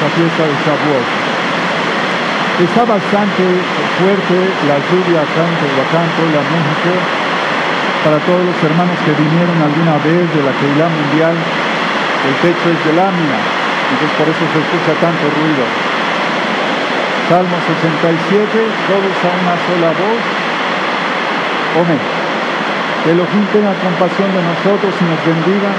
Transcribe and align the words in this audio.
esta 0.00 0.16
fiesta 0.16 0.48
de 0.48 0.56
Shavuot. 0.64 1.06
Está 2.64 2.88
bastante 2.88 3.44
fuerte 4.00 4.36
la 4.64 4.80
lluvia 4.80 5.20
acá 5.20 5.44
en 5.44 5.56
Tehuacán, 5.60 6.08
Puebla, 6.16 6.40
México. 6.40 6.92
Para 8.00 8.16
todos 8.24 8.40
los 8.48 8.56
hermanos 8.64 8.96
que 9.04 9.12
vinieron 9.12 9.60
alguna 9.60 10.00
vez 10.00 10.24
de 10.24 10.40
la 10.40 10.56
Keilah 10.56 10.88
Mundial, 10.88 11.36
el 11.36 12.34
techo 12.40 12.64
es 12.72 12.80
de 12.80 12.92
lámina, 12.96 13.38
entonces 13.92 14.12
por 14.16 14.24
eso 14.24 14.40
se 14.40 14.58
escucha 14.64 14.92
tanto 15.04 15.24
ruido. 15.36 15.68
Salmo 17.28 17.56
67, 17.60 18.56
todos 18.88 19.16
a 19.20 19.30
una 19.36 19.56
sola 19.68 19.90
voz. 20.00 20.24
Amén. 21.76 22.00
Que 23.04 23.12
Elohim 23.12 23.44
tenga 23.52 23.76
compasión 23.84 24.32
de 24.32 24.40
nosotros 24.48 24.96
y 24.96 25.04
nos 25.12 25.20
bendiga, 25.28 25.70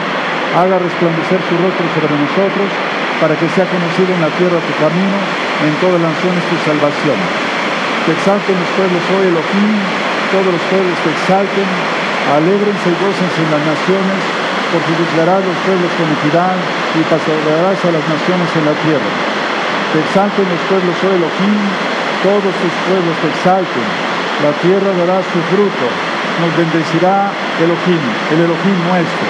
haga 0.62 0.78
resplandecer 0.78 1.42
su 1.42 1.58
rostro 1.58 1.86
sobre 1.90 2.14
nosotros, 2.22 2.70
para 3.22 3.38
que 3.38 3.46
sea 3.54 3.70
conocido 3.70 4.10
en 4.18 4.22
la 4.26 4.34
tierra 4.34 4.58
tu 4.66 4.74
camino, 4.82 5.18
en 5.62 5.74
todas 5.78 6.02
las 6.02 6.10
naciones 6.10 6.42
tu 6.50 6.58
salvación. 6.66 7.18
Te 8.10 8.18
exalten 8.18 8.58
los 8.58 8.72
pueblos 8.74 9.04
hoy, 9.14 9.30
Elohim, 9.30 9.78
todos 10.34 10.50
los 10.50 10.64
pueblos 10.74 10.98
te 11.06 11.14
exalten, 11.14 11.70
alégrense 12.34 12.90
y 12.90 12.98
gócense 12.98 13.40
en 13.46 13.52
las 13.54 13.62
naciones, 13.62 14.20
porque 14.74 14.92
juzgarás 14.98 15.38
los 15.46 15.58
pueblos 15.62 15.92
con 16.02 16.10
equidad 16.10 16.58
y 16.98 17.02
pastorearás 17.06 17.78
a 17.78 17.94
las 17.94 18.06
naciones 18.10 18.50
en 18.58 18.66
la 18.66 18.76
tierra. 18.82 19.12
Te 19.94 19.98
exalten 20.02 20.50
los 20.50 20.62
pueblos 20.66 20.98
hoy, 21.06 21.14
Elohim, 21.22 21.62
todos 22.26 22.54
tus 22.58 22.74
pueblos 22.90 23.16
te 23.22 23.30
exalten, 23.38 23.88
la 24.42 24.54
tierra 24.66 24.90
dará 24.98 25.22
su 25.22 25.38
fruto, 25.54 25.86
nos 26.42 26.52
bendecirá 26.58 27.30
Elohim, 27.62 28.04
el 28.34 28.50
Elohim 28.50 28.78
nuestro. 28.90 29.30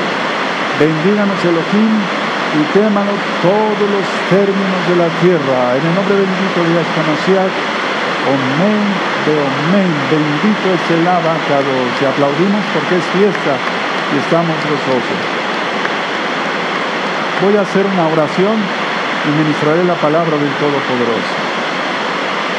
Bendíganos 0.80 1.40
Elohim 1.44 2.21
y 2.52 2.62
témanos 2.76 3.16
todos 3.40 3.88
los 3.88 4.08
términos 4.28 4.82
de 4.92 4.96
la 5.00 5.10
tierra. 5.24 5.80
En 5.80 5.84
el 5.88 5.94
nombre 5.96 6.20
bendito 6.20 6.58
de 6.60 6.70
Yahshua 6.76 7.04
Mashiach, 7.08 7.56
Omen 8.28 8.82
de 9.24 9.34
Omen, 9.40 9.92
bendito 10.12 10.68
es 10.76 10.84
el 10.92 11.08
abacado. 11.08 11.72
Si 11.96 12.04
aplaudimos 12.04 12.64
porque 12.76 13.00
es 13.00 13.06
fiesta 13.16 13.56
y 13.56 14.16
estamos 14.20 14.56
gozosos. 14.68 15.22
Voy 17.40 17.56
a 17.56 17.64
hacer 17.64 17.88
una 17.88 18.06
oración 18.12 18.60
y 18.60 19.30
ministraré 19.32 19.88
la 19.88 19.96
palabra 19.96 20.36
del 20.36 20.54
Todopoderoso. 20.60 21.36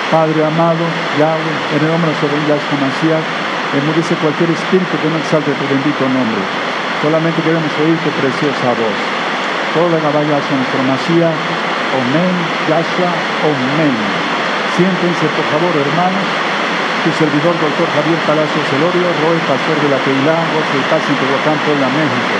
Padre 0.08 0.40
amado, 0.40 0.84
Yahweh, 1.20 1.76
en 1.76 1.80
el 1.84 1.90
nombre 1.92 2.16
de 2.16 2.40
Yahshua 2.48 2.80
Mashiach, 2.80 3.28
enmudece 3.76 4.16
cualquier 4.24 4.56
espíritu 4.56 4.96
que 5.04 5.08
no 5.12 5.20
exalte 5.20 5.52
tu 5.52 5.64
bendito 5.68 6.04
nombre. 6.08 6.40
Solamente 7.04 7.44
queremos 7.44 7.72
oír 7.76 7.96
tu 8.00 8.10
preciosa 8.16 8.72
voz. 8.72 9.11
Toda 9.72 9.88
la 9.88 10.12
nuestro 10.12 10.80
Mashiach. 10.84 11.72
Omen, 11.96 12.36
Yahshua, 12.68 13.08
Omen. 13.40 13.94
Siéntense, 14.76 15.24
por 15.32 15.46
favor, 15.48 15.72
hermanos. 15.72 16.28
Tu 17.04 17.10
servidor, 17.16 17.56
doctor 17.56 17.88
Javier 17.88 18.20
Palacios 18.28 18.68
Elorio, 18.68 19.08
Roy, 19.24 19.40
pastor 19.48 19.76
de 19.80 19.88
la 19.88 19.98
Keilah, 20.04 20.44
Gozo 20.52 20.76
y 20.76 20.84
Paz, 20.92 21.00
Tehuacán, 21.08 21.56
Puebla, 21.64 21.88
México. 21.88 22.36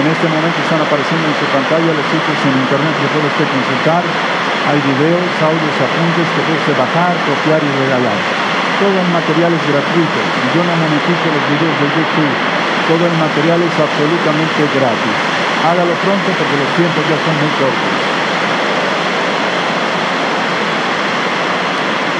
En 0.00 0.04
este 0.08 0.24
momento 0.24 0.56
están 0.64 0.80
apareciendo 0.80 1.28
en 1.28 1.36
su 1.36 1.46
pantalla 1.52 1.92
los 1.92 2.08
sitios 2.08 2.40
en 2.44 2.54
internet 2.64 2.96
que 2.96 3.08
puede 3.12 3.28
usted 3.28 3.48
consultar. 3.48 4.02
Hay 4.72 4.80
videos, 4.88 5.28
audios, 5.44 5.76
apuntes 5.84 6.28
que 6.32 6.42
puede 6.48 6.72
bajar, 6.80 7.12
copiar 7.28 7.60
y 7.60 7.70
regalar. 7.76 8.20
Todo 8.80 8.96
el 9.04 9.10
material 9.12 9.52
es 9.52 9.64
gratuito. 9.68 10.20
Yo 10.56 10.60
no 10.64 10.74
monetizo 10.80 11.28
los 11.28 11.44
videos 11.44 11.76
de 11.76 11.88
YouTube. 11.92 12.34
Todo 12.88 13.04
el 13.04 13.16
material 13.20 13.60
es 13.64 13.74
absolutamente 13.76 14.60
gratis. 14.76 15.37
Hágalo 15.66 15.94
pronto 16.04 16.28
porque 16.38 16.56
los 16.62 16.70
tiempos 16.78 17.02
ya 17.10 17.18
son 17.18 17.34
muy 17.38 17.52
cortos. 17.58 17.94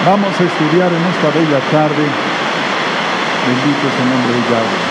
Vamos 0.07 0.33
a 0.33 0.43
estudiar 0.43 0.91
en 0.91 1.05
esta 1.13 1.29
bella 1.31 1.61
tarde. 1.71 2.05
Bendito 3.47 3.83
es 3.87 3.97
el 3.99 4.09
nombre 4.11 4.33
de 4.35 4.43
Yahweh. 4.51 4.83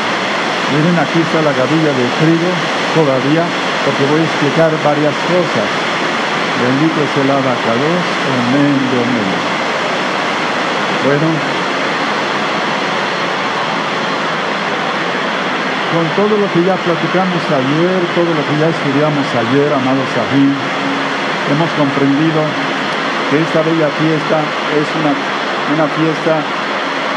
Miren, 0.71 0.97
aquí 0.99 1.19
está 1.23 1.41
la 1.41 1.53
gavilla 1.55 1.91
de 1.95 2.05
trigo 2.19 2.51
todavía, 2.91 3.43
porque 3.85 4.03
voy 4.11 4.19
a 4.19 4.27
explicar 4.27 4.71
varias 4.83 5.15
cosas. 5.25 5.67
Bendito 6.59 6.97
es 7.01 7.13
el 7.23 7.29
abacados, 7.31 8.03
amén 8.35 8.77
amén. 8.93 9.29
Bueno, 11.05 11.56
con 15.93 16.03
todo 16.19 16.35
lo 16.35 16.47
que 16.51 16.61
ya 16.67 16.75
platicamos 16.75 17.43
ayer, 17.47 17.97
todo 18.11 18.27
lo 18.27 18.43
que 18.43 18.55
ya 18.59 18.67
estudiamos 18.67 19.23
ayer, 19.31 19.69
amados 19.71 20.07
Sahim, 20.11 20.51
hemos 21.47 21.71
comprendido 21.79 22.43
que 23.31 23.39
esta 23.39 23.63
bella 23.63 23.87
fiesta 23.95 24.37
es 24.75 24.87
una, 24.99 25.11
una 25.15 25.87
fiesta 25.95 26.43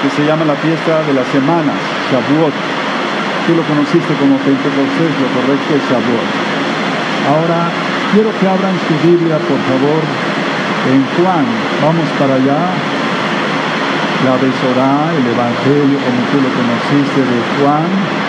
que 0.02 0.08
se 0.14 0.22
llama 0.22 0.46
la 0.46 0.54
fiesta 0.62 1.02
de 1.02 1.14
las 1.14 1.26
semanas, 1.34 1.78
Shavuot. 2.10 2.54
Tú 3.46 3.58
lo 3.58 3.62
conociste 3.66 4.14
como 4.22 4.38
Pentecostés, 4.38 5.12
lo 5.18 5.28
correcto 5.34 5.70
es 5.74 5.82
Shavuot. 5.90 6.28
Ahora, 7.26 7.70
quiero 8.14 8.30
que 8.38 8.46
abran 8.46 8.74
su 8.86 8.94
Biblia, 9.02 9.38
por 9.50 9.60
favor, 9.66 10.02
en 10.94 11.00
Juan. 11.18 11.46
Vamos 11.82 12.08
para 12.18 12.38
allá. 12.38 12.62
La 14.24 14.36
Besorá, 14.36 15.10
el 15.16 15.26
Evangelio, 15.26 15.96
como 15.96 16.20
tú 16.30 16.36
lo 16.44 16.50
conociste, 16.54 17.20
de 17.24 17.38
Juan. 17.56 18.19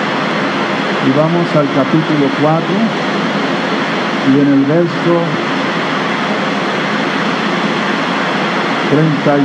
Y 1.01 1.09
vamos 1.17 1.47
al 1.55 1.65
capítulo 1.73 2.29
4. 2.41 2.65
Y 4.21 4.39
en 4.39 4.47
el 4.53 4.65
verso 4.65 5.13
35. 8.91 9.41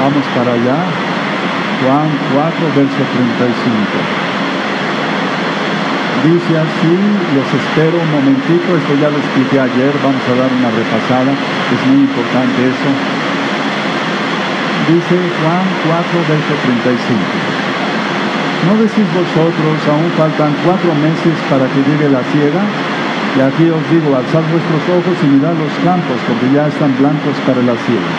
Vamos 0.00 0.24
para 0.32 0.52
allá. 0.56 0.80
Juan 1.82 2.08
4, 2.32 2.72
verso 2.76 3.02
35. 3.04 4.30
Dice 6.24 6.52
así, 6.52 6.96
los 7.32 7.48
espero 7.48 7.96
un 7.96 8.10
momentito, 8.12 8.76
esto 8.76 8.92
ya 9.00 9.08
lo 9.08 9.16
expliqué 9.16 9.56
ayer, 9.58 9.92
vamos 10.04 10.20
a 10.28 10.34
dar 10.36 10.52
una 10.52 10.68
repasada, 10.68 11.32
es 11.32 11.80
muy 11.88 12.04
importante 12.04 12.60
eso. 12.60 12.90
Dice 14.92 15.16
Juan 15.40 15.64
4, 15.88 16.20
verso 16.28 16.52
35. 16.60 17.69
¿No 18.66 18.76
decís 18.76 19.08
vosotros, 19.16 19.76
aún 19.88 20.10
faltan 20.20 20.52
cuatro 20.64 20.92
meses 21.00 21.32
para 21.48 21.64
que 21.64 21.80
llegue 21.80 22.12
la 22.12 22.20
ciega? 22.28 22.60
Y 23.36 23.40
aquí 23.40 23.64
os 23.72 23.80
digo, 23.88 24.12
alzad 24.12 24.44
vuestros 24.52 24.84
ojos 25.00 25.16
y 25.22 25.26
mirad 25.32 25.56
los 25.56 25.72
campos, 25.80 26.18
porque 26.28 26.52
ya 26.52 26.68
están 26.68 26.92
blancos 27.00 27.32
para 27.48 27.62
la 27.64 27.72
ciega. 27.88 28.10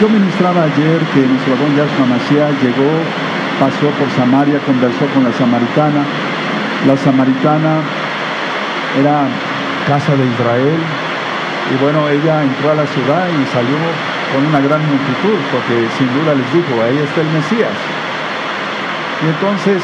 Yo 0.00 0.08
ministraba 0.12 0.68
ayer 0.68 1.00
que 1.16 1.24
nuestro 1.24 1.56
don 1.56 1.72
Yahshua 1.72 2.04
Mashiach 2.04 2.56
llegó, 2.60 2.92
pasó 3.56 3.88
por 3.96 4.08
Samaria, 4.12 4.60
conversó 4.68 5.08
con 5.16 5.24
la 5.24 5.32
samaritana. 5.32 6.04
La 6.84 6.96
samaritana 6.96 7.80
era 9.00 9.24
casa 9.88 10.12
de 10.16 10.24
Israel 10.24 10.80
y 11.70 11.74
bueno, 11.80 12.08
ella 12.08 12.42
entró 12.42 12.72
a 12.72 12.74
la 12.74 12.86
ciudad 12.86 13.24
y 13.28 13.40
salió 13.52 13.78
con 14.32 14.44
una 14.44 14.60
gran 14.60 14.80
multitud, 14.84 15.38
porque 15.48 15.86
sin 15.96 16.08
duda 16.12 16.34
les 16.34 16.48
dijo, 16.52 16.76
ahí 16.82 16.98
está 16.98 17.20
el 17.20 17.30
Mesías. 17.30 17.99
Y 19.22 19.26
entonces 19.28 19.82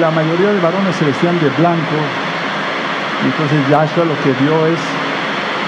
la 0.00 0.10
mayoría 0.10 0.52
de 0.52 0.60
varones 0.60 0.94
se 0.96 1.04
vestían 1.04 1.38
de 1.40 1.50
blanco, 1.58 1.98
y 3.22 3.26
entonces 3.26 3.58
Yahshua 3.68 4.04
lo 4.04 4.14
que 4.22 4.30
vio 4.38 4.66
es 4.66 4.78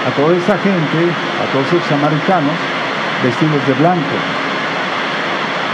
a 0.07 0.09
toda 0.15 0.35
esa 0.35 0.55
gente, 0.57 0.99
a 1.11 1.45
todos 1.51 1.67
esos 1.67 1.83
samaritanos, 1.87 2.55
vestidos 3.23 3.61
de 3.67 3.73
blanco. 3.75 4.15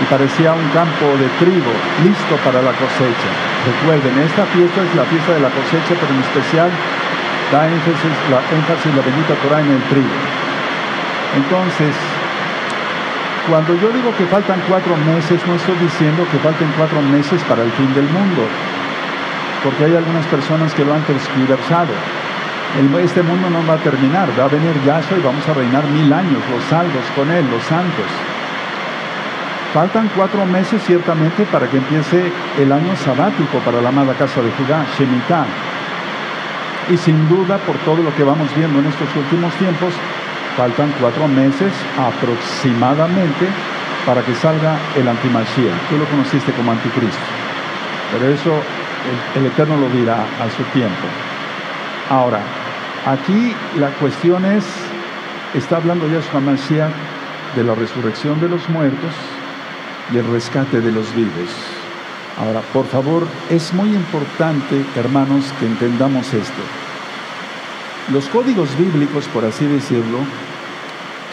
Y 0.02 0.06
parecía 0.10 0.54
un 0.54 0.70
campo 0.74 1.06
de 1.18 1.30
trigo 1.42 1.74
listo 2.06 2.36
para 2.46 2.62
la 2.62 2.74
cosecha. 2.78 3.30
Recuerden, 3.66 4.14
esta 4.26 4.46
fiesta 4.54 4.82
es 4.82 4.92
la 4.94 5.06
fiesta 5.06 5.34
de 5.34 5.42
la 5.42 5.50
cosecha, 5.50 5.94
pero 5.98 6.14
en 6.14 6.22
especial 6.22 6.70
da 7.52 7.66
énfasis 7.66 8.16
la, 8.30 8.40
énfasis 8.52 8.92
la 8.94 9.02
bendita 9.02 9.34
Torah 9.42 9.62
en 9.62 9.72
el 9.72 9.84
trigo. 9.90 10.18
Entonces, 11.38 11.94
cuando 13.50 13.74
yo 13.76 13.90
digo 13.90 14.12
que 14.18 14.26
faltan 14.26 14.60
cuatro 14.68 14.96
meses, 14.98 15.40
no 15.48 15.56
estoy 15.56 15.76
diciendo 15.80 16.28
que 16.32 16.38
falten 16.40 16.68
cuatro 16.76 17.02
meses 17.02 17.42
para 17.48 17.64
el 17.64 17.72
fin 17.72 17.94
del 17.96 18.04
mundo, 18.06 18.44
porque 19.64 19.86
hay 19.86 19.96
algunas 19.96 20.26
personas 20.28 20.74
que 20.74 20.84
lo 20.84 20.94
han 20.94 21.02
tergiversado. 21.04 21.94
este 23.02 23.24
mundo 23.24 23.50
no 23.50 23.66
va 23.66 23.76
a 23.76 23.78
terminar, 23.78 24.28
va 24.38 24.46
a 24.46 24.48
venir 24.50 24.76
Yahshua 24.86 25.18
y 25.18 25.22
vamos 25.22 25.48
a 25.48 25.54
reinar 25.54 25.86
mil 25.88 26.12
años, 26.12 26.44
los 26.52 26.64
salvos 26.66 27.04
con 27.16 27.32
él, 27.32 27.46
los 27.50 27.64
santos. 27.64 28.12
Faltan 29.74 30.10
cuatro 30.16 30.46
meses 30.46 30.82
ciertamente 30.86 31.46
para 31.46 31.68
que 31.68 31.78
empiece 31.78 32.32
el 32.60 32.72
año 32.72 32.96
sabático 32.98 33.60
para 33.60 33.82
la 33.82 33.90
amada 33.90 34.14
casa 34.14 34.42
de 34.42 34.52
Judá, 34.52 34.86
Shemitah. 34.98 35.46
Y 36.90 36.98
sin 36.98 37.28
duda, 37.30 37.58
por 37.60 37.76
todo 37.80 38.02
lo 38.02 38.14
que 38.16 38.24
vamos 38.24 38.54
viendo 38.56 38.80
en 38.80 38.88
estos 38.88 39.08
últimos 39.16 39.54
tiempos, 39.56 39.94
faltan 40.58 40.92
cuatro 41.00 41.28
meses 41.28 41.72
aproximadamente 41.98 43.46
para 44.06 44.22
que 44.24 44.34
salga 44.36 44.78
el 44.96 45.08
antimashiach. 45.08 45.90
Tú 45.90 45.98
lo 45.98 46.06
conociste 46.06 46.52
como 46.54 46.72
anticristo. 46.72 47.22
Pero 48.12 48.34
eso 48.34 48.52
el, 49.36 49.42
el 49.42 49.46
Eterno 49.52 49.78
lo 49.78 49.88
dirá 49.90 50.16
a 50.16 50.50
su 50.50 50.64
tiempo. 50.74 51.08
Ahora, 52.10 52.40
aquí 53.06 53.54
la 53.78 53.90
cuestión 53.92 54.46
es, 54.46 54.66
está 55.54 55.78
hablando 55.78 56.08
Yahshua 56.08 56.42
Mashiach 56.42 56.92
de 57.56 57.64
la 57.64 57.76
resurrección 57.76 58.40
de 58.40 58.50
los 58.50 58.68
muertos 58.70 59.14
y 60.12 60.18
el 60.18 60.28
rescate 60.32 60.82
de 60.82 60.92
los 60.92 61.14
vivos. 61.16 61.50
Ahora, 62.40 62.62
por 62.74 62.86
favor, 62.86 63.28
es 63.50 63.74
muy 63.74 63.90
importante, 63.90 64.86
hermanos, 64.96 65.54
que 65.60 65.66
entendamos 65.66 66.34
esto. 66.34 66.62
Los 68.12 68.30
códigos 68.30 68.78
bíblicos, 68.78 69.28
por 69.28 69.44
así 69.44 69.66
decirlo, 69.66 70.20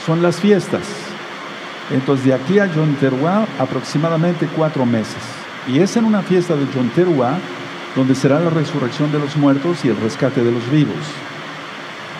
son 0.06 0.22
las 0.22 0.40
fiestas. 0.40 0.82
Entonces, 1.90 2.26
de 2.26 2.34
aquí 2.34 2.58
a 2.58 2.66
Yom 2.66 2.94
aproximadamente 3.58 4.48
cuatro 4.54 4.86
meses. 4.86 5.22
Y 5.66 5.78
es 5.78 5.96
en 5.96 6.04
una 6.04 6.22
fiesta 6.22 6.54
de 6.54 6.66
Yom 6.66 6.90
donde 7.96 8.14
será 8.14 8.40
la 8.40 8.50
resurrección 8.50 9.12
de 9.12 9.18
los 9.18 9.36
muertos 9.36 9.84
y 9.84 9.88
el 9.88 9.96
rescate 9.96 10.42
de 10.42 10.50
los 10.50 10.68
vivos. 10.70 10.96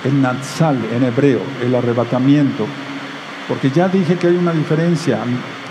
El 0.05 0.21
Natsal 0.21 0.79
en 0.93 1.05
hebreo, 1.05 1.41
el 1.63 1.75
arrebatamiento. 1.75 2.67
Porque 3.49 3.71
ya 3.71 3.89
dije 3.89 4.17
que 4.17 4.29
hay 4.29 4.37
una 4.37 4.53
diferencia 4.53 5.19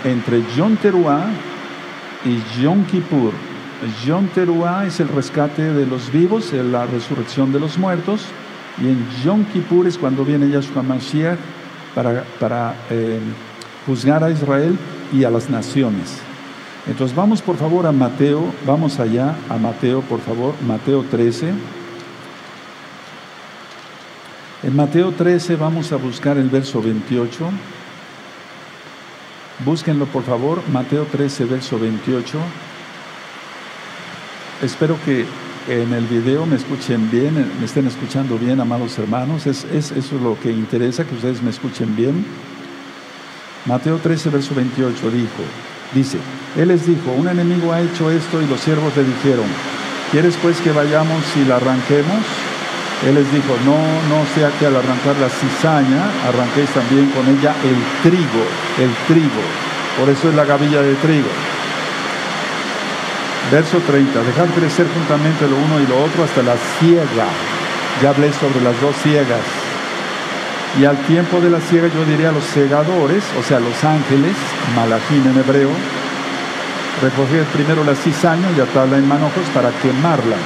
entre 0.04 0.42
Yom 0.56 0.76
y 2.24 2.62
Yom 2.62 2.84
Kippur. 2.86 3.32
Yom 4.04 4.28
es 4.86 5.00
el 5.00 5.08
rescate 5.08 5.72
de 5.72 5.86
los 5.86 6.12
vivos, 6.12 6.52
la 6.52 6.86
resurrección 6.86 7.52
de 7.52 7.60
los 7.60 7.78
muertos. 7.78 8.26
Y 8.82 8.88
en 8.88 9.06
Yom 9.24 9.44
Kippur 9.46 9.86
es 9.86 9.98
cuando 9.98 10.24
viene 10.24 10.50
Yahshua 10.50 10.82
Mashiach 10.82 11.38
para, 11.94 12.24
para 12.40 12.74
eh, 12.90 13.20
juzgar 13.86 14.24
a 14.24 14.30
Israel 14.30 14.78
y 15.12 15.24
a 15.24 15.30
las 15.30 15.48
naciones. 15.48 16.18
Entonces 16.86 17.16
vamos 17.16 17.40
por 17.40 17.56
favor 17.56 17.86
a 17.86 17.92
Mateo, 17.92 18.52
vamos 18.66 19.00
allá 19.00 19.36
a 19.48 19.56
Mateo, 19.56 20.02
por 20.02 20.20
favor, 20.20 20.54
Mateo 20.66 21.02
13. 21.04 21.54
En 24.64 24.76
Mateo 24.76 25.12
13 25.12 25.56
vamos 25.56 25.92
a 25.92 25.96
buscar 25.96 26.36
el 26.36 26.50
verso 26.50 26.82
28. 26.82 27.50
Búsquenlo 29.64 30.06
por 30.06 30.24
favor, 30.24 30.62
Mateo 30.70 31.06
13, 31.10 31.44
verso 31.46 31.78
28. 31.78 32.38
Espero 34.62 34.98
que 35.04 35.26
en 35.68 35.92
el 35.94 36.04
video 36.06 36.44
me 36.46 36.56
escuchen 36.56 37.10
bien, 37.10 37.34
me 37.58 37.64
estén 37.64 37.86
escuchando 37.86 38.38
bien, 38.38 38.60
amados 38.60 38.98
hermanos. 38.98 39.46
Es, 39.46 39.64
es, 39.64 39.92
eso 39.92 40.16
es 40.16 40.22
lo 40.22 40.38
que 40.38 40.50
interesa, 40.50 41.04
que 41.04 41.14
ustedes 41.14 41.42
me 41.42 41.50
escuchen 41.50 41.96
bien. 41.96 42.24
Mateo 43.66 43.98
13, 43.98 44.28
verso 44.28 44.54
28 44.54 45.10
dijo, 45.10 45.42
dice, 45.94 46.18
Él 46.56 46.68
les 46.68 46.86
dijo, 46.86 47.12
un 47.12 47.28
enemigo 47.28 47.72
ha 47.72 47.80
hecho 47.80 48.10
esto 48.10 48.42
y 48.42 48.46
los 48.46 48.60
siervos 48.60 48.94
le 48.96 49.04
dijeron, 49.04 49.46
¿quieres 50.12 50.36
pues 50.42 50.60
que 50.60 50.70
vayamos 50.70 51.22
y 51.36 51.48
la 51.48 51.56
arranquemos? 51.56 52.20
Él 53.06 53.14
les 53.14 53.32
dijo, 53.32 53.56
no, 53.64 53.76
no 54.08 54.24
sea 54.34 54.50
que 54.58 54.66
al 54.66 54.76
arrancar 54.76 55.16
la 55.16 55.28
cizaña, 55.28 56.10
arranquéis 56.26 56.70
también 56.70 57.10
con 57.10 57.26
ella 57.26 57.54
el 57.64 58.10
trigo, 58.10 58.44
el 58.78 58.90
trigo. 59.08 59.42
Por 59.98 60.10
eso 60.10 60.28
es 60.28 60.34
la 60.34 60.44
gavilla 60.44 60.82
de 60.82 60.94
trigo. 60.96 61.53
Verso 63.50 63.78
30, 63.78 64.22
dejar 64.22 64.48
crecer 64.48 64.86
juntamente 64.92 65.46
lo 65.46 65.56
uno 65.56 65.80
y 65.80 65.86
lo 65.86 66.02
otro 66.02 66.24
hasta 66.24 66.42
la 66.42 66.56
ciega. 66.78 67.28
Ya 68.02 68.10
hablé 68.10 68.32
sobre 68.32 68.60
las 68.62 68.80
dos 68.80 68.96
ciegas. 69.02 69.44
Y 70.80 70.84
al 70.84 70.98
tiempo 71.06 71.40
de 71.40 71.50
la 71.50 71.60
ciega 71.60 71.88
yo 71.88 72.04
diría 72.04 72.30
a 72.30 72.32
los 72.32 72.44
segadores, 72.44 73.22
o 73.38 73.42
sea, 73.42 73.60
los 73.60 73.84
ángeles, 73.84 74.34
malachín 74.74 75.24
en 75.24 75.38
hebreo, 75.38 75.70
recoged 77.00 77.44
primero 77.52 77.84
la 77.84 77.94
cizaña 77.94 78.50
y 78.56 78.60
atarla 78.60 78.98
en 78.98 79.06
manojos 79.06 79.46
para 79.54 79.70
quemarla, 79.70 80.36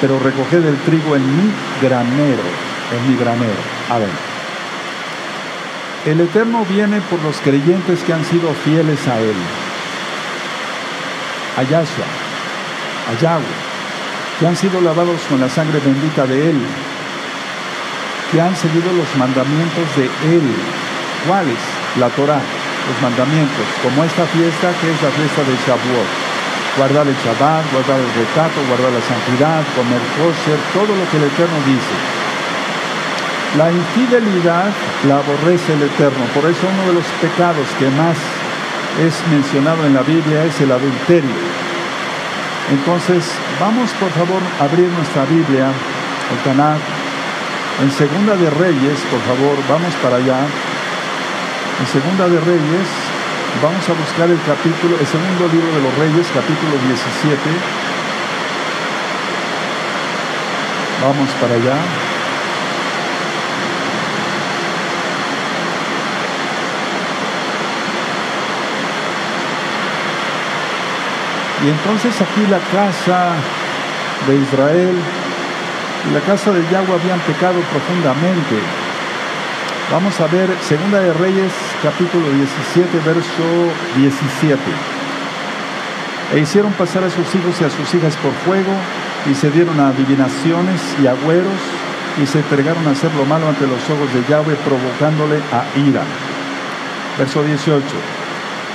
pero 0.00 0.20
recoged 0.20 0.64
el 0.64 0.76
trigo 0.78 1.16
en 1.16 1.24
mi 1.36 1.50
granero, 1.82 2.46
en 2.94 3.10
mi 3.10 3.16
granero. 3.16 3.60
A 3.90 3.98
ver, 3.98 4.08
el 6.06 6.20
Eterno 6.20 6.64
viene 6.64 7.00
por 7.10 7.20
los 7.22 7.36
creyentes 7.38 8.00
que 8.04 8.12
han 8.12 8.24
sido 8.24 8.54
fieles 8.64 9.06
a 9.08 9.18
Él, 9.18 9.34
a 11.60 11.62
Yahshua, 11.62 12.08
que 14.38 14.46
han 14.46 14.56
sido 14.56 14.80
lavados 14.80 15.20
con 15.28 15.40
la 15.40 15.48
sangre 15.48 15.78
bendita 15.80 16.24
de 16.24 16.50
Él, 16.50 16.58
que 18.32 18.40
han 18.40 18.56
seguido 18.56 18.90
los 18.92 19.10
mandamientos 19.16 19.84
de 19.96 20.04
Él. 20.36 20.46
¿Cuáles? 21.28 21.60
La 21.98 22.08
Torah, 22.16 22.40
los 22.40 22.98
mandamientos, 23.02 23.66
como 23.82 24.04
esta 24.04 24.24
fiesta 24.32 24.72
que 24.80 24.88
es 24.88 25.02
la 25.02 25.10
fiesta 25.12 25.42
de 25.44 25.54
Shavuot. 25.66 26.10
Guardar 26.78 27.06
el 27.08 27.18
Shabbat, 27.18 27.64
guardar 27.72 27.98
el 28.00 28.12
recato, 28.14 28.56
guardar 28.70 28.92
la 28.94 29.04
santidad, 29.04 29.60
comer 29.76 30.00
kosher, 30.16 30.60
todo 30.72 30.96
lo 30.96 31.04
que 31.10 31.16
el 31.18 31.28
Eterno 31.28 31.58
dice. 31.66 31.96
La 33.58 33.68
infidelidad 33.68 34.70
la 35.04 35.18
aborrece 35.18 35.74
el 35.74 35.82
Eterno, 35.82 36.24
por 36.32 36.48
eso 36.48 36.62
uno 36.64 36.88
de 36.88 36.94
los 36.94 37.08
pecados 37.20 37.66
que 37.76 37.90
más 37.98 38.16
es 39.02 39.14
mencionado 39.28 39.84
en 39.84 39.94
la 39.94 40.02
Biblia 40.02 40.44
es 40.44 40.60
el 40.60 40.70
adulterio. 40.70 41.49
Entonces, 42.70 43.24
vamos 43.58 43.90
por 43.98 44.10
favor 44.10 44.42
a 44.60 44.64
abrir 44.64 44.86
nuestra 44.86 45.24
Biblia, 45.24 45.66
el 45.66 46.38
Tanakh, 46.44 46.78
en 47.82 47.90
Segunda 47.90 48.36
de 48.36 48.48
Reyes, 48.50 49.00
por 49.10 49.20
favor, 49.22 49.56
vamos 49.68 49.94
para 50.02 50.16
allá. 50.16 50.38
En 51.80 51.86
Segunda 51.86 52.28
de 52.28 52.38
Reyes, 52.38 52.88
vamos 53.62 53.88
a 53.88 53.92
buscar 53.94 54.28
el 54.30 54.38
capítulo, 54.46 55.00
el 55.00 55.06
segundo 55.06 55.48
libro 55.50 55.72
de 55.74 55.82
los 55.82 55.94
Reyes, 55.98 56.28
capítulo 56.32 56.76
17. 56.78 57.40
Vamos 61.02 61.30
para 61.40 61.54
allá. 61.54 62.19
Y 71.62 71.68
entonces 71.68 72.14
aquí 72.20 72.46
la 72.50 72.58
casa 72.72 73.34
de 74.26 74.36
Israel 74.36 74.96
y 76.08 76.14
la 76.14 76.20
casa 76.20 76.52
de 76.52 76.62
Yahweh 76.70 76.94
habían 76.94 77.20
pecado 77.20 77.60
profundamente. 77.70 78.56
Vamos 79.92 80.18
a 80.20 80.26
ver 80.28 80.48
Segunda 80.66 81.00
de 81.00 81.12
Reyes, 81.12 81.52
capítulo 81.82 82.30
17, 82.30 82.98
verso 83.04 83.44
17. 83.96 84.58
E 86.32 86.38
hicieron 86.38 86.72
pasar 86.72 87.04
a 87.04 87.10
sus 87.10 87.26
hijos 87.34 87.60
y 87.60 87.64
a 87.64 87.70
sus 87.70 87.92
hijas 87.94 88.16
por 88.18 88.32
fuego, 88.46 88.72
y 89.30 89.34
se 89.34 89.50
dieron 89.50 89.78
a 89.80 89.88
adivinaciones 89.88 90.80
y 91.02 91.08
agüeros, 91.08 91.60
y 92.22 92.26
se 92.26 92.38
entregaron 92.38 92.86
a 92.86 92.92
hacer 92.92 93.12
lo 93.14 93.24
malo 93.26 93.48
ante 93.48 93.66
los 93.66 93.82
ojos 93.90 94.14
de 94.14 94.24
Yahweh, 94.30 94.56
provocándole 94.64 95.40
a 95.52 95.64
ira. 95.76 96.04
Verso 97.18 97.42
18. 97.42 98.19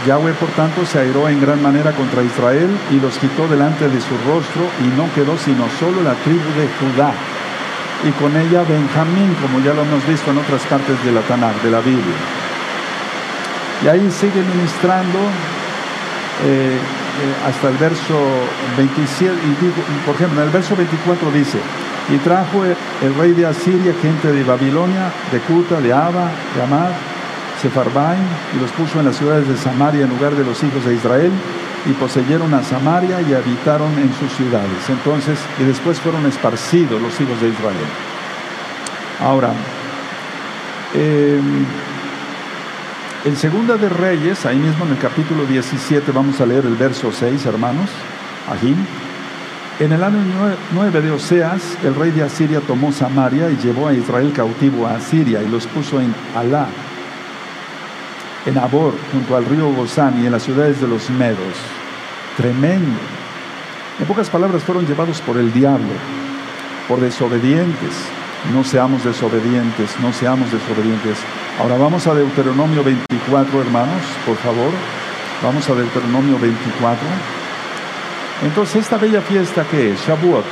Yahweh, 0.05 0.33
por 0.33 0.49
tanto, 0.49 0.85
se 0.85 0.99
airó 0.99 1.27
en 1.29 1.41
gran 1.41 1.61
manera 1.61 1.91
contra 1.91 2.21
Israel 2.21 2.69
y 2.91 2.99
los 2.99 3.17
quitó 3.17 3.47
delante 3.47 3.87
de 3.87 3.99
su 4.01 4.15
rostro 4.27 4.63
y 4.83 4.87
no 4.95 5.11
quedó 5.15 5.37
sino 5.37 5.65
solo 5.79 6.03
la 6.03 6.13
tribu 6.23 6.45
de 6.57 6.67
Judá 6.79 7.13
y 8.03 8.11
con 8.21 8.35
ella 8.35 8.63
Benjamín, 8.63 9.35
como 9.41 9.59
ya 9.59 9.73
lo 9.73 9.81
hemos 9.81 10.05
visto 10.07 10.31
en 10.31 10.37
otras 10.37 10.61
partes 10.63 11.03
de 11.03 11.11
la 11.11 11.21
Tanakh, 11.21 11.61
de 11.63 11.71
la 11.71 11.79
Biblia. 11.79 12.17
Y 13.83 13.87
ahí 13.87 14.11
sigue 14.11 14.41
ministrando 14.41 15.19
eh, 16.45 16.77
eh, 16.77 17.47
hasta 17.47 17.69
el 17.69 17.77
verso 17.77 18.13
27, 18.77 19.33
y 19.33 20.05
por 20.05 20.15
ejemplo, 20.15 20.41
en 20.41 20.47
el 20.47 20.53
verso 20.53 20.75
24 20.75 21.31
dice, 21.31 21.57
y 22.09 22.17
trajo 22.17 22.63
el, 22.63 23.15
rey 23.15 23.31
de 23.31 23.47
Asiria 23.47 23.93
gente 24.01 24.31
de 24.31 24.43
Babilonia, 24.43 25.11
de 25.31 25.39
Cuta, 25.39 25.81
de 25.81 25.91
Aba, 25.91 26.29
de 26.55 26.61
Amad, 26.61 26.91
Sefarbaim 27.61 28.21
y 28.55 28.59
los 28.59 28.71
puso 28.71 28.99
en 28.99 29.05
las 29.05 29.17
ciudades 29.17 29.47
de 29.47 29.57
Samaria 29.57 30.03
en 30.03 30.09
lugar 30.09 30.35
de 30.35 30.43
los 30.43 30.61
hijos 30.63 30.85
de 30.85 30.95
Israel 30.95 31.31
y 31.85 31.93
poseyeron 31.93 32.53
a 32.53 32.63
Samaria 32.63 33.21
y 33.21 33.33
habitaron 33.33 33.97
en 33.99 34.13
sus 34.15 34.31
ciudades. 34.33 34.89
Entonces, 34.89 35.39
y 35.59 35.63
después 35.63 35.99
fueron 35.99 36.25
esparcidos 36.25 37.01
los 37.01 37.19
hijos 37.21 37.39
de 37.41 37.49
Israel. 37.49 37.89
Ahora, 39.21 39.53
em, 40.93 41.65
en 43.23 43.35
Segunda 43.35 43.77
de 43.77 43.89
Reyes, 43.89 44.45
ahí 44.45 44.57
mismo 44.57 44.85
en 44.85 44.91
el 44.91 44.97
capítulo 44.97 45.45
17, 45.45 46.11
vamos 46.11 46.41
a 46.41 46.45
leer 46.45 46.65
el 46.65 46.75
verso 46.75 47.11
6, 47.11 47.45
hermanos, 47.45 47.89
aquí. 48.51 48.75
En 49.79 49.91
el 49.91 50.03
año 50.03 50.19
9 50.71 51.01
de 51.01 51.11
Oseas, 51.11 51.77
el 51.83 51.95
rey 51.95 52.11
de 52.11 52.23
Asiria 52.23 52.61
tomó 52.61 52.91
Samaria 52.93 53.49
y 53.49 53.57
llevó 53.57 53.87
a 53.87 53.93
Israel 53.93 54.31
cautivo 54.33 54.87
a 54.87 54.95
Asiria 54.95 55.41
y 55.43 55.49
los 55.49 55.67
puso 55.67 55.99
en 55.99 56.15
Alá, 56.33 56.67
en 58.45 58.57
Abor, 58.57 58.93
junto 59.11 59.35
al 59.35 59.45
río 59.45 59.71
Gozán 59.73 60.21
y 60.21 60.25
en 60.25 60.31
las 60.31 60.43
ciudades 60.43 60.79
de 60.79 60.87
los 60.87 61.09
Medos. 61.09 61.55
Tremendo. 62.37 62.99
En 63.99 64.05
pocas 64.05 64.29
palabras, 64.29 64.63
fueron 64.63 64.85
llevados 64.85 65.21
por 65.21 65.37
el 65.37 65.51
diablo, 65.53 65.93
por 66.87 66.99
desobedientes. 66.99 67.93
No 68.53 68.63
seamos 68.63 69.03
desobedientes, 69.03 69.89
no 70.01 70.13
seamos 70.13 70.51
desobedientes. 70.51 71.17
Ahora 71.59 71.77
vamos 71.77 72.05
a 72.05 72.13
Deuteronomio 72.13 72.83
24, 72.83 73.61
hermanos, 73.61 74.01
por 74.25 74.35
favor. 74.37 74.71
Vamos 75.41 75.67
a 75.69 75.73
Deuteronomio 75.73 76.37
24. 76.39 76.99
Entonces, 78.43 78.83
esta 78.83 78.97
bella 78.97 79.21
fiesta 79.21 79.63
que 79.63 79.93
es 79.93 80.05
Shavuot, 80.05 80.45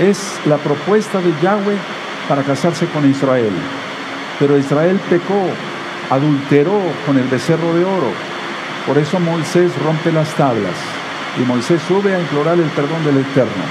es 0.00 0.40
la 0.46 0.56
propuesta 0.56 1.20
de 1.20 1.32
Yahweh 1.42 1.76
para 2.28 2.42
casarse 2.42 2.86
con 2.86 3.08
Israel. 3.08 3.52
Pero 4.38 4.58
Israel 4.58 5.00
pecó, 5.08 5.48
adulteró 6.10 6.80
con 7.04 7.18
el 7.18 7.28
becerro 7.28 7.74
de 7.74 7.84
oro. 7.84 8.12
Por 8.86 8.98
eso 8.98 9.18
Moisés 9.18 9.72
rompe 9.84 10.12
las 10.12 10.32
tablas 10.34 10.74
y 11.38 11.44
Moisés 11.44 11.80
sube 11.86 12.14
a 12.14 12.20
implorar 12.20 12.58
el 12.58 12.70
perdón 12.70 13.04
del 13.04 13.18
Eterno. 13.18 13.64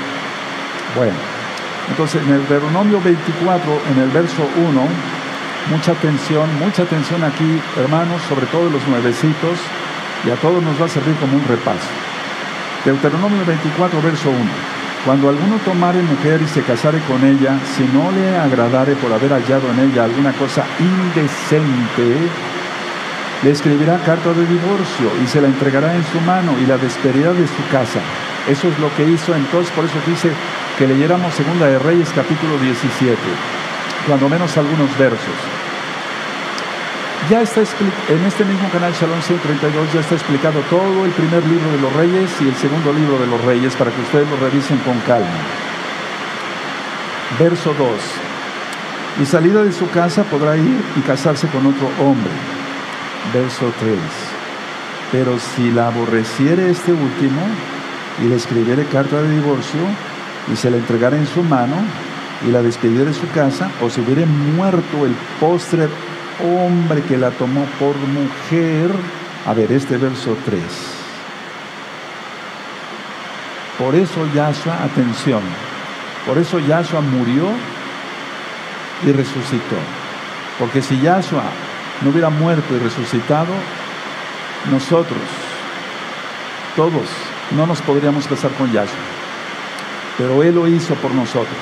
Bueno, 0.96 1.16
entonces 1.90 2.22
en 2.22 2.34
el 2.34 2.48
Deuteronomio 2.48 3.02
24, 3.02 3.82
en 3.92 4.02
el 4.02 4.10
verso 4.10 4.48
1, 4.56 4.88
mucha 5.72 5.92
atención, 5.92 6.50
mucha 6.60 6.84
atención 6.84 7.24
aquí, 7.24 7.62
hermanos, 7.78 8.22
sobre 8.30 8.46
todo 8.48 8.70
los 8.70 8.86
nuevecitos, 8.88 9.58
y 10.26 10.30
a 10.30 10.36
todos 10.36 10.62
nos 10.64 10.80
va 10.82 10.86
a 10.86 10.90
servir 10.90 11.16
como 11.16 11.38
un 11.38 11.48
repaso. 11.48 11.88
Deuteronomio 12.84 13.46
24, 13.46 14.02
verso 14.02 14.30
1. 14.30 14.75
Cuando 15.06 15.30
alguno 15.30 15.58
tomare 15.64 16.02
mujer 16.02 16.42
y 16.42 16.48
se 16.48 16.64
casare 16.64 17.00
con 17.02 17.24
ella, 17.24 17.60
si 17.78 17.84
no 17.94 18.12
le 18.12 18.40
agradare 18.40 18.96
por 18.96 19.14
haber 19.14 19.34
hallado 19.34 19.70
en 19.70 19.92
ella 19.92 20.06
alguna 20.06 20.34
cosa 20.34 20.66
indecente, 20.80 22.18
le 23.44 23.52
escribirá 23.52 24.00
carta 24.00 24.34
de 24.34 24.48
divorcio 24.48 25.12
y 25.24 25.28
se 25.28 25.42
la 25.42 25.48
entregará 25.48 25.96
en 25.96 26.04
su 26.06 26.20
mano 26.22 26.56
y 26.60 26.66
la 26.66 26.80
despedirá 26.80 27.34
de 27.34 27.46
su 27.46 27.68
casa. 27.72 28.00
Eso 28.50 28.68
es 28.68 28.80
lo 28.80 28.94
que 28.96 29.08
hizo 29.08 29.36
entonces, 29.36 29.72
por 29.76 29.86
eso 29.86 29.94
dice 30.08 30.32
que 30.80 30.88
leyéramos 30.88 31.36
Segunda 31.36 31.68
de 31.68 31.78
Reyes 31.78 32.10
capítulo 32.16 32.58
17, 32.58 33.16
cuando 34.08 34.28
menos 34.28 34.58
algunos 34.58 34.98
versos. 34.98 35.55
Ya 37.30 37.42
está 37.42 37.62
en 37.62 38.24
este 38.24 38.46
mismo 38.46 38.70
canal 38.70 38.94
Shalom 38.94 39.20
132 39.20 39.94
ya 39.94 40.02
está 40.02 40.14
explicado 40.14 40.60
todo 40.70 41.06
el 41.06 41.12
primer 41.12 41.44
libro 41.48 41.72
de 41.72 41.80
los 41.80 41.94
reyes 41.94 42.30
y 42.40 42.48
el 42.48 42.56
segundo 42.56 42.94
libro 42.94 43.18
de 43.18 43.26
los 43.26 43.44
reyes 43.44 43.74
para 43.76 43.90
que 43.90 44.00
ustedes 44.00 44.30
lo 44.30 44.38
revisen 44.38 44.78
con 44.80 45.00
calma. 45.08 45.28
Verso 47.40 47.74
2. 47.74 47.88
Y 49.24 49.26
salida 49.26 49.64
de 49.64 49.72
su 49.72 49.90
casa 49.90 50.24
podrá 50.26 50.56
ir 50.56 50.80
y 50.96 51.00
casarse 51.02 51.48
con 51.48 51.66
otro 51.66 51.90
hombre. 52.00 52.32
Verso 53.34 53.74
3. 53.80 53.98
Pero 55.12 55.40
si 55.40 55.72
la 55.72 55.88
aborreciere 55.88 56.70
este 56.70 56.94
último 56.94 57.42
y 58.24 58.26
le 58.26 58.36
escribiere 58.36 58.86
carta 58.86 59.24
de 59.24 59.32
divorcio 59.32 59.82
y 60.54 60.56
se 60.56 60.70
la 60.70 60.78
entregara 60.78 61.18
en 61.18 61.26
su 61.26 61.42
mano 61.42 61.78
y 62.48 62.52
la 62.52 62.62
despidiera 62.62 63.06
de 63.06 63.14
su 63.16 63.28
casa, 63.32 63.72
o 63.82 63.90
si 63.90 64.02
hubiere 64.02 64.28
muerto 64.28 65.08
el 65.08 65.16
postre 65.40 65.88
hombre 66.44 67.02
que 67.04 67.18
la 67.18 67.32
tomó 67.32 67.66
por 67.80 67.96
mujer. 67.98 68.92
A 69.46 69.54
ver, 69.54 69.72
este 69.72 69.98
verso 69.98 70.36
3. 70.46 70.62
Por 73.78 73.94
eso 73.94 74.26
Yahshua, 74.34 74.84
atención, 74.84 75.42
por 76.26 76.38
eso 76.38 76.60
Yahshua 76.60 77.02
murió 77.02 77.50
y 79.06 79.12
resucitó. 79.12 79.76
Porque 80.58 80.82
si 80.82 81.00
Yahshua 81.02 81.44
no 82.02 82.10
hubiera 82.12 82.30
muerto 82.30 82.74
y 82.74 82.80
resucitado, 82.80 83.54
nosotros, 84.72 85.20
todos, 86.76 87.08
no 87.52 87.68
nos 87.68 87.82
podríamos 87.82 88.28
casar 88.28 88.52
con 88.52 88.72
Yahshua. 88.72 88.96
Pero 90.18 90.42
Él 90.42 90.56
lo 90.56 90.68
hizo 90.68 90.96
por 90.96 91.12
nosotros. 91.12 91.60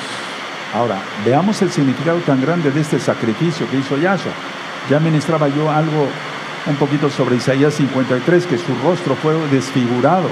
Ahora, 0.75 1.01
veamos 1.25 1.61
el 1.63 1.71
significado 1.71 2.19
tan 2.19 2.41
grande 2.41 2.71
de 2.71 2.81
este 2.81 2.99
sacrificio 2.99 3.69
que 3.69 3.77
hizo 3.77 3.97
Yahshua. 3.97 4.33
Ya 4.89 4.99
ministraba 4.99 5.47
yo 5.47 5.71
algo 5.71 6.07
un 6.65 6.75
poquito 6.75 7.09
sobre 7.09 7.37
Isaías 7.37 7.73
53, 7.75 8.45
que 8.45 8.57
su 8.57 8.75
rostro 8.83 9.15
fue 9.15 9.35
desfigurado. 9.49 10.29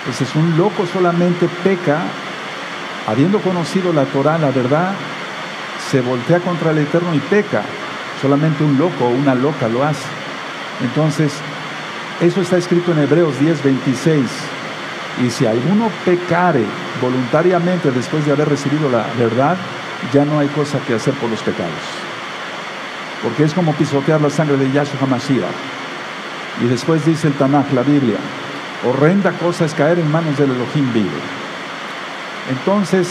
Entonces 0.00 0.34
un 0.34 0.56
loco 0.56 0.86
solamente 0.92 1.48
peca, 1.62 2.02
habiendo 3.06 3.40
conocido 3.40 3.92
la 3.92 4.04
Torah, 4.06 4.38
la 4.38 4.50
verdad, 4.50 4.92
se 5.90 6.00
voltea 6.00 6.40
contra 6.40 6.72
el 6.72 6.78
Eterno 6.78 7.14
y 7.14 7.20
peca. 7.20 7.62
Solamente 8.20 8.64
un 8.64 8.78
loco 8.78 9.06
o 9.06 9.10
una 9.10 9.34
loca 9.34 9.68
lo 9.68 9.84
hace. 9.84 10.06
Entonces, 10.82 11.32
eso 12.20 12.40
está 12.40 12.56
escrito 12.56 12.92
en 12.92 13.00
Hebreos 13.00 13.38
10, 13.38 13.62
26. 13.62 14.24
Y 15.24 15.30
si 15.30 15.46
alguno 15.46 15.90
pecare 16.04 16.64
voluntariamente 17.00 17.90
después 17.90 18.24
de 18.26 18.32
haber 18.32 18.48
recibido 18.48 18.90
la 18.90 19.06
verdad, 19.18 19.56
ya 20.12 20.24
no 20.24 20.38
hay 20.38 20.48
cosa 20.48 20.78
que 20.80 20.94
hacer 20.94 21.14
por 21.14 21.30
los 21.30 21.40
pecados 21.40 22.13
porque 23.22 23.44
es 23.44 23.54
como 23.54 23.72
pisotear 23.74 24.20
la 24.20 24.30
sangre 24.30 24.56
de 24.56 24.70
Yahshua 24.70 25.00
HaMashiach. 25.02 25.48
Y 26.62 26.66
después 26.66 27.04
dice 27.04 27.28
el 27.28 27.34
Tanakh, 27.34 27.72
la 27.72 27.82
Biblia, 27.82 28.18
horrenda 28.86 29.32
cosa 29.32 29.64
es 29.64 29.74
caer 29.74 29.98
en 29.98 30.10
manos 30.10 30.36
del 30.38 30.50
Elohim 30.50 30.92
vivo. 30.92 31.10
Entonces, 32.50 33.08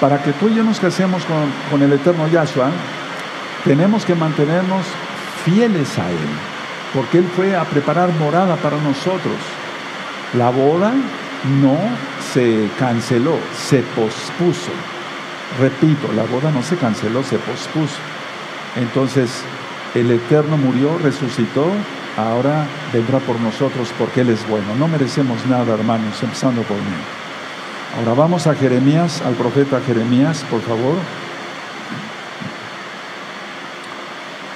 para 0.00 0.22
que 0.22 0.32
tú 0.32 0.48
y 0.48 0.54
yo 0.54 0.64
nos 0.64 0.80
casemos 0.80 1.24
con, 1.24 1.50
con 1.70 1.82
el 1.82 1.92
eterno 1.92 2.26
Yahshua, 2.28 2.70
tenemos 3.64 4.04
que 4.04 4.14
mantenernos 4.14 4.84
fieles 5.44 5.98
a 5.98 6.10
Él, 6.10 6.28
porque 6.94 7.18
Él 7.18 7.28
fue 7.36 7.54
a 7.56 7.64
preparar 7.64 8.10
morada 8.14 8.56
para 8.56 8.78
nosotros. 8.78 9.36
La 10.34 10.50
boda 10.50 10.92
no 11.60 11.78
se 12.32 12.68
canceló, 12.78 13.38
se 13.56 13.82
pospuso. 13.82 14.72
Repito, 15.60 16.12
la 16.12 16.24
boda 16.24 16.50
no 16.50 16.62
se 16.62 16.76
canceló, 16.76 17.22
se 17.22 17.38
pospuso. 17.38 17.96
Entonces, 18.76 19.30
el 19.94 20.10
Eterno 20.10 20.56
murió, 20.56 20.98
resucitó, 20.98 21.66
ahora 22.16 22.66
vendrá 22.92 23.18
por 23.18 23.40
nosotros 23.40 23.90
porque 23.98 24.20
Él 24.20 24.30
es 24.30 24.46
bueno. 24.48 24.74
No 24.78 24.88
merecemos 24.88 25.46
nada, 25.46 25.74
hermanos, 25.74 26.22
empezando 26.22 26.62
por 26.62 26.76
mí. 26.76 27.00
Ahora 27.98 28.12
vamos 28.12 28.46
a 28.46 28.54
Jeremías, 28.54 29.22
al 29.22 29.34
profeta 29.34 29.80
Jeremías, 29.80 30.44
por 30.50 30.60
favor. 30.60 30.96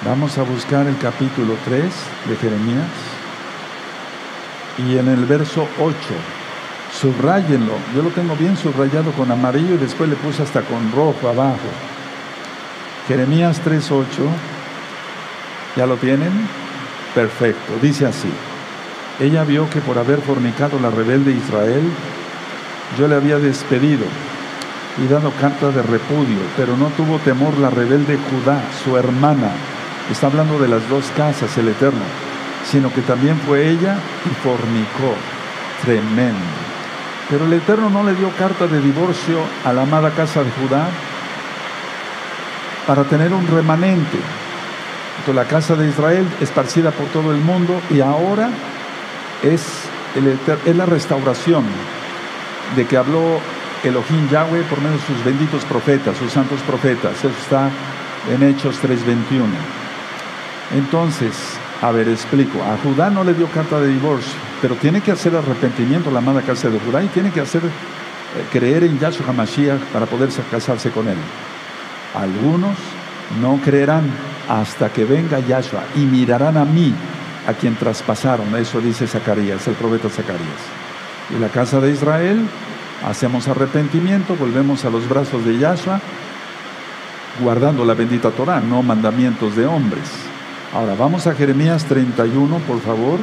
Vamos 0.05 0.37
a 0.37 0.43
buscar 0.43 0.85
el 0.87 0.97
capítulo 0.97 1.55
3 1.65 1.83
de 2.29 2.35
Jeremías. 2.35 2.89
Y 4.77 4.97
en 4.97 5.07
el 5.07 5.25
verso 5.25 5.67
8, 5.79 5.95
subrayenlo. 6.99 7.73
Yo 7.95 8.03
lo 8.03 8.09
tengo 8.09 8.35
bien 8.35 8.55
subrayado 8.57 9.11
con 9.11 9.31
amarillo 9.31 9.75
y 9.75 9.77
después 9.77 10.09
le 10.09 10.15
puse 10.15 10.43
hasta 10.43 10.61
con 10.61 10.91
rojo 10.91 11.27
abajo. 11.27 11.57
Jeremías 13.11 13.61
3.8, 13.65 14.05
¿ya 15.75 15.85
lo 15.85 15.97
tienen? 15.97 16.31
Perfecto, 17.13 17.73
dice 17.81 18.05
así. 18.05 18.29
Ella 19.19 19.43
vio 19.43 19.69
que 19.69 19.81
por 19.81 19.97
haber 19.97 20.21
fornicado 20.21 20.79
la 20.79 20.89
rebelde 20.91 21.33
Israel, 21.33 21.83
yo 22.97 23.09
le 23.09 23.15
había 23.15 23.37
despedido 23.37 24.05
y 24.97 25.11
dado 25.11 25.29
carta 25.41 25.71
de 25.71 25.81
repudio, 25.81 26.39
pero 26.55 26.77
no 26.77 26.85
tuvo 26.95 27.17
temor 27.17 27.57
la 27.57 27.69
rebelde 27.69 28.17
Judá, 28.29 28.63
su 28.81 28.95
hermana. 28.95 29.51
Está 30.09 30.27
hablando 30.27 30.57
de 30.57 30.69
las 30.69 30.87
dos 30.87 31.03
casas, 31.17 31.57
el 31.57 31.67
Eterno, 31.67 32.05
sino 32.63 32.93
que 32.93 33.01
también 33.01 33.37
fue 33.45 33.71
ella 33.71 33.97
y 34.25 34.33
fornicó. 34.35 35.15
Tremendo. 35.81 36.39
Pero 37.29 37.43
el 37.43 37.51
Eterno 37.51 37.89
no 37.89 38.05
le 38.05 38.15
dio 38.15 38.29
carta 38.37 38.67
de 38.67 38.79
divorcio 38.79 39.39
a 39.65 39.73
la 39.73 39.81
amada 39.81 40.11
casa 40.11 40.45
de 40.45 40.51
Judá, 40.51 40.87
para 42.87 43.03
tener 43.03 43.33
un 43.33 43.47
remanente. 43.47 44.17
Entonces, 45.19 45.35
la 45.35 45.45
casa 45.45 45.75
de 45.75 45.87
Israel 45.89 46.27
esparcida 46.39 46.91
por 46.91 47.07
todo 47.07 47.31
el 47.31 47.39
mundo 47.39 47.79
y 47.89 48.01
ahora 48.01 48.49
es, 49.43 49.63
la 50.65 50.85
restauración 50.85 51.63
de 52.75 52.85
que 52.85 52.97
habló 52.97 53.39
Elohim 53.83 54.29
Yahweh 54.29 54.63
por 54.63 54.79
medio 54.81 54.97
de 54.97 55.05
sus 55.05 55.23
benditos 55.23 55.63
profetas, 55.65 56.17
sus 56.17 56.31
santos 56.31 56.59
profetas. 56.61 57.17
Eso 57.17 57.29
está 57.29 57.69
en 58.29 58.43
Hechos 58.43 58.79
3:21. 58.81 59.45
Entonces, 60.75 61.33
a 61.81 61.91
ver, 61.91 62.07
explico. 62.07 62.61
A 62.63 62.77
Judá 62.77 63.09
no 63.09 63.23
le 63.23 63.33
dio 63.33 63.47
carta 63.47 63.79
de 63.79 63.87
divorcio, 63.87 64.33
pero 64.61 64.75
tiene 64.75 65.01
que 65.01 65.11
hacer 65.11 65.35
arrepentimiento 65.35 66.11
la 66.11 66.19
amada 66.19 66.41
casa 66.41 66.69
de 66.69 66.79
Judá 66.79 67.03
y 67.03 67.07
tiene 67.07 67.31
que 67.31 67.41
hacer 67.41 67.61
eh, 67.63 67.69
creer 68.51 68.83
en 68.83 68.99
Yahshua 68.99 69.27
HaMashiach 69.29 69.81
para 69.91 70.05
poder 70.05 70.29
casarse 70.49 70.91
con 70.91 71.07
él. 71.07 71.17
Algunos 72.15 72.77
no 73.41 73.59
creerán 73.63 74.03
hasta 74.49 74.91
que 74.91 75.05
venga 75.05 75.39
Yahshua 75.39 75.83
y 75.95 75.99
mirarán 75.99 76.57
a 76.57 76.65
mí, 76.65 76.93
a 77.47 77.53
quien 77.53 77.75
traspasaron. 77.75 78.55
Eso 78.55 78.81
dice 78.81 79.07
Zacarías, 79.07 79.67
el 79.67 79.75
profeta 79.75 80.09
Zacarías. 80.09 80.61
Y 81.35 81.39
la 81.39 81.47
casa 81.49 81.79
de 81.79 81.91
Israel, 81.91 82.45
hacemos 83.07 83.47
arrepentimiento, 83.47 84.35
volvemos 84.35 84.83
a 84.83 84.89
los 84.89 85.07
brazos 85.07 85.45
de 85.45 85.57
Yahshua, 85.57 86.01
guardando 87.39 87.85
la 87.85 87.93
bendita 87.93 88.31
Torah, 88.31 88.59
no 88.59 88.83
mandamientos 88.83 89.55
de 89.55 89.65
hombres. 89.65 90.09
Ahora 90.73 90.95
vamos 90.95 91.27
a 91.27 91.35
Jeremías 91.35 91.85
31, 91.85 92.57
por 92.59 92.81
favor. 92.81 93.19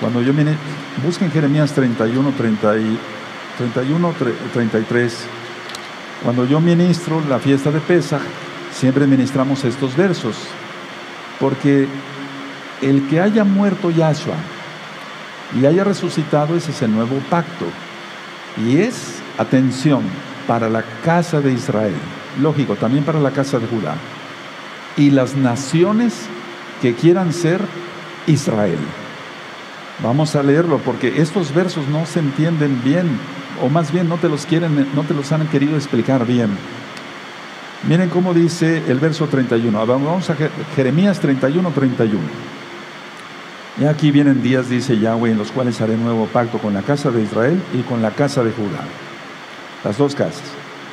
Cuando 0.00 0.20
yo 0.20 0.32
vine, 0.32 0.56
busquen 1.04 1.30
Jeremías 1.30 1.72
31, 1.72 2.32
31, 2.32 2.98
33. 4.52 5.26
Cuando 6.26 6.44
yo 6.44 6.60
ministro 6.60 7.22
la 7.28 7.38
fiesta 7.38 7.70
de 7.70 7.78
Pesach, 7.78 8.20
siempre 8.72 9.06
ministramos 9.06 9.62
estos 9.64 9.96
versos, 9.96 10.34
porque 11.38 11.86
el 12.82 13.06
que 13.06 13.20
haya 13.20 13.44
muerto 13.44 13.92
Yahshua 13.92 14.34
y 15.56 15.66
haya 15.66 15.84
resucitado, 15.84 16.56
ese 16.56 16.72
es 16.72 16.82
el 16.82 16.92
nuevo 16.92 17.20
pacto. 17.30 17.66
Y 18.56 18.78
es, 18.78 19.22
atención, 19.38 20.02
para 20.48 20.68
la 20.68 20.82
casa 21.04 21.40
de 21.40 21.52
Israel, 21.52 21.94
lógico, 22.42 22.74
también 22.74 23.04
para 23.04 23.20
la 23.20 23.30
casa 23.30 23.60
de 23.60 23.68
Judá, 23.68 23.94
y 24.96 25.12
las 25.12 25.36
naciones 25.36 26.26
que 26.82 26.96
quieran 26.96 27.32
ser 27.32 27.60
Israel. 28.26 28.80
Vamos 30.02 30.34
a 30.34 30.42
leerlo 30.42 30.78
porque 30.78 31.22
estos 31.22 31.54
versos 31.54 31.86
no 31.86 32.04
se 32.04 32.18
entienden 32.18 32.82
bien, 32.82 33.16
o 33.62 33.68
más 33.68 33.92
bien 33.92 34.08
no 34.08 34.16
te 34.16 34.28
los 34.28 34.46
quieren, 34.46 34.88
no 34.94 35.02
te 35.02 35.14
los 35.14 35.32
han 35.32 35.46
querido 35.48 35.76
explicar 35.76 36.26
bien. 36.26 36.50
Miren 37.88 38.08
cómo 38.08 38.34
dice 38.34 38.82
el 38.88 38.98
verso 38.98 39.26
31. 39.26 39.86
Vamos 39.86 40.30
a 40.30 40.36
Jeremías 40.74 41.20
31, 41.20 41.70
31. 41.70 42.20
Y 43.78 43.84
aquí 43.84 44.10
vienen 44.10 44.42
días, 44.42 44.68
dice 44.70 44.98
Yahweh, 44.98 45.32
en 45.32 45.38
los 45.38 45.52
cuales 45.52 45.80
haré 45.80 45.96
nuevo 45.96 46.26
pacto 46.26 46.58
con 46.58 46.72
la 46.72 46.82
casa 46.82 47.10
de 47.10 47.22
Israel 47.22 47.60
y 47.74 47.82
con 47.82 48.00
la 48.02 48.10
casa 48.10 48.42
de 48.42 48.50
Judá. 48.50 48.80
Las 49.84 49.98
dos 49.98 50.14
casas. 50.14 50.42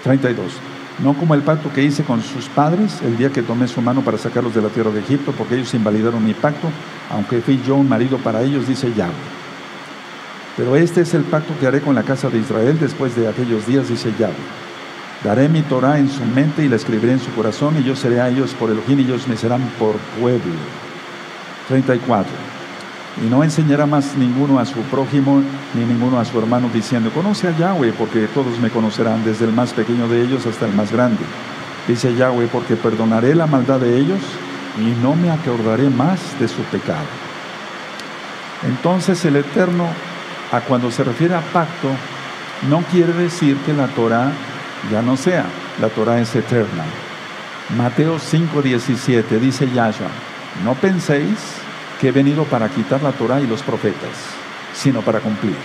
32. 0.04 0.52
No 1.00 1.14
como 1.14 1.34
el 1.34 1.42
pacto 1.42 1.72
que 1.74 1.82
hice 1.82 2.04
con 2.04 2.22
sus 2.22 2.46
padres 2.50 3.02
el 3.02 3.18
día 3.18 3.32
que 3.32 3.42
tomé 3.42 3.68
su 3.68 3.82
mano 3.82 4.02
para 4.02 4.18
sacarlos 4.18 4.54
de 4.54 4.62
la 4.62 4.70
tierra 4.70 4.92
de 4.92 5.00
Egipto, 5.00 5.32
porque 5.32 5.56
ellos 5.56 5.74
invalidaron 5.74 6.24
mi 6.24 6.34
pacto, 6.34 6.68
aunque 7.10 7.42
fui 7.42 7.62
yo 7.66 7.76
un 7.76 7.90
marido 7.90 8.18
para 8.18 8.44
ellos, 8.44 8.68
dice 8.68 8.94
Yahweh. 8.94 9.43
Pero 10.56 10.76
este 10.76 11.02
es 11.02 11.14
el 11.14 11.24
pacto 11.24 11.54
que 11.60 11.68
haré 11.68 11.82
con 11.82 11.96
la 11.96 12.04
casa 12.04 12.30
de 12.30 12.40
Israel 12.40 12.78
después 12.80 13.16
de 13.16 13.28
aquellos 13.28 13.66
días, 13.66 13.90
dice 13.90 14.14
Yahweh. 14.18 14.34
Daré 15.24 15.50
mi 15.50 15.62
Torah 15.62 16.00
en 16.00 16.10
su 16.10 16.24
mente 16.26 16.64
y 16.64 16.70
la 16.70 16.76
escribiré 16.76 17.14
en 17.14 17.20
su 17.20 17.32
corazón, 17.34 17.78
y 17.80 17.84
yo 17.84 17.96
seré 17.96 18.22
a 18.22 18.30
ellos 18.30 18.54
por 18.54 18.70
Elohim 18.70 19.00
y 19.00 19.04
ellos 19.04 19.28
me 19.28 19.38
serán 19.38 19.62
por 19.80 19.96
pueblo. 20.20 20.54
34 21.68 22.54
y 23.22 23.30
no 23.30 23.44
enseñará 23.44 23.86
más 23.86 24.16
ninguno 24.16 24.60
a 24.60 24.66
su 24.66 24.82
prójimo 24.84 25.44
ni 25.74 25.86
ninguno 25.86 26.20
a 26.20 26.26
su 26.26 26.38
hermano 26.40 26.70
diciendo, 26.74 27.12
conoce 27.12 27.48
a 27.48 27.58
Yahweh 27.58 27.94
porque 27.94 28.28
todos 28.28 28.58
me 28.60 28.70
conocerán, 28.70 29.24
desde 29.24 29.46
el 29.46 29.54
más 29.54 29.74
pequeño 29.74 30.08
de 30.08 30.22
ellos 30.22 30.46
hasta 30.46 30.66
el 30.66 30.74
más 30.74 30.92
grande. 30.92 31.24
Dice 31.88 32.16
Yahweh, 32.16 32.48
porque 32.48 32.76
perdonaré 32.76 33.36
la 33.36 33.46
maldad 33.46 33.80
de 33.80 33.98
ellos 33.98 34.20
y 34.80 35.02
no 35.02 35.16
me 35.16 35.30
acordaré 35.30 35.90
más 35.90 36.20
de 36.40 36.48
su 36.48 36.62
pecado. 36.64 37.06
Entonces 38.64 39.24
el 39.26 39.36
Eterno, 39.36 39.88
a 40.54 40.62
cuando 40.62 40.92
se 40.92 41.04
refiere 41.04 41.34
a 41.34 41.42
pacto, 41.42 41.90
no 42.70 42.84
quiere 42.84 43.12
decir 43.14 43.58
que 43.66 43.74
la 43.74 43.88
Torah 43.88 44.32
ya 44.92 45.02
no 45.02 45.18
sea, 45.18 45.46
la 45.82 45.90
Torah 45.90 46.22
es 46.22 46.34
eterna. 46.36 46.84
Mateo 47.76 48.20
5:17 48.20 49.40
dice 49.40 49.70
Yahshua, 49.70 50.10
no 50.64 50.76
penséis 50.76 51.40
que 52.00 52.10
he 52.10 52.12
venido 52.12 52.44
para 52.44 52.70
quitar 52.70 53.02
la 53.02 53.12
Torah 53.12 53.42
y 53.42 53.48
los 53.48 53.64
profetas, 53.64 54.16
sino 54.74 55.02
para 55.02 55.20
cumplir. 55.20 55.56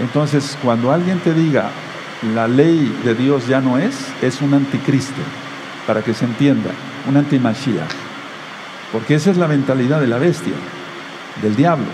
Entonces, 0.00 0.56
cuando 0.62 0.90
alguien 0.90 1.18
te 1.20 1.34
diga, 1.34 1.70
la 2.34 2.48
ley 2.48 2.98
de 3.04 3.14
Dios 3.14 3.46
ya 3.46 3.60
no 3.60 3.76
es, 3.76 3.94
es 4.22 4.40
un 4.40 4.54
anticristo, 4.54 5.20
para 5.86 6.02
que 6.02 6.14
se 6.14 6.24
entienda, 6.24 6.70
un 7.08 7.16
antimashiach. 7.16 7.90
Porque 8.92 9.16
esa 9.16 9.30
es 9.30 9.36
la 9.36 9.48
mentalidad 9.48 10.00
de 10.00 10.06
la 10.06 10.18
bestia, 10.18 10.54
del 11.42 11.56
diablo, 11.56 11.86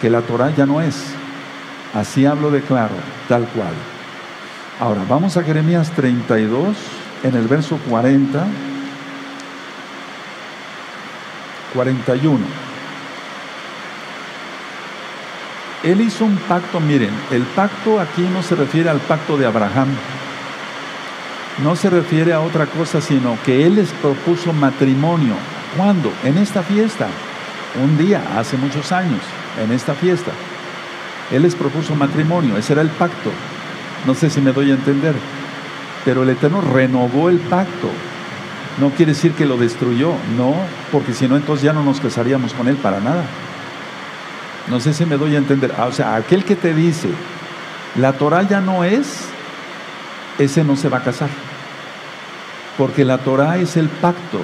que 0.00 0.08
la 0.08 0.22
Torah 0.22 0.54
ya 0.54 0.64
no 0.64 0.80
es. 0.80 1.14
Así 1.96 2.26
hablo 2.26 2.50
de 2.50 2.60
claro, 2.60 2.94
tal 3.26 3.48
cual. 3.48 3.72
Ahora, 4.78 5.00
vamos 5.08 5.38
a 5.38 5.42
Jeremías 5.42 5.90
32, 5.92 6.76
en 7.22 7.34
el 7.34 7.48
verso 7.48 7.78
40, 7.88 8.46
41. 11.72 12.38
Él 15.84 16.02
hizo 16.02 16.26
un 16.26 16.36
pacto, 16.36 16.80
miren, 16.80 17.14
el 17.30 17.44
pacto 17.44 17.98
aquí 17.98 18.28
no 18.30 18.42
se 18.42 18.56
refiere 18.56 18.90
al 18.90 18.98
pacto 18.98 19.38
de 19.38 19.46
Abraham, 19.46 19.88
no 21.64 21.76
se 21.76 21.88
refiere 21.88 22.34
a 22.34 22.40
otra 22.40 22.66
cosa, 22.66 23.00
sino 23.00 23.38
que 23.42 23.64
Él 23.64 23.76
les 23.76 23.88
propuso 23.92 24.52
matrimonio. 24.52 25.32
¿Cuándo? 25.78 26.12
En 26.24 26.36
esta 26.36 26.62
fiesta, 26.62 27.06
un 27.82 27.96
día, 27.96 28.22
hace 28.36 28.58
muchos 28.58 28.92
años, 28.92 29.22
en 29.64 29.72
esta 29.72 29.94
fiesta. 29.94 30.32
Él 31.30 31.42
les 31.42 31.54
propuso 31.54 31.94
matrimonio, 31.94 32.56
ese 32.56 32.72
era 32.72 32.82
el 32.82 32.90
pacto. 32.90 33.30
No 34.06 34.14
sé 34.14 34.30
si 34.30 34.40
me 34.40 34.52
doy 34.52 34.70
a 34.70 34.74
entender, 34.74 35.14
pero 36.04 36.22
el 36.22 36.30
Eterno 36.30 36.60
renovó 36.60 37.28
el 37.28 37.38
pacto. 37.38 37.90
No 38.78 38.90
quiere 38.90 39.12
decir 39.12 39.32
que 39.32 39.46
lo 39.46 39.56
destruyó, 39.56 40.12
no, 40.36 40.54
porque 40.92 41.14
si 41.14 41.26
no, 41.26 41.36
entonces 41.36 41.64
ya 41.64 41.72
no 41.72 41.82
nos 41.82 42.00
casaríamos 42.00 42.52
con 42.52 42.68
Él 42.68 42.76
para 42.76 43.00
nada. 43.00 43.24
No 44.68 44.80
sé 44.80 44.92
si 44.92 45.06
me 45.06 45.16
doy 45.16 45.34
a 45.34 45.38
entender. 45.38 45.72
Ah, 45.78 45.86
o 45.86 45.92
sea, 45.92 46.14
aquel 46.16 46.44
que 46.44 46.56
te 46.56 46.74
dice, 46.74 47.08
la 47.96 48.12
Torah 48.12 48.42
ya 48.42 48.60
no 48.60 48.84
es, 48.84 49.28
ese 50.38 50.64
no 50.64 50.76
se 50.76 50.88
va 50.88 50.98
a 50.98 51.04
casar. 51.04 51.30
Porque 52.76 53.04
la 53.04 53.18
Torah 53.18 53.56
es 53.58 53.76
el 53.76 53.88
pacto. 53.88 54.40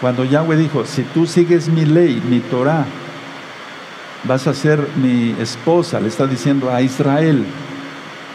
Cuando 0.00 0.24
Yahweh 0.24 0.56
dijo, 0.56 0.84
si 0.84 1.02
tú 1.02 1.26
sigues 1.26 1.68
mi 1.68 1.84
ley, 1.84 2.20
mi 2.28 2.40
Torah, 2.40 2.84
vas 4.24 4.46
a 4.46 4.54
ser 4.54 4.86
mi 4.96 5.34
esposa, 5.40 6.00
le 6.00 6.08
está 6.08 6.26
diciendo 6.26 6.72
a 6.72 6.82
Israel. 6.82 7.44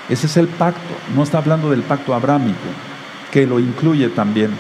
Ese 0.10 0.28
es 0.28 0.38
el 0.38 0.48
pacto. 0.48 0.94
No 1.16 1.24
está 1.24 1.38
hablando 1.38 1.70
del 1.70 1.84
pacto 1.84 2.14
abrámico, 2.14 2.58
que 3.32 3.46
lo 3.46 3.60
incluye 3.60 4.10
también. 4.10 4.52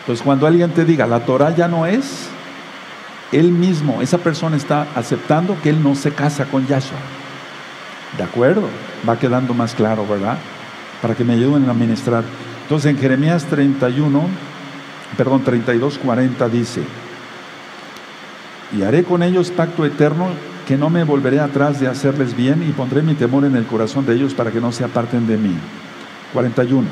Entonces, 0.00 0.24
cuando 0.24 0.46
alguien 0.46 0.70
te 0.70 0.84
diga, 0.84 1.06
la 1.06 1.20
Torah 1.20 1.54
ya 1.54 1.68
no 1.68 1.86
es, 1.86 2.28
él 3.30 3.52
mismo, 3.52 4.00
esa 4.00 4.18
persona 4.18 4.56
está 4.56 4.86
aceptando 4.94 5.60
que 5.62 5.70
él 5.70 5.82
no 5.82 5.94
se 5.94 6.12
casa 6.12 6.46
con 6.46 6.66
Yahshua. 6.66 6.98
¿De 8.16 8.24
acuerdo? 8.24 8.68
Va 9.06 9.18
quedando 9.18 9.52
más 9.52 9.74
claro, 9.74 10.06
¿verdad? 10.06 10.38
Para 11.02 11.14
que 11.14 11.24
me 11.24 11.34
ayuden 11.34 11.68
a 11.68 11.74
ministrar. 11.74 12.24
Entonces 12.62 12.90
en 12.90 12.98
Jeremías 12.98 13.44
31, 13.44 14.22
perdón, 15.16 15.44
32, 15.44 15.98
40 15.98 16.48
dice, 16.48 16.82
y 18.76 18.82
haré 18.82 19.04
con 19.04 19.22
ellos 19.22 19.50
pacto 19.50 19.84
eterno 19.84 20.28
que 20.66 20.76
no 20.76 20.90
me 20.90 21.04
volveré 21.04 21.40
atrás 21.40 21.80
de 21.80 21.88
hacerles 21.88 22.36
bien 22.36 22.62
y 22.62 22.72
pondré 22.72 23.02
mi 23.02 23.14
temor 23.14 23.44
en 23.44 23.56
el 23.56 23.64
corazón 23.64 24.04
de 24.04 24.14
ellos 24.14 24.34
para 24.34 24.50
que 24.50 24.60
no 24.60 24.70
se 24.70 24.84
aparten 24.84 25.26
de 25.26 25.38
mí. 25.38 25.54
41. 26.34 26.86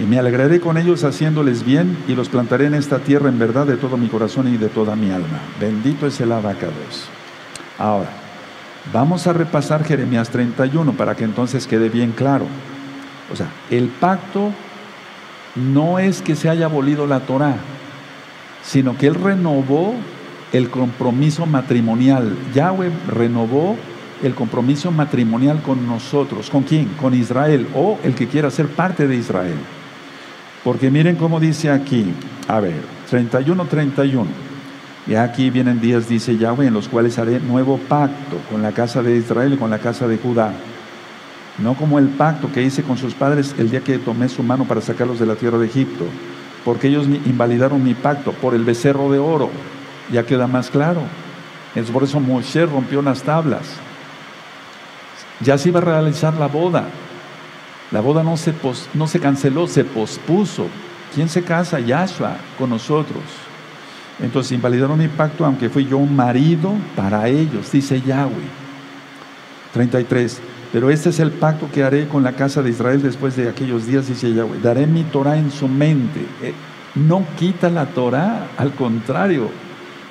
Y 0.00 0.04
me 0.04 0.18
alegraré 0.18 0.60
con 0.60 0.78
ellos 0.78 1.04
haciéndoles 1.04 1.64
bien 1.64 1.98
y 2.08 2.14
los 2.14 2.28
plantaré 2.28 2.66
en 2.66 2.74
esta 2.74 3.00
tierra 3.00 3.28
en 3.28 3.38
verdad 3.38 3.66
de 3.66 3.76
todo 3.76 3.96
mi 3.96 4.08
corazón 4.08 4.48
y 4.48 4.56
de 4.56 4.68
toda 4.68 4.96
mi 4.96 5.10
alma. 5.10 5.40
Bendito 5.60 6.06
es 6.06 6.18
el 6.20 6.32
abacados. 6.32 7.10
Ahora, 7.78 8.08
vamos 8.92 9.26
a 9.26 9.32
repasar 9.34 9.84
Jeremías 9.84 10.30
31 10.30 10.92
para 10.92 11.14
que 11.14 11.24
entonces 11.24 11.66
quede 11.66 11.90
bien 11.90 12.12
claro. 12.12 12.46
O 13.30 13.36
sea, 13.36 13.48
el 13.70 13.88
pacto 13.88 14.52
no 15.54 15.98
es 15.98 16.22
que 16.22 16.34
se 16.36 16.48
haya 16.48 16.66
abolido 16.66 17.06
la 17.06 17.20
Torah, 17.20 17.56
sino 18.62 18.96
que 18.96 19.08
Él 19.08 19.16
renovó 19.16 19.94
el 20.52 20.70
compromiso 20.70 21.46
matrimonial. 21.46 22.36
Yahweh 22.54 22.90
renovó 23.08 23.76
el 24.22 24.34
compromiso 24.34 24.90
matrimonial 24.90 25.62
con 25.62 25.86
nosotros. 25.86 26.50
¿Con 26.50 26.62
quién? 26.62 26.86
Con 27.00 27.14
Israel 27.14 27.68
o 27.74 27.98
el 28.02 28.14
que 28.14 28.28
quiera 28.28 28.50
ser 28.50 28.68
parte 28.68 29.06
de 29.06 29.16
Israel. 29.16 29.58
Porque 30.64 30.90
miren 30.90 31.16
cómo 31.16 31.40
dice 31.40 31.70
aquí, 31.70 32.12
a 32.48 32.60
ver, 32.60 32.80
31, 33.08 33.64
31. 33.66 34.26
Y 35.06 35.14
aquí 35.14 35.48
vienen 35.48 35.80
días, 35.80 36.08
dice 36.08 36.36
Yahweh, 36.36 36.66
en 36.66 36.74
los 36.74 36.88
cuales 36.88 37.18
haré 37.18 37.40
nuevo 37.40 37.78
pacto 37.78 38.36
con 38.50 38.62
la 38.62 38.72
casa 38.72 39.02
de 39.02 39.16
Israel 39.16 39.54
y 39.54 39.56
con 39.56 39.70
la 39.70 39.78
casa 39.78 40.06
de 40.06 40.18
Judá. 40.18 40.52
No 41.58 41.74
como 41.74 41.98
el 41.98 42.08
pacto 42.08 42.52
que 42.52 42.62
hice 42.62 42.82
con 42.82 42.98
sus 42.98 43.14
padres 43.14 43.54
el 43.58 43.70
día 43.70 43.80
que 43.80 43.98
tomé 43.98 44.28
su 44.28 44.42
mano 44.42 44.64
para 44.64 44.80
sacarlos 44.80 45.18
de 45.18 45.26
la 45.26 45.34
tierra 45.34 45.58
de 45.58 45.66
Egipto, 45.66 46.04
porque 46.64 46.88
ellos 46.88 47.06
invalidaron 47.06 47.82
mi 47.82 47.94
pacto 47.94 48.32
por 48.32 48.54
el 48.54 48.64
becerro 48.64 49.10
de 49.10 49.18
oro. 49.18 49.50
Ya 50.12 50.24
queda 50.24 50.46
más 50.46 50.70
claro. 50.70 51.02
Es 51.74 51.90
por 51.90 52.02
eso 52.02 52.20
Moshe 52.20 52.66
rompió 52.66 53.02
las 53.02 53.22
tablas. 53.22 53.62
Ya 55.40 55.56
se 55.58 55.68
iba 55.68 55.78
a 55.78 55.82
realizar 55.82 56.34
la 56.34 56.48
boda, 56.48 56.88
la 57.90 58.00
boda 58.00 58.22
no 58.22 58.36
se, 58.36 58.52
no 58.94 59.06
se 59.06 59.20
canceló, 59.20 59.66
se 59.66 59.84
pospuso. 59.84 60.66
¿Quién 61.14 61.28
se 61.28 61.42
casa? 61.42 61.80
Yahshua 61.80 62.36
con 62.58 62.70
nosotros. 62.70 63.22
Entonces 64.20 64.52
invalidaron 64.52 64.98
mi 64.98 65.08
pacto, 65.08 65.44
aunque 65.44 65.70
fui 65.70 65.86
yo 65.86 65.96
un 65.96 66.14
marido 66.14 66.72
para 66.96 67.28
ellos, 67.28 67.72
dice 67.72 68.02
Yahweh. 68.02 68.32
33. 69.72 70.40
Pero 70.72 70.90
este 70.90 71.08
es 71.10 71.20
el 71.20 71.30
pacto 71.30 71.70
que 71.72 71.82
haré 71.82 72.08
con 72.08 72.22
la 72.22 72.32
casa 72.32 72.60
de 72.62 72.70
Israel 72.70 73.00
después 73.00 73.36
de 73.36 73.48
aquellos 73.48 73.86
días, 73.86 74.08
dice 74.08 74.34
Yahweh. 74.34 74.60
Daré 74.60 74.86
mi 74.86 75.04
Torah 75.04 75.38
en 75.38 75.50
su 75.50 75.66
mente. 75.66 76.20
Eh, 76.42 76.52
no 76.94 77.24
quita 77.38 77.70
la 77.70 77.86
Torah, 77.86 78.48
al 78.58 78.72
contrario, 78.72 79.50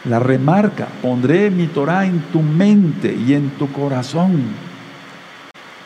la 0.08 0.20
remarca. 0.20 0.88
Pondré 1.02 1.50
mi 1.50 1.68
Torah 1.68 2.06
en 2.06 2.20
tu 2.32 2.42
mente 2.42 3.16
y 3.16 3.34
en 3.34 3.50
tu 3.52 3.72
corazón. 3.72 4.42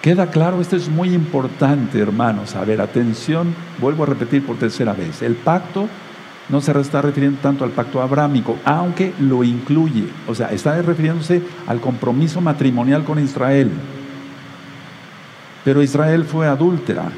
¿Queda 0.01 0.27
claro? 0.27 0.62
Esto 0.62 0.75
es 0.75 0.89
muy 0.89 1.13
importante, 1.13 1.99
hermanos. 1.99 2.55
A 2.55 2.65
ver, 2.65 2.81
atención, 2.81 3.53
vuelvo 3.79 4.03
a 4.03 4.07
repetir 4.07 4.45
por 4.45 4.57
tercera 4.57 4.93
vez. 4.93 5.21
El 5.21 5.36
pacto 5.36 5.88
no 6.49 6.60
se 6.60 6.77
está 6.79 7.01
refiriendo 7.01 7.39
tanto 7.41 7.63
al 7.63 7.69
pacto 7.69 8.01
abrámico, 8.01 8.57
aunque 8.65 9.13
lo 9.19 9.43
incluye. 9.43 10.05
O 10.27 10.34
sea, 10.34 10.51
está 10.51 10.81
refiriéndose 10.81 11.41
al 11.67 11.79
compromiso 11.79 12.41
matrimonial 12.41 13.03
con 13.03 13.19
Israel. 13.19 13.69
Pero 15.63 15.84
Israel 15.84 16.25
fue 16.25 16.47
adúltera, 16.47 17.12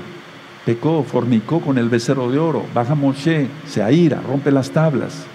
pecó, 0.65 1.03
fornicó 1.03 1.61
con 1.61 1.77
el 1.77 1.87
becerro 1.87 2.29
de 2.29 2.39
oro, 2.39 2.65
baja 2.73 2.93
Moshe, 2.93 3.47
se 3.65 3.81
aira, 3.81 4.21
rompe 4.27 4.51
las 4.51 4.71
tablas. 4.71 5.25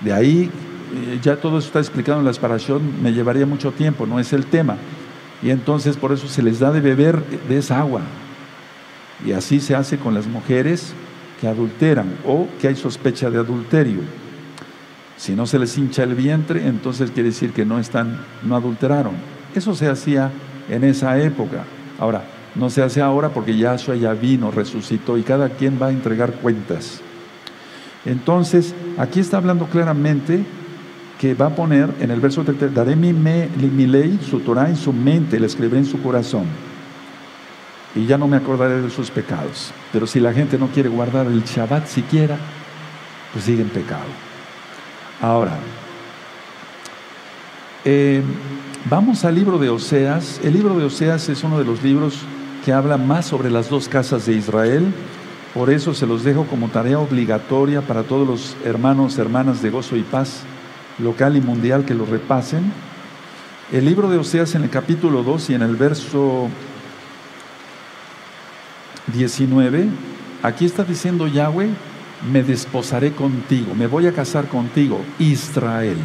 De 0.00 0.12
ahí, 0.12 0.50
eh, 0.94 1.18
ya 1.22 1.36
todo 1.36 1.58
eso 1.58 1.66
está 1.66 1.80
explicado 1.80 2.20
en 2.20 2.24
la 2.24 2.32
separación, 2.32 3.02
me 3.02 3.12
llevaría 3.12 3.46
mucho 3.46 3.72
tiempo, 3.72 4.06
no 4.06 4.20
es 4.20 4.32
el 4.32 4.46
tema. 4.46 4.76
Y 5.42 5.50
entonces 5.50 5.96
por 5.96 6.12
eso 6.12 6.28
se 6.28 6.42
les 6.42 6.58
da 6.58 6.72
de 6.72 6.80
beber 6.80 7.22
de 7.48 7.58
esa 7.58 7.78
agua. 7.78 8.02
Y 9.24 9.32
así 9.32 9.60
se 9.60 9.74
hace 9.74 9.98
con 9.98 10.14
las 10.14 10.26
mujeres 10.26 10.92
que 11.40 11.48
adulteran 11.48 12.16
o 12.26 12.48
que 12.60 12.68
hay 12.68 12.76
sospecha 12.76 13.30
de 13.30 13.38
adulterio. 13.38 14.00
Si 15.16 15.34
no 15.34 15.46
se 15.46 15.58
les 15.58 15.76
hincha 15.76 16.04
el 16.04 16.14
vientre, 16.14 16.66
entonces 16.66 17.10
quiere 17.10 17.30
decir 17.30 17.52
que 17.52 17.64
no 17.64 17.78
están, 17.78 18.20
no 18.44 18.54
adulteraron. 18.54 19.14
Eso 19.54 19.74
se 19.74 19.88
hacía 19.88 20.30
en 20.68 20.84
esa 20.84 21.18
época. 21.20 21.64
Ahora, 21.98 22.22
no 22.54 22.70
se 22.70 22.82
hace 22.82 23.00
ahora 23.00 23.30
porque 23.30 23.56
Yahshua 23.56 23.96
ya 23.96 24.12
vino, 24.14 24.50
resucitó 24.50 25.18
y 25.18 25.22
cada 25.22 25.48
quien 25.48 25.80
va 25.80 25.86
a 25.86 25.90
entregar 25.90 26.34
cuentas. 26.34 27.00
Entonces, 28.08 28.74
aquí 28.96 29.20
está 29.20 29.36
hablando 29.36 29.66
claramente 29.66 30.42
que 31.20 31.34
va 31.34 31.46
a 31.46 31.54
poner 31.54 31.90
en 32.00 32.10
el 32.10 32.20
verso 32.20 32.42
30, 32.42 32.68
daré 32.68 32.96
mi, 32.96 33.12
mi 33.12 33.86
ley, 33.86 34.18
su 34.22 34.40
Torah 34.40 34.70
en 34.70 34.76
su 34.76 34.94
mente, 34.94 35.38
la 35.38 35.46
escribiré 35.46 35.78
en 35.78 35.84
su 35.84 36.00
corazón. 36.00 36.46
Y 37.94 38.06
ya 38.06 38.16
no 38.16 38.26
me 38.26 38.38
acordaré 38.38 38.80
de 38.80 38.88
sus 38.88 39.10
pecados. 39.10 39.72
Pero 39.92 40.06
si 40.06 40.20
la 40.20 40.32
gente 40.32 40.56
no 40.56 40.68
quiere 40.68 40.88
guardar 40.88 41.26
el 41.26 41.44
Shabbat 41.44 41.86
siquiera, 41.86 42.38
pues 43.34 43.44
sigue 43.44 43.60
en 43.60 43.68
pecado. 43.68 44.06
Ahora, 45.20 45.58
eh, 47.84 48.22
vamos 48.88 49.22
al 49.26 49.34
libro 49.34 49.58
de 49.58 49.68
Oseas. 49.68 50.40
El 50.42 50.54
libro 50.54 50.78
de 50.78 50.86
Oseas 50.86 51.28
es 51.28 51.44
uno 51.44 51.58
de 51.58 51.64
los 51.66 51.82
libros 51.82 52.20
que 52.64 52.72
habla 52.72 52.96
más 52.96 53.26
sobre 53.26 53.50
las 53.50 53.68
dos 53.68 53.86
casas 53.86 54.24
de 54.24 54.32
Israel. 54.32 54.94
Por 55.54 55.70
eso 55.70 55.94
se 55.94 56.06
los 56.06 56.24
dejo 56.24 56.46
como 56.46 56.68
tarea 56.68 56.98
obligatoria 56.98 57.80
para 57.80 58.02
todos 58.02 58.26
los 58.26 58.56
hermanos, 58.64 59.18
hermanas 59.18 59.62
de 59.62 59.70
gozo 59.70 59.96
y 59.96 60.02
paz 60.02 60.42
local 60.98 61.36
y 61.36 61.40
mundial 61.40 61.84
que 61.84 61.94
lo 61.94 62.04
repasen. 62.04 62.72
El 63.72 63.84
libro 63.84 64.08
de 64.08 64.18
Oseas 64.18 64.54
en 64.54 64.64
el 64.64 64.70
capítulo 64.70 65.22
2 65.22 65.50
y 65.50 65.54
en 65.54 65.62
el 65.62 65.76
verso 65.76 66.48
19, 69.12 69.88
aquí 70.42 70.64
está 70.64 70.84
diciendo 70.84 71.26
Yahweh, 71.26 71.68
me 72.30 72.42
desposaré 72.42 73.12
contigo, 73.12 73.74
me 73.74 73.86
voy 73.86 74.06
a 74.06 74.12
casar 74.12 74.48
contigo, 74.48 75.00
Israel. 75.18 75.98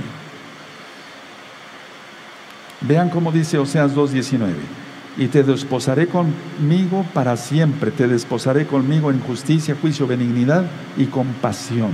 Vean 2.81 3.09
cómo 3.09 3.31
dice 3.31 3.57
Oseas 3.57 3.95
2.19, 3.95 4.55
y 5.17 5.27
te 5.27 5.43
desposaré 5.43 6.07
conmigo 6.07 7.05
para 7.13 7.37
siempre, 7.37 7.91
te 7.91 8.07
desposaré 8.07 8.65
conmigo 8.65 9.11
en 9.11 9.19
justicia, 9.19 9.75
juicio, 9.79 10.07
benignidad 10.07 10.65
y 10.97 11.05
compasión. 11.05 11.91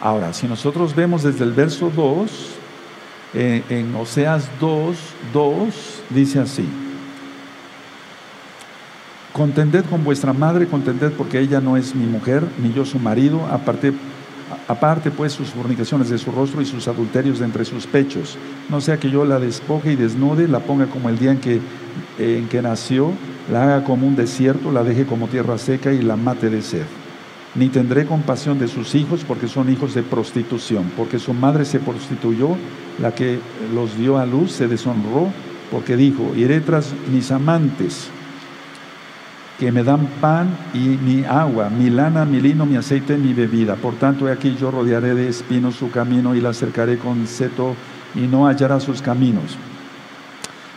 Ahora, 0.00 0.32
si 0.32 0.46
nosotros 0.46 0.94
vemos 0.94 1.22
desde 1.22 1.44
el 1.44 1.52
verso 1.52 1.90
2, 1.94 2.30
eh, 3.34 3.62
en 3.68 3.94
Oseas 3.94 4.48
2, 4.60 4.96
2, 5.32 6.02
dice 6.10 6.40
así, 6.40 6.68
Contended 9.32 9.86
con 9.86 10.04
vuestra 10.04 10.34
madre, 10.34 10.66
contended 10.66 11.12
porque 11.12 11.40
ella 11.40 11.60
no 11.60 11.78
es 11.78 11.94
mi 11.94 12.04
mujer, 12.04 12.44
ni 12.58 12.74
yo 12.74 12.84
su 12.84 12.98
marido, 12.98 13.46
aparte, 13.50 13.94
aparte 14.68 15.10
pues 15.10 15.32
sus 15.32 15.50
fornicaciones 15.50 16.08
de 16.08 16.18
su 16.18 16.30
rostro 16.30 16.60
y 16.62 16.66
sus 16.66 16.88
adulterios 16.88 17.38
de 17.38 17.44
entre 17.44 17.64
sus 17.64 17.86
pechos. 17.86 18.36
No 18.68 18.80
sea 18.80 18.98
que 18.98 19.10
yo 19.10 19.24
la 19.24 19.38
despoje 19.38 19.92
y 19.92 19.96
desnude, 19.96 20.48
la 20.48 20.60
ponga 20.60 20.86
como 20.86 21.08
el 21.08 21.18
día 21.18 21.32
en 21.32 21.38
que, 21.38 21.60
en 22.18 22.48
que 22.48 22.62
nació, 22.62 23.12
la 23.50 23.64
haga 23.64 23.84
como 23.84 24.06
un 24.06 24.16
desierto, 24.16 24.72
la 24.72 24.84
deje 24.84 25.06
como 25.06 25.28
tierra 25.28 25.58
seca 25.58 25.92
y 25.92 26.02
la 26.02 26.16
mate 26.16 26.50
de 26.50 26.62
sed. 26.62 26.86
Ni 27.54 27.68
tendré 27.68 28.06
compasión 28.06 28.58
de 28.58 28.68
sus 28.68 28.94
hijos 28.94 29.24
porque 29.26 29.48
son 29.48 29.70
hijos 29.70 29.94
de 29.94 30.02
prostitución, 30.02 30.90
porque 30.96 31.18
su 31.18 31.34
madre 31.34 31.64
se 31.64 31.80
prostituyó, 31.80 32.56
la 33.00 33.14
que 33.14 33.38
los 33.74 33.96
dio 33.98 34.18
a 34.18 34.26
luz 34.26 34.52
se 34.52 34.68
deshonró, 34.68 35.28
porque 35.70 35.96
dijo, 35.96 36.32
iré 36.36 36.60
tras 36.60 36.94
mis 37.10 37.30
amantes 37.30 38.10
que 39.62 39.70
me 39.70 39.84
dan 39.84 40.08
pan 40.20 40.48
y 40.74 40.98
mi 40.98 41.24
agua, 41.24 41.70
mi 41.70 41.88
lana, 41.88 42.24
mi 42.24 42.40
lino, 42.40 42.66
mi 42.66 42.74
aceite, 42.74 43.16
mi 43.16 43.32
bebida. 43.32 43.76
Por 43.76 43.94
tanto, 43.94 44.28
he 44.28 44.32
aquí 44.32 44.56
yo 44.60 44.72
rodearé 44.72 45.14
de 45.14 45.28
espinos 45.28 45.76
su 45.76 45.88
camino 45.88 46.34
y 46.34 46.40
la 46.40 46.52
cercaré 46.52 46.98
con 46.98 47.28
seto 47.28 47.76
y 48.16 48.22
no 48.22 48.48
hallará 48.48 48.80
sus 48.80 49.00
caminos. 49.00 49.56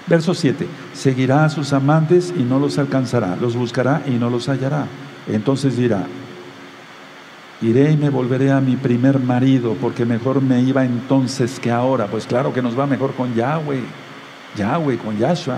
Verso 0.05 0.35
7. 0.35 0.67
Seguirá 0.93 1.45
a 1.45 1.49
sus 1.49 1.73
amantes 1.73 2.31
y 2.37 2.43
no 2.43 2.59
los 2.59 2.77
alcanzará, 2.77 3.35
los 3.41 3.55
buscará 3.55 4.03
y 4.05 4.11
no 4.11 4.29
los 4.29 4.49
hallará. 4.49 4.85
Entonces 5.27 5.77
dirá, 5.77 6.05
iré 7.63 7.89
y 7.91 7.97
me 7.97 8.11
volveré 8.11 8.51
a 8.51 8.61
mi 8.61 8.75
primer 8.75 9.19
marido, 9.19 9.75
porque 9.81 10.05
mejor 10.05 10.43
me 10.43 10.61
iba 10.61 10.85
entonces 10.85 11.59
que 11.59 11.71
ahora. 11.71 12.05
Pues 12.05 12.27
claro 12.27 12.53
que 12.53 12.61
nos 12.61 12.77
va 12.77 12.85
mejor 12.85 13.15
con 13.15 13.33
Yahweh, 13.33 13.81
Yahweh, 14.55 14.99
con 14.99 15.17
Yahshua. 15.17 15.57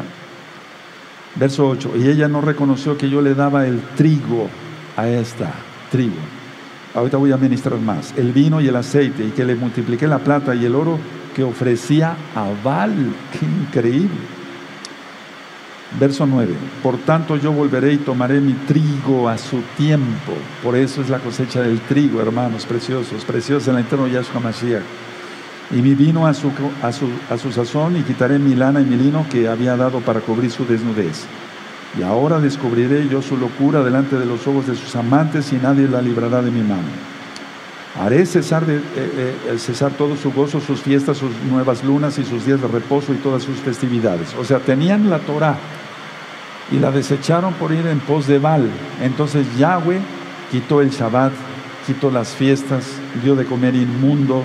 Verso 1.35 1.67
8, 1.67 1.93
y 1.97 2.07
ella 2.07 2.27
no 2.27 2.41
reconoció 2.41 2.97
que 2.97 3.09
yo 3.09 3.21
le 3.21 3.35
daba 3.35 3.67
el 3.67 3.79
trigo 3.95 4.49
a 4.95 5.07
esta, 5.07 5.53
trigo. 5.91 6.15
Ahorita 6.95 7.17
voy 7.17 7.31
a 7.31 7.37
ministrar 7.37 7.79
más. 7.79 8.13
El 8.17 8.31
vino 8.31 8.59
y 8.59 8.67
el 8.67 8.75
aceite, 8.75 9.23
y 9.23 9.31
que 9.31 9.45
le 9.45 9.55
multipliqué 9.55 10.07
la 10.07 10.19
plata 10.19 10.55
y 10.55 10.65
el 10.65 10.73
oro 10.73 10.97
que 11.35 11.43
ofrecía 11.43 12.15
a 12.35 12.49
Val. 12.63 13.13
¡Qué 13.31 13.45
increíble! 13.45 14.37
Verso 15.99 16.25
9, 16.25 16.53
por 16.83 16.97
tanto 16.97 17.37
yo 17.37 17.53
volveré 17.53 17.93
y 17.93 17.97
tomaré 17.97 18.41
mi 18.41 18.53
trigo 18.53 19.29
a 19.29 19.37
su 19.37 19.61
tiempo. 19.77 20.33
Por 20.61 20.75
eso 20.75 21.01
es 21.01 21.09
la 21.09 21.19
cosecha 21.19 21.61
del 21.61 21.79
trigo, 21.81 22.19
hermanos 22.19 22.65
preciosos, 22.65 23.23
preciosos 23.23 23.69
en 23.69 23.75
el 23.75 23.85
eterno 23.85 24.07
Yahshua 24.07 24.41
Mashiach 24.41 24.83
y 25.71 25.81
mi 25.81 25.95
vino 25.95 26.27
a 26.27 26.33
su, 26.33 26.51
a, 26.81 26.91
su, 26.91 27.09
a 27.29 27.37
su 27.37 27.51
sazón 27.51 27.97
y 27.97 28.03
quitaré 28.03 28.39
mi 28.39 28.55
lana 28.55 28.81
y 28.81 28.85
mi 28.85 28.95
lino 28.95 29.25
que 29.29 29.47
había 29.47 29.75
dado 29.75 29.99
para 29.99 30.21
cubrir 30.21 30.51
su 30.51 30.65
desnudez. 30.65 31.25
Y 31.97 32.03
ahora 32.03 32.39
descubriré 32.39 33.07
yo 33.09 33.21
su 33.21 33.37
locura 33.37 33.83
delante 33.83 34.17
de 34.17 34.25
los 34.25 34.47
ojos 34.47 34.67
de 34.67 34.75
sus 34.75 34.95
amantes 34.95 35.51
y 35.51 35.57
nadie 35.57 35.87
la 35.87 36.01
librará 36.01 36.41
de 36.41 36.51
mi 36.51 36.61
mano. 36.61 36.87
Haré 37.99 38.25
cesar, 38.27 38.65
de, 38.65 38.77
eh, 38.77 38.81
eh, 38.95 39.57
cesar 39.57 39.91
todo 39.93 40.15
su 40.15 40.31
gozo, 40.31 40.61
sus 40.61 40.81
fiestas, 40.81 41.17
sus 41.17 41.31
nuevas 41.49 41.83
lunas 41.83 42.19
y 42.19 42.23
sus 42.23 42.45
días 42.45 42.61
de 42.61 42.67
reposo 42.67 43.13
y 43.13 43.17
todas 43.17 43.41
sus 43.41 43.57
festividades. 43.57 44.35
O 44.39 44.45
sea, 44.45 44.59
tenían 44.59 45.09
la 45.09 45.19
Torah 45.19 45.57
y 46.71 46.77
la 46.77 46.91
desecharon 46.91 47.53
por 47.55 47.71
ir 47.71 47.87
en 47.87 47.99
pos 47.99 48.27
de 48.27 48.37
Baal. 48.37 48.69
Entonces 49.01 49.47
Yahweh 49.57 49.99
quitó 50.51 50.81
el 50.81 50.91
Shabbat, 50.91 51.33
quitó 51.87 52.11
las 52.11 52.29
fiestas, 52.29 52.85
dio 53.23 53.35
de 53.35 53.45
comer 53.45 53.73
inmundo, 53.73 54.43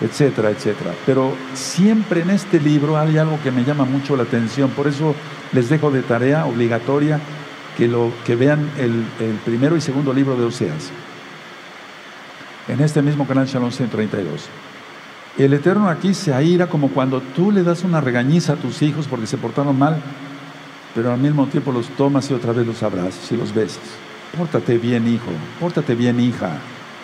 etcétera, 0.00 0.50
etcétera. 0.50 0.92
Pero 1.04 1.34
siempre 1.54 2.22
en 2.22 2.30
este 2.30 2.60
libro 2.60 2.98
hay 2.98 3.18
algo 3.18 3.38
que 3.42 3.50
me 3.50 3.64
llama 3.64 3.84
mucho 3.84 4.16
la 4.16 4.24
atención, 4.24 4.70
por 4.70 4.86
eso 4.86 5.14
les 5.52 5.68
dejo 5.68 5.90
de 5.90 6.02
tarea 6.02 6.46
obligatoria 6.46 7.20
que, 7.76 7.88
lo, 7.88 8.12
que 8.24 8.36
vean 8.36 8.70
el, 8.78 9.04
primero 9.44 9.76
y 9.76 9.80
segundo 9.80 10.12
libro 10.12 10.36
de 10.36 10.44
Oseas. 10.44 10.90
En 12.68 12.80
este 12.80 13.00
mismo 13.00 13.26
canal 13.26 13.46
Shalom 13.46 13.70
132. 13.70 14.48
El 15.38 15.52
Eterno 15.52 15.88
aquí 15.88 16.14
se 16.14 16.32
aira 16.32 16.66
como 16.66 16.88
cuando 16.88 17.20
tú 17.20 17.52
le 17.52 17.62
das 17.62 17.84
una 17.84 18.00
regañiza 18.00 18.54
a 18.54 18.56
tus 18.56 18.80
hijos 18.82 19.06
porque 19.06 19.26
se 19.26 19.36
portaron 19.36 19.78
mal, 19.78 20.00
pero 20.94 21.12
al 21.12 21.20
mismo 21.20 21.46
tiempo 21.46 21.72
los 21.72 21.88
tomas 21.90 22.30
y 22.30 22.34
otra 22.34 22.52
vez 22.52 22.66
los 22.66 22.82
abrazas 22.82 23.30
y 23.30 23.36
los 23.36 23.54
besas. 23.54 23.82
Pórtate 24.36 24.78
bien, 24.78 25.06
hijo, 25.06 25.30
pórtate 25.60 25.94
bien, 25.94 26.18
hija. 26.18 26.56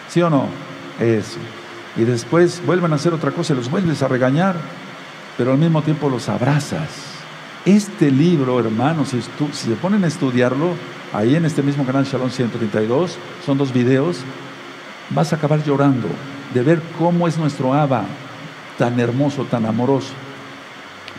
¿Sí 0.09 0.21
o 0.23 0.31
no? 0.31 0.47
Eso 0.99 1.39
y 1.97 2.05
después 2.05 2.63
vuelven 2.65 2.93
a 2.93 2.97
hacer 2.97 3.13
otra 3.13 3.33
cosa 3.33 3.53
y 3.53 3.57
los 3.57 3.71
vuelves 3.71 4.03
a 4.03 4.09
regañar, 4.09 4.57
pero 5.37 5.53
al 5.53 5.59
mismo 5.59 5.83
tiempo 5.83 6.09
los 6.09 6.29
abrazas. 6.29 6.89
Este 7.65 8.11
libro, 8.11 8.59
hermanos, 8.59 9.11
si, 9.11 9.21
se 9.53 9.75
ponen 9.77 10.05
a 10.05 10.09
estudiarlo, 10.09 10.75
ahí 11.13 11.37
en 11.37 11.45
este 11.45 11.63
mismo 11.63 11.85
canal 11.85 12.05
Shalom 12.05 12.31
132, 12.31 13.19
son 13.45 13.59
dos 13.59 13.73
videos, 13.73 14.19
vas 15.11 15.33
a 15.33 15.37
acabar 15.37 15.63
llorando 15.63 16.09
de 16.53 16.63
ver 16.63 16.83
cómo 16.99 17.29
es 17.29 17.39
nuestro 17.39 17.73
Abba, 17.73 18.05
tan 18.79 18.99
hermoso, 18.99 19.45
tan 19.45 19.67
amoroso. 19.67 20.13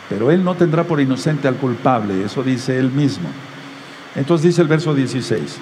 Pero 0.08 0.30
él 0.30 0.44
no 0.44 0.54
tendrá 0.54 0.84
por 0.84 1.00
inocente 1.00 1.48
al 1.48 1.56
culpable, 1.56 2.24
eso 2.24 2.42
dice 2.42 2.78
él 2.78 2.90
mismo. 2.90 3.28
Entonces 4.14 4.48
dice 4.48 4.62
el 4.62 4.68
verso 4.68 4.94
16, 4.94 5.56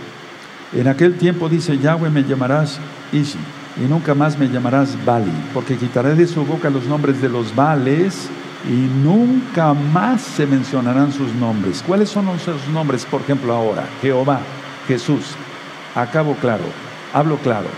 en 0.75 0.88
aquel 0.88 1.16
tiempo 1.16 1.48
dice, 1.48 1.79
Yahweh 1.79 2.11
me 2.11 2.25
llamarás 2.25 2.81
Ishi 3.12 3.38
y 3.76 3.80
nunca 3.82 4.14
más 4.14 4.38
me 4.38 4.48
llamarás 4.48 5.02
Bali, 5.04 5.32
porque 5.54 5.76
quitaré 5.76 6.14
de 6.14 6.26
su 6.26 6.44
boca 6.44 6.70
los 6.70 6.85
nombres 6.85 7.22
de 7.22 7.28
los 7.28 7.54
Vales 7.54 8.28
y 8.68 8.72
nunca 8.72 9.72
más 9.74 10.20
se 10.20 10.46
mencionarán 10.46 11.12
sus 11.12 11.32
nombres. 11.35 11.82
¿Cuáles 11.87 12.11
son 12.11 12.28
esos 12.28 12.68
nombres, 12.68 13.04
por 13.04 13.22
ejemplo, 13.22 13.52
ahora? 13.52 13.88
Jehová, 14.00 14.40
Jesús. 14.87 15.35
Acabo 15.94 16.35
claro, 16.37 16.64
hablo 17.12 17.37
claro. 17.38 17.68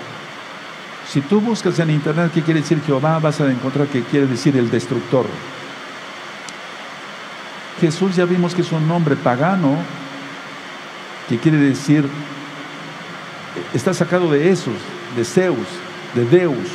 Si 1.09 1.21
tú 1.21 1.41
buscas 1.41 1.79
en 1.79 1.91
internet 1.91 2.31
qué 2.35 2.43
quiere 2.43 2.61
decir 2.61 2.81
Jehová, 2.85 3.19
vas 3.19 3.41
a 3.41 3.51
encontrar 3.51 3.87
que 3.87 4.03
quiere 4.03 4.27
decir 4.27 4.57
el 4.57 4.71
destructor. 4.71 5.27
Jesús 7.81 8.17
ya 8.17 8.25
vimos 8.25 8.55
que 8.55 8.63
es 8.63 8.73
un 8.73 8.87
nombre 8.87 9.17
pagano, 9.17 9.77
que 11.29 11.39
quiere 11.39 11.59
decir, 11.59 12.09
está 13.73 13.93
sacado 13.95 14.31
de 14.31 14.51
esos, 14.51 14.75
de 15.17 15.25
Zeus, 15.25 15.67
de 16.15 16.25
Deus. 16.25 16.69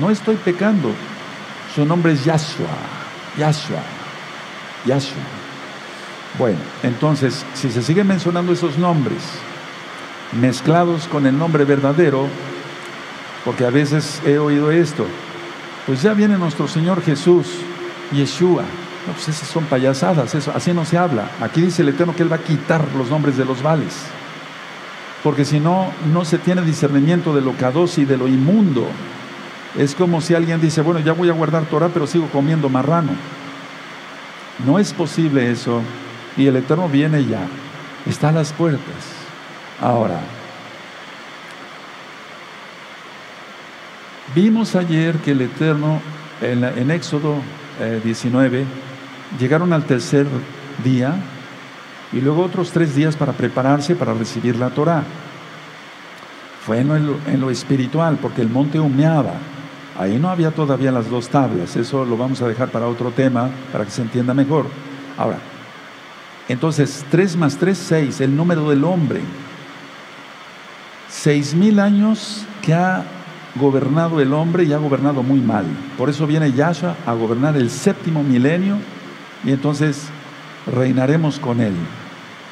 No 0.00 0.10
estoy 0.10 0.36
pecando. 0.36 0.92
Su 1.74 1.84
nombre 1.84 2.12
es 2.12 2.24
Yahshua, 2.24 2.66
Yahshua, 3.38 3.82
Yahshua. 4.86 5.22
Bueno, 6.38 6.58
entonces, 6.82 7.44
si 7.54 7.70
se 7.70 7.82
siguen 7.82 8.06
mencionando 8.06 8.52
esos 8.52 8.78
nombres 8.78 9.22
mezclados 10.32 11.06
con 11.08 11.26
el 11.26 11.36
nombre 11.36 11.64
verdadero, 11.64 12.28
porque 13.44 13.64
a 13.64 13.70
veces 13.70 14.20
he 14.24 14.38
oído 14.38 14.70
esto, 14.70 15.06
pues 15.86 16.02
ya 16.02 16.14
viene 16.14 16.38
nuestro 16.38 16.68
Señor 16.68 17.02
Jesús, 17.02 17.46
Yeshua. 18.12 18.62
No, 19.06 19.12
pues 19.14 19.28
esas 19.28 19.48
son 19.48 19.64
payasadas, 19.64 20.34
eso, 20.34 20.52
así 20.54 20.72
no 20.72 20.84
se 20.84 20.98
habla. 20.98 21.30
Aquí 21.40 21.62
dice 21.62 21.82
el 21.82 21.88
Eterno 21.88 22.14
que 22.14 22.22
Él 22.22 22.30
va 22.30 22.36
a 22.36 22.42
quitar 22.42 22.84
los 22.96 23.10
nombres 23.10 23.36
de 23.36 23.44
los 23.44 23.62
vales. 23.62 23.96
Porque 25.22 25.44
si 25.44 25.60
no, 25.60 25.92
no 26.12 26.24
se 26.24 26.38
tiene 26.38 26.62
discernimiento 26.62 27.34
de 27.34 27.42
lo 27.42 27.52
cados 27.52 27.98
y 27.98 28.04
de 28.04 28.16
lo 28.16 28.26
inmundo. 28.26 28.86
Es 29.78 29.94
como 29.94 30.20
si 30.20 30.34
alguien 30.34 30.60
dice, 30.60 30.80
bueno, 30.80 31.00
ya 31.00 31.12
voy 31.12 31.28
a 31.28 31.34
guardar 31.34 31.64
Torah, 31.64 31.90
pero 31.92 32.06
sigo 32.06 32.26
comiendo 32.28 32.68
marrano. 32.68 33.12
No 34.64 34.78
es 34.78 34.92
posible 34.92 35.50
eso. 35.50 35.82
Y 36.36 36.46
el 36.46 36.56
Eterno 36.56 36.88
viene 36.88 37.24
ya. 37.24 37.46
Está 38.06 38.30
a 38.30 38.32
las 38.32 38.52
puertas. 38.52 38.80
Ahora, 39.80 40.20
vimos 44.34 44.74
ayer 44.74 45.16
que 45.16 45.32
el 45.32 45.42
Eterno, 45.42 46.00
en, 46.40 46.90
Éxodo 46.90 47.36
19, 48.04 48.62
eh, 48.62 48.64
llegaron 49.38 49.72
al 49.72 49.84
tercer 49.84 50.26
día 50.82 51.14
y 52.12 52.20
luego 52.20 52.44
otros 52.44 52.70
tres 52.70 52.94
días 52.94 53.16
para 53.16 53.32
prepararse 53.32 53.94
para 53.94 54.14
recibir 54.14 54.56
la 54.56 54.70
Torah. 54.70 55.04
Fue 56.66 56.80
en 56.80 57.40
lo, 57.40 57.50
espiritual, 57.50 58.18
porque 58.20 58.42
el 58.42 58.50
monte 58.50 58.78
humeaba. 58.78 59.34
Ahí 59.98 60.18
no 60.18 60.28
había 60.28 60.50
todavía 60.50 60.92
las 60.92 61.08
dos 61.08 61.28
tablas. 61.28 61.76
Eso 61.76 62.04
lo 62.04 62.16
vamos 62.16 62.42
a 62.42 62.48
dejar 62.48 62.68
para 62.68 62.86
otro 62.86 63.10
tema, 63.10 63.50
para 63.72 63.84
que 63.84 63.90
se 63.90 64.02
entienda 64.02 64.34
mejor. 64.34 64.66
Ahora, 65.16 65.38
entonces, 66.48 67.04
3 67.10 67.36
más 67.36 67.56
3, 67.56 67.78
6, 67.78 68.20
el 68.20 68.36
número 68.36 68.68
del 68.68 68.84
hombre. 68.84 69.20
Seis 71.08 71.54
mil 71.54 71.80
años 71.80 72.44
que 72.62 72.72
ha 72.72 73.04
gobernado 73.56 74.20
el 74.20 74.32
hombre 74.32 74.64
y 74.64 74.72
ha 74.72 74.78
gobernado 74.78 75.22
muy 75.22 75.40
mal. 75.40 75.64
Por 75.98 76.08
eso 76.08 76.26
viene 76.26 76.52
Yahshua 76.52 76.94
a 77.04 77.14
gobernar 77.14 77.56
el 77.56 77.68
séptimo 77.68 78.22
milenio 78.22 78.76
y 79.44 79.50
entonces 79.50 80.08
reinaremos 80.74 81.38
con 81.38 81.60
él. 81.60 81.74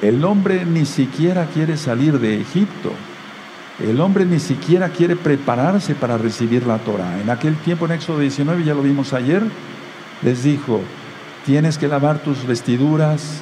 El 0.03 0.25
hombre 0.25 0.65
ni 0.65 0.85
siquiera 0.85 1.47
quiere 1.47 1.77
salir 1.77 2.19
de 2.19 2.41
Egipto. 2.41 2.93
El 3.85 4.01
hombre 4.01 4.25
ni 4.25 4.41
siquiera 4.41 4.89
quiere 4.89 5.17
prepararse 5.17 5.95
para 5.95 6.19
recibir 6.19 6.67
la 6.67 6.79
Torah. 6.79 7.21
En 7.21 7.31
aquel 7.31 7.57
tiempo, 7.57 7.87
en 7.87 7.93
Éxodo 7.93 8.19
19, 8.21 8.65
ya 8.65 8.75
lo 8.75 8.83
vimos 8.83 9.13
ayer, 9.13 9.43
les 10.23 10.43
dijo, 10.43 10.81
tienes 11.47 11.79
que 11.79 11.89
lavar 11.89 12.19
tus 12.19 12.45
vestiduras, 12.47 13.41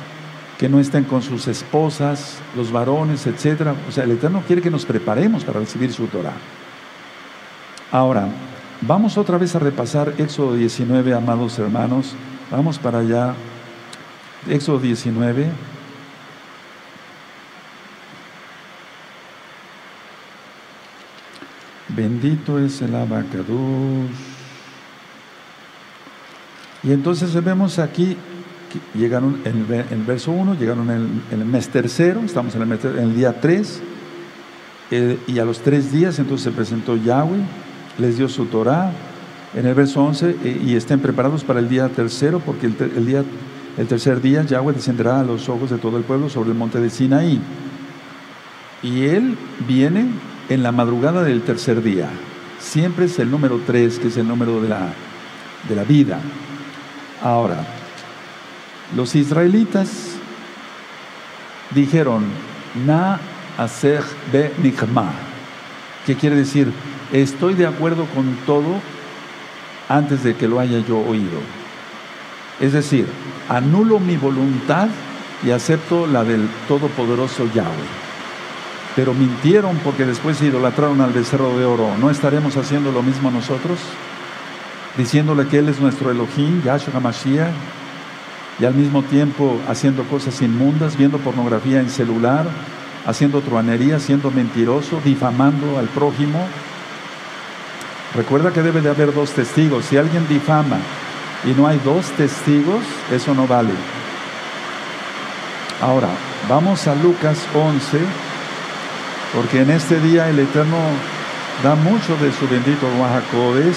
que 0.58 0.68
no 0.68 0.78
estén 0.78 1.04
con 1.04 1.22
sus 1.22 1.48
esposas, 1.48 2.38
los 2.54 2.72
varones, 2.72 3.26
etc. 3.26 3.72
O 3.88 3.92
sea, 3.92 4.04
el 4.04 4.12
Eterno 4.12 4.42
quiere 4.46 4.62
que 4.62 4.70
nos 4.70 4.86
preparemos 4.86 5.44
para 5.44 5.60
recibir 5.60 5.92
su 5.92 6.06
Torah. 6.06 6.36
Ahora, 7.92 8.28
vamos 8.82 9.16
otra 9.18 9.38
vez 9.38 9.54
a 9.54 9.58
repasar 9.58 10.14
Éxodo 10.18 10.54
19, 10.54 11.14
amados 11.14 11.58
hermanos. 11.58 12.14
Vamos 12.50 12.78
para 12.78 13.00
allá. 13.00 13.34
Éxodo 14.48 14.78
19. 14.80 15.46
Bendito 21.88 22.58
es 22.58 22.82
el 22.82 22.94
abacados. 22.94 23.46
Y 26.82 26.92
entonces 26.92 27.32
vemos 27.42 27.78
aquí 27.78 28.16
que 28.70 28.98
llegaron 28.98 29.40
en 29.44 29.66
el, 29.90 30.02
verso 30.04 30.30
1, 30.30 30.54
llegaron 30.54 30.90
en 30.90 31.22
el, 31.30 31.44
mes 31.44 31.68
tercero, 31.68 32.20
estamos 32.20 32.54
en 32.54 32.62
el, 32.62 33.16
día 33.16 33.40
3, 33.40 33.80
eh, 34.90 35.18
y 35.26 35.38
a 35.38 35.44
los 35.44 35.60
tres 35.60 35.90
días 35.90 36.18
entonces 36.18 36.44
se 36.44 36.50
presentó 36.52 36.96
Yahweh, 36.96 37.40
les 37.98 38.18
dio 38.18 38.28
su 38.28 38.46
Torah, 38.46 38.92
en 39.54 39.66
el 39.66 39.74
verso 39.74 40.02
11, 40.04 40.36
eh, 40.44 40.62
y 40.64 40.76
estén 40.76 41.00
preparados 41.00 41.42
para 41.42 41.58
el 41.58 41.68
día 41.68 41.88
tercero, 41.88 42.40
porque 42.40 42.66
el, 42.66 43.06
día, 43.06 43.24
el 43.76 43.86
tercer 43.86 44.20
día 44.20 44.42
Yahweh 44.42 44.72
descenderá 44.72 45.20
a 45.20 45.24
los 45.24 45.48
ojos 45.48 45.70
de 45.70 45.78
todo 45.78 45.98
el 45.98 46.04
pueblo 46.04 46.28
sobre 46.30 46.50
el 46.50 46.56
monte 46.56 46.80
de 46.80 46.88
Sinaí. 46.88 47.40
Y 48.82 49.04
él 49.04 49.36
viene 49.66 50.06
en 50.48 50.62
la 50.62 50.72
madrugada 50.72 51.22
del 51.22 51.42
tercer 51.42 51.82
día. 51.82 52.08
Siempre 52.58 53.04
es 53.04 53.18
el 53.18 53.30
número 53.30 53.60
3, 53.66 53.98
que 53.98 54.08
es 54.08 54.16
el 54.16 54.26
número 54.26 54.60
de 54.62 54.68
la, 54.68 54.88
de 55.68 55.76
la 55.76 55.84
vida. 55.84 56.20
Ahora, 57.22 57.66
los 58.94 59.14
israelitas 59.14 60.16
dijeron, 61.74 62.24
Na 62.86 63.18
aser 63.58 64.02
be 64.32 64.52
nikma, 64.62 65.12
que 66.04 66.14
quiere 66.14 66.36
decir, 66.36 66.70
estoy 67.12 67.54
de 67.54 67.66
acuerdo 67.66 68.06
con 68.14 68.36
todo 68.46 68.80
antes 69.88 70.22
de 70.22 70.34
que 70.34 70.48
lo 70.48 70.60
haya 70.60 70.78
yo 70.80 70.98
oído. 70.98 71.40
Es 72.60 72.72
decir, 72.72 73.06
anulo 73.48 73.98
mi 73.98 74.16
voluntad 74.16 74.88
y 75.44 75.50
acepto 75.50 76.06
la 76.06 76.24
del 76.24 76.48
Todopoderoso 76.68 77.46
Yahweh 77.54 78.06
pero 78.96 79.12
mintieron 79.12 79.76
porque 79.84 80.06
después 80.06 80.38
se 80.38 80.46
idolatraron 80.46 81.02
al 81.02 81.12
becerro 81.12 81.56
de 81.58 81.66
oro. 81.66 81.90
¿No 82.00 82.10
estaremos 82.10 82.56
haciendo 82.56 82.90
lo 82.90 83.02
mismo 83.02 83.30
nosotros? 83.30 83.78
Diciéndole 84.96 85.46
que 85.46 85.58
Él 85.58 85.68
es 85.68 85.78
nuestro 85.78 86.10
Elohim, 86.10 86.62
Yahshua 86.64 86.94
HaMashiach, 86.96 87.52
y 88.58 88.64
al 88.64 88.74
mismo 88.74 89.02
tiempo 89.02 89.60
haciendo 89.68 90.02
cosas 90.04 90.40
inmundas, 90.40 90.96
viendo 90.96 91.18
pornografía 91.18 91.80
en 91.80 91.90
celular, 91.90 92.46
haciendo 93.04 93.42
truanería, 93.42 94.00
siendo 94.00 94.30
mentiroso, 94.30 94.98
difamando 95.04 95.78
al 95.78 95.88
prójimo. 95.88 96.46
Recuerda 98.14 98.50
que 98.50 98.62
debe 98.62 98.80
de 98.80 98.88
haber 98.88 99.12
dos 99.12 99.32
testigos. 99.32 99.84
Si 99.84 99.98
alguien 99.98 100.26
difama 100.26 100.78
y 101.46 101.50
no 101.50 101.66
hay 101.66 101.78
dos 101.84 102.06
testigos, 102.12 102.84
eso 103.10 103.32
no 103.34 103.46
vale. 103.46 103.72
Ahora, 105.80 106.08
vamos 106.48 106.86
a 106.86 106.94
Lucas 106.94 107.38
11 107.54 108.00
porque 109.34 109.60
en 109.60 109.70
este 109.70 110.00
día 110.00 110.28
el 110.28 110.38
Eterno 110.38 110.78
da 111.62 111.74
mucho 111.74 112.16
de 112.16 112.32
su 112.32 112.48
bendito 112.48 112.86
Oaxacodes. 112.98 113.76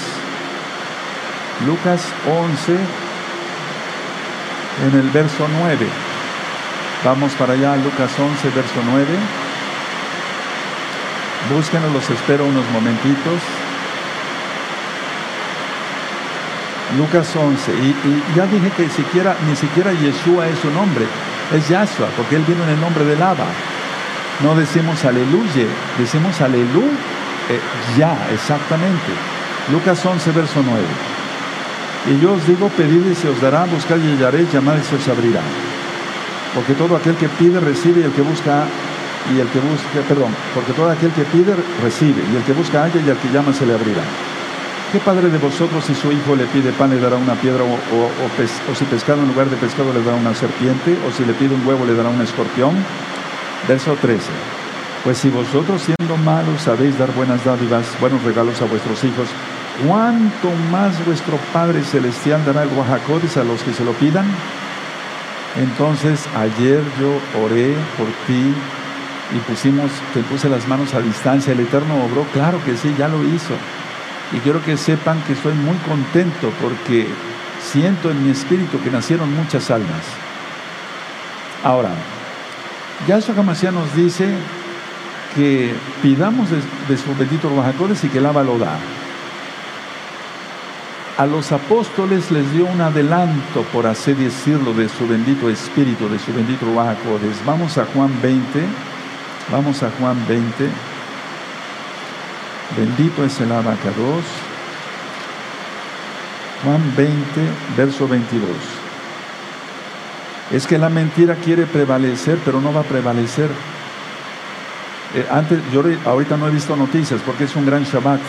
Lucas 1.66 2.02
11, 2.26 2.78
en 4.88 5.00
el 5.00 5.10
verso 5.10 5.48
9. 5.62 5.86
Vamos 7.04 7.34
para 7.34 7.54
allá, 7.54 7.76
Lucas 7.76 8.12
11, 8.18 8.50
verso 8.56 8.82
9. 8.86 9.06
Búsquenos, 11.54 11.92
los 11.92 12.10
espero 12.10 12.46
unos 12.46 12.70
momentitos. 12.72 13.42
Lucas 16.98 17.36
11. 17.36 17.72
Y, 17.72 17.96
ya 18.36 18.46
dije 18.48 18.72
que 18.76 18.90
siquiera, 18.90 19.36
ni 19.48 19.56
siquiera 19.56 19.92
Yeshua 19.94 20.48
es 20.48 20.60
su 20.60 20.72
nombre, 20.72 21.06
es 21.56 21.68
Yahshua, 21.70 22.08
porque 22.18 22.36
él 22.36 22.44
vino 22.48 22.64
en 22.64 22.70
el 22.70 22.82
nombre 22.82 23.06
del 23.06 23.22
Abba. 23.22 23.46
No 24.44 24.56
decimos 24.56 25.04
aleluya, 25.06 25.68
decimos 25.98 26.40
aleluya, 26.42 26.98
eh, 27.50 27.60
ya, 27.98 28.18
exactamente. 28.34 29.12
Lucas 29.72 30.04
11, 30.04 30.32
verso 30.32 30.64
9. 30.66 30.82
Y 32.08 32.20
yo 32.22 32.34
os 32.34 32.48
digo, 32.48 32.70
pedid 32.70 33.06
y 33.12 33.16
se 33.16 33.28
os 33.28 33.40
dará, 33.42 33.66
buscad 33.66 33.98
y 33.98 34.14
hallaréis, 34.14 34.52
llamad 34.52 34.78
y 34.78 34.84
se 34.84 34.96
os 34.96 35.08
abrirá. 35.08 35.42
Porque 36.56 36.74
todo 36.74 36.96
aquel 36.96 37.16
que 37.16 37.28
pide, 37.30 37.60
recibe, 37.60 38.02
y 38.02 38.04
el 38.06 38.12
que 38.12 38.22
busca, 38.22 38.66
y 39.32 39.40
el 39.40 39.48
que 39.50 39.60
busca, 39.60 40.08
perdón, 40.08 40.34
porque 40.56 40.72
todo 40.74 40.90
aquel 40.90 41.12
que 41.12 41.24
pide, 41.24 41.54
recibe, 41.84 42.24
y 42.32 42.36
el 42.38 42.44
que 42.44 42.54
busca, 42.54 42.84
halla, 42.84 43.00
y 43.06 43.10
al 43.10 43.18
que 43.18 43.30
llama, 43.30 43.54
se 43.54 43.66
le 43.66 43.74
abrirá. 43.74 44.02
¿Qué 44.92 44.98
padre 44.98 45.30
de 45.30 45.38
vosotros, 45.38 45.84
si 45.86 45.94
su 45.94 46.12
hijo 46.12 46.36
le 46.36 46.46
pide 46.46 46.72
pan, 46.72 46.90
le 46.90 47.00
dará 47.00 47.16
una 47.16 47.36
piedra, 47.36 47.64
o, 47.64 48.76
si 48.76 48.86
pescado 48.86 49.22
en 49.22 49.28
lugar 49.28 49.48
de 49.48 49.56
pescado, 49.56 49.94
le 49.94 50.02
dará 50.02 50.18
una 50.18 50.34
serpiente, 50.34 50.98
o 51.08 51.12
si 51.12 51.24
le 51.26 51.34
pide 51.34 51.54
un 51.54 51.64
huevo, 51.68 51.86
le 51.86 51.94
dará 51.94 52.10
un 52.10 52.20
escorpión? 52.22 52.74
Verso 53.68 53.96
13. 54.02 54.26
Pues 55.04 55.20
si 55.20 55.30
vosotros 55.30 55.84
siendo 55.84 56.18
malos 56.18 56.62
sabéis 56.62 56.98
dar 56.98 57.14
buenas 57.14 57.46
dádivas, 57.46 57.86
buenos 58.02 58.24
regalos 58.24 58.64
a 58.64 58.66
vuestros 58.66 59.04
hijos, 59.04 59.28
¿cuánto 59.88 60.50
más 60.72 61.06
vuestro 61.06 61.38
Padre 61.54 61.84
Celestial 61.84 62.44
dará 62.44 62.64
el 62.64 62.70
guajacodes 62.70 63.38
a 63.38 63.44
los 63.44 63.62
que 63.62 63.74
se 63.74 63.86
lo 63.86 63.92
pidan? 63.92 64.26
Entonces 65.56 66.26
ayer 66.36 66.82
yo 67.00 67.12
oré 67.44 67.76
por 67.96 68.08
ti 68.26 68.56
y 69.36 69.40
pusimos, 69.48 69.92
te 70.16 70.24
puse 70.24 70.50
las 70.50 70.68
manos 70.68 70.96
a 70.96 71.02
distancia, 71.02 71.54
el 71.54 71.60
Eterno 71.60 72.04
obró, 72.04 72.24
claro 72.34 72.60
que 72.66 72.76
sí, 72.76 72.96
ya 72.98 73.08
lo 73.08 73.24
hizo. 73.24 73.54
Y 74.32 74.38
quiero 74.40 74.64
que 74.64 74.78
sepan 74.78 75.22
que 75.24 75.34
estoy 75.34 75.54
muy 75.54 75.76
contento 75.78 76.52
porque 76.62 77.08
siento 77.62 78.12
en 78.12 78.24
mi 78.24 78.30
espíritu 78.30 78.82
que 78.82 78.92
nacieron 78.92 79.34
muchas 79.34 79.72
almas. 79.72 80.04
Ahora, 81.64 81.90
Yahshua 83.08 83.36
Hamashiach 83.38 83.74
nos 83.74 83.94
dice 83.96 84.34
que 85.36 85.74
pidamos 86.02 86.50
de, 86.50 86.98
su 86.98 87.16
bendito 87.16 87.50
Ruajacodes 87.50 88.04
y 88.04 88.10
que 88.10 88.20
el 88.20 88.26
Abba 88.26 88.44
lo 88.44 88.58
da. 88.58 88.78
A 91.18 91.26
los 91.26 91.52
apóstoles 91.52 92.32
les 92.32 92.50
dio 92.54 92.66
un 92.66 92.80
adelanto, 92.80 93.64
por 93.74 93.88
así 93.88 94.14
decirlo, 94.14 94.74
de 94.74 94.88
su 94.88 95.06
bendito 95.08 95.50
Espíritu, 95.50 96.08
de 96.08 96.18
su 96.18 96.34
bendito 96.34 96.66
Ruajacodes. 96.66 97.44
Vamos 97.46 97.78
a 97.78 97.86
Juan 97.86 98.12
20, 98.22 98.64
vamos 99.52 99.84
a 99.84 99.90
Juan 100.00 100.18
20. 100.28 100.70
Bendito 102.78 103.24
es 103.26 103.40
el 103.42 103.52
abacados. 103.52 104.24
Juan 106.64 106.94
20, 106.96 107.14
verso 107.78 108.08
22. 108.08 108.50
Es 110.52 110.68
que 110.68 110.78
la 110.78 110.90
mentira 110.90 111.36
quiere 111.36 111.66
prevalecer, 111.66 112.38
pero 112.44 112.60
no 112.60 112.74
va 112.74 112.82
a 112.82 112.84
prevalecer. 112.84 113.50
Eh, 115.16 115.26
antes, 115.32 115.60
yo 115.72 115.84
ahorita 116.06 116.38
no 116.38 116.48
he 116.48 116.52
visto 116.52 116.76
noticias 116.76 117.22
porque 117.26 117.46
es 117.46 117.56
un 117.56 117.66
gran 117.66 117.84
Shabbat. 117.84 118.20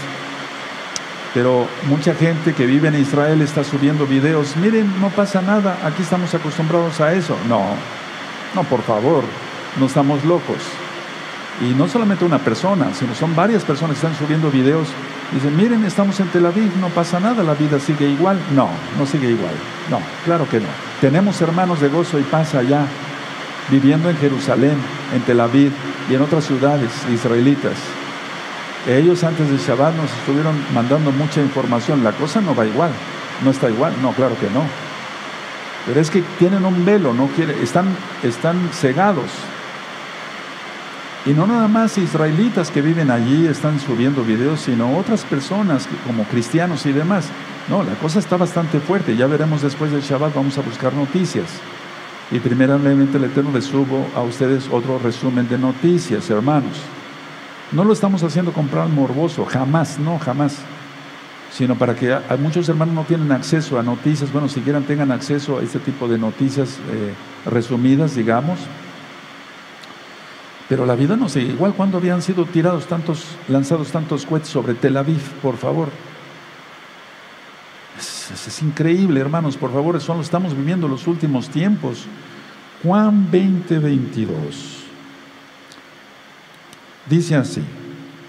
Pero 1.34 1.68
mucha 1.86 2.14
gente 2.14 2.54
que 2.54 2.66
vive 2.66 2.88
en 2.88 2.96
Israel 2.96 3.40
está 3.42 3.62
subiendo 3.62 4.06
videos. 4.06 4.56
Miren, 4.56 5.00
no 5.00 5.10
pasa 5.10 5.40
nada, 5.40 5.78
aquí 5.84 6.02
estamos 6.02 6.34
acostumbrados 6.34 7.00
a 7.00 7.12
eso. 7.12 7.36
No, 7.48 7.62
no, 8.54 8.64
por 8.64 8.82
favor, 8.82 9.22
no 9.78 9.86
estamos 9.86 10.24
locos. 10.24 10.58
Y 11.60 11.74
no 11.74 11.88
solamente 11.88 12.24
una 12.24 12.38
persona, 12.38 12.94
sino 12.94 13.14
son 13.14 13.36
varias 13.36 13.64
personas 13.64 13.98
que 13.98 14.06
están 14.06 14.18
subiendo 14.18 14.50
videos. 14.50 14.88
Dicen, 15.32 15.56
miren, 15.56 15.84
estamos 15.84 16.18
en 16.20 16.28
Tel 16.28 16.46
Aviv, 16.46 16.74
no 16.80 16.88
pasa 16.88 17.20
nada, 17.20 17.42
la 17.42 17.54
vida 17.54 17.78
sigue 17.78 18.08
igual. 18.08 18.40
No, 18.54 18.68
no 18.98 19.06
sigue 19.06 19.30
igual. 19.30 19.52
No, 19.90 20.00
claro 20.24 20.48
que 20.48 20.58
no. 20.58 20.68
Tenemos 21.00 21.40
hermanos 21.42 21.80
de 21.80 21.88
gozo 21.88 22.18
y 22.18 22.22
paz 22.22 22.54
allá, 22.54 22.86
viviendo 23.70 24.08
en 24.08 24.16
Jerusalén, 24.16 24.76
en 25.14 25.20
Tel 25.22 25.40
Aviv 25.40 25.72
y 26.08 26.14
en 26.14 26.22
otras 26.22 26.44
ciudades 26.44 26.90
israelitas. 27.12 27.76
Ellos 28.88 29.22
antes 29.24 29.50
de 29.50 29.58
Shabbat 29.58 29.94
nos 29.94 30.10
estuvieron 30.10 30.54
mandando 30.74 31.12
mucha 31.12 31.42
información. 31.42 32.02
La 32.02 32.12
cosa 32.12 32.40
no 32.40 32.54
va 32.54 32.64
igual, 32.64 32.90
no 33.44 33.50
está 33.50 33.68
igual. 33.68 33.92
No, 34.00 34.12
claro 34.12 34.34
que 34.40 34.48
no. 34.48 34.64
Pero 35.86 36.00
es 36.00 36.10
que 36.10 36.22
tienen 36.38 36.64
un 36.64 36.84
velo, 36.84 37.12
no 37.12 37.26
quiere, 37.28 37.62
están, 37.62 37.86
están 38.22 38.70
cegados 38.72 39.30
y 41.26 41.30
no 41.30 41.46
nada 41.46 41.68
más 41.68 41.98
israelitas 41.98 42.70
que 42.70 42.80
viven 42.80 43.10
allí 43.10 43.46
están 43.46 43.78
subiendo 43.78 44.24
videos, 44.24 44.60
sino 44.60 44.96
otras 44.96 45.22
personas 45.24 45.86
como 46.06 46.24
cristianos 46.24 46.86
y 46.86 46.92
demás. 46.92 47.28
No, 47.68 47.82
la 47.82 47.94
cosa 47.94 48.18
está 48.18 48.38
bastante 48.38 48.80
fuerte. 48.80 49.16
Ya 49.16 49.26
veremos 49.26 49.60
después 49.60 49.92
del 49.92 50.00
Shabbat, 50.00 50.34
vamos 50.34 50.56
a 50.56 50.62
buscar 50.62 50.94
noticias. 50.94 51.46
Y 52.30 52.38
primeramente 52.38 53.18
el 53.18 53.24
Eterno 53.24 53.50
les 53.52 53.64
subo 53.64 54.06
a 54.14 54.22
ustedes 54.22 54.68
otro 54.72 54.98
resumen 54.98 55.46
de 55.48 55.58
noticias, 55.58 56.30
hermanos. 56.30 56.80
No 57.70 57.84
lo 57.84 57.92
estamos 57.92 58.22
haciendo 58.22 58.52
comprar 58.52 58.88
morboso, 58.88 59.44
jamás, 59.44 59.98
no, 59.98 60.18
jamás. 60.18 60.56
Sino 61.52 61.76
para 61.76 61.94
que 61.94 62.16
muchos 62.38 62.68
hermanos 62.68 62.94
no 62.94 63.04
tienen 63.04 63.30
acceso 63.32 63.78
a 63.78 63.82
noticias, 63.82 64.32
bueno, 64.32 64.48
siquiera 64.48 64.80
tengan 64.80 65.10
acceso 65.12 65.58
a 65.58 65.62
este 65.62 65.80
tipo 65.80 66.08
de 66.08 66.16
noticias 66.16 66.78
eh, 66.90 67.12
resumidas, 67.50 68.14
digamos, 68.14 68.58
pero 70.70 70.86
la 70.86 70.94
vida 70.94 71.16
no 71.16 71.28
sigue 71.28 71.48
igual. 71.48 71.74
cuando 71.74 71.98
habían 71.98 72.22
sido 72.22 72.44
tirados 72.44 72.86
tantos, 72.86 73.24
lanzados 73.48 73.90
tantos 73.90 74.24
cohetes 74.24 74.50
sobre 74.50 74.74
Tel 74.74 74.96
Aviv, 74.96 75.20
por 75.42 75.56
favor? 75.56 75.88
Es, 77.98 78.62
increíble, 78.62 79.18
hermanos, 79.18 79.56
por 79.56 79.72
favor, 79.72 79.96
eso 79.96 80.14
lo 80.14 80.20
estamos 80.20 80.56
viviendo 80.56 80.86
los 80.86 81.08
últimos 81.08 81.48
tiempos. 81.48 82.04
Juan 82.84 83.28
20, 83.32 83.80
22. 83.80 84.84
Dice 87.08 87.34
así, 87.34 87.62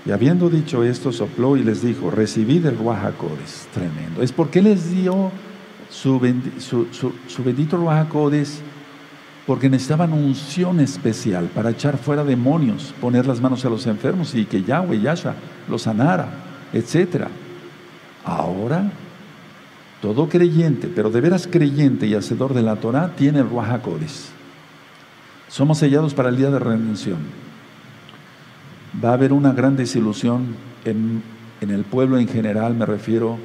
y 0.04 0.10
habiendo 0.10 0.50
dicho 0.50 0.84
esto, 0.84 1.12
sopló 1.12 1.58
y 1.58 1.64
les 1.64 1.84
dijo, 1.84 2.10
recibid 2.10 2.66
el 2.66 2.76
Ruajacodes. 2.76 3.68
Tremendo. 3.72 4.24
Es 4.24 4.32
porque 4.32 4.64
les 4.64 4.90
dio 4.90 5.32
su, 5.92 6.20
su, 7.28 7.44
bendito 7.44 7.78
Ruajacodes 7.78 8.64
porque 9.48 9.70
necesitaban 9.70 10.14
unción 10.14 10.80
especial 10.80 11.50
para 11.54 11.72
echar 11.72 11.98
fuera 11.98 12.24
demonios, 12.24 12.94
poner 13.02 13.26
las 13.26 13.42
manos 13.42 13.66
a 13.66 13.70
los 13.70 13.88
enfermos 13.88 14.36
y 14.36 14.46
que 14.46 14.64
Yahweh, 14.64 15.02
Yasha, 15.02 15.36
los 15.68 15.84
sanara, 15.84 16.28
etc. 16.74 17.28
Ahora, 18.24 18.92
todo 20.02 20.30
creyente, 20.30 20.88
pero 20.88 21.10
de 21.10 21.22
veras 21.22 21.48
creyente 21.48 22.08
y 22.08 22.16
hacedor 22.16 22.54
de 22.54 22.62
la 22.62 22.76
Torah, 22.76 23.14
tiene 23.16 23.40
el 23.40 23.50
Ruajacodes. 23.50 24.30
Somos 25.48 25.80
sellados 25.80 26.14
para 26.14 26.30
el 26.30 26.38
día 26.38 26.50
de 26.50 26.60
redención. 26.60 27.20
Va 29.04 29.10
a 29.10 29.14
haber 29.14 29.34
una 29.34 29.54
gran 29.54 29.76
desilusión 29.76 30.56
en, 30.86 31.24
en 31.62 31.72
el 31.72 31.84
pueblo 31.84 32.18
en 32.20 32.28
general, 32.28 32.76
me 32.76 32.86
refiero, 32.86 33.38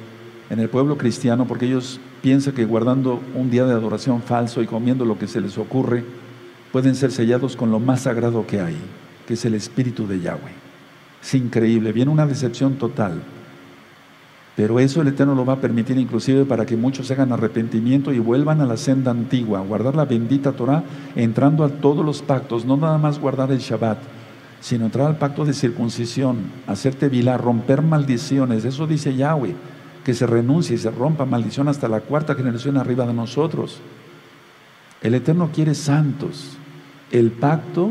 en 0.49 0.59
el 0.59 0.69
pueblo 0.69 0.97
cristiano, 0.97 1.45
porque 1.45 1.65
ellos 1.65 1.99
piensa 2.21 2.53
que 2.53 2.65
guardando 2.65 3.21
un 3.35 3.49
día 3.49 3.65
de 3.65 3.73
adoración 3.73 4.21
falso 4.21 4.61
y 4.61 4.67
comiendo 4.67 5.05
lo 5.05 5.19
que 5.19 5.27
se 5.27 5.41
les 5.41 5.57
ocurre, 5.57 6.03
pueden 6.71 6.95
ser 6.95 7.11
sellados 7.11 7.55
con 7.55 7.71
lo 7.71 7.79
más 7.79 8.01
sagrado 8.01 8.45
que 8.47 8.61
hay, 8.61 8.77
que 9.27 9.33
es 9.33 9.45
el 9.45 9.55
Espíritu 9.55 10.07
de 10.07 10.19
Yahweh. 10.19 10.55
Es 11.21 11.33
increíble, 11.33 11.91
viene 11.91 12.11
una 12.11 12.25
decepción 12.25 12.75
total. 12.75 13.21
Pero 14.55 14.79
eso 14.79 15.01
el 15.01 15.09
Eterno 15.09 15.35
lo 15.35 15.45
va 15.45 15.53
a 15.53 15.61
permitir 15.61 15.99
inclusive 15.99 16.45
para 16.45 16.65
que 16.65 16.77
muchos 16.77 17.11
hagan 17.11 17.31
arrepentimiento 17.31 18.11
y 18.11 18.19
vuelvan 18.19 18.59
a 18.61 18.65
la 18.65 18.77
senda 18.77 19.11
antigua, 19.11 19.59
guardar 19.59 19.95
la 19.95 20.05
bendita 20.05 20.53
Torah, 20.53 20.83
entrando 21.15 21.63
a 21.63 21.69
todos 21.69 22.03
los 22.03 22.23
pactos, 22.23 22.65
no 22.65 22.75
nada 22.75 22.97
más 22.97 23.19
guardar 23.19 23.51
el 23.51 23.59
Shabbat, 23.59 23.99
sino 24.59 24.85
entrar 24.85 25.05
al 25.07 25.17
pacto 25.17 25.45
de 25.45 25.53
circuncisión, 25.53 26.37
hacerte 26.65 27.07
vilar, 27.07 27.39
romper 27.39 27.83
maldiciones. 27.83 28.65
Eso 28.65 28.87
dice 28.87 29.15
Yahweh 29.15 29.53
que 30.07 30.13
se 30.13 30.25
renuncie 30.25 30.77
y 30.77 30.79
se 30.79 30.89
rompa 30.89 31.25
maldición 31.25 31.67
hasta 31.67 31.89
la 31.89 31.99
cuarta 31.99 32.33
generación 32.33 32.77
arriba 32.77 33.05
de 33.05 33.13
nosotros. 33.13 33.81
El 35.01 35.15
Eterno 35.15 35.49
quiere 35.53 35.75
santos. 35.75 36.55
El 37.11 37.29
pacto 37.31 37.89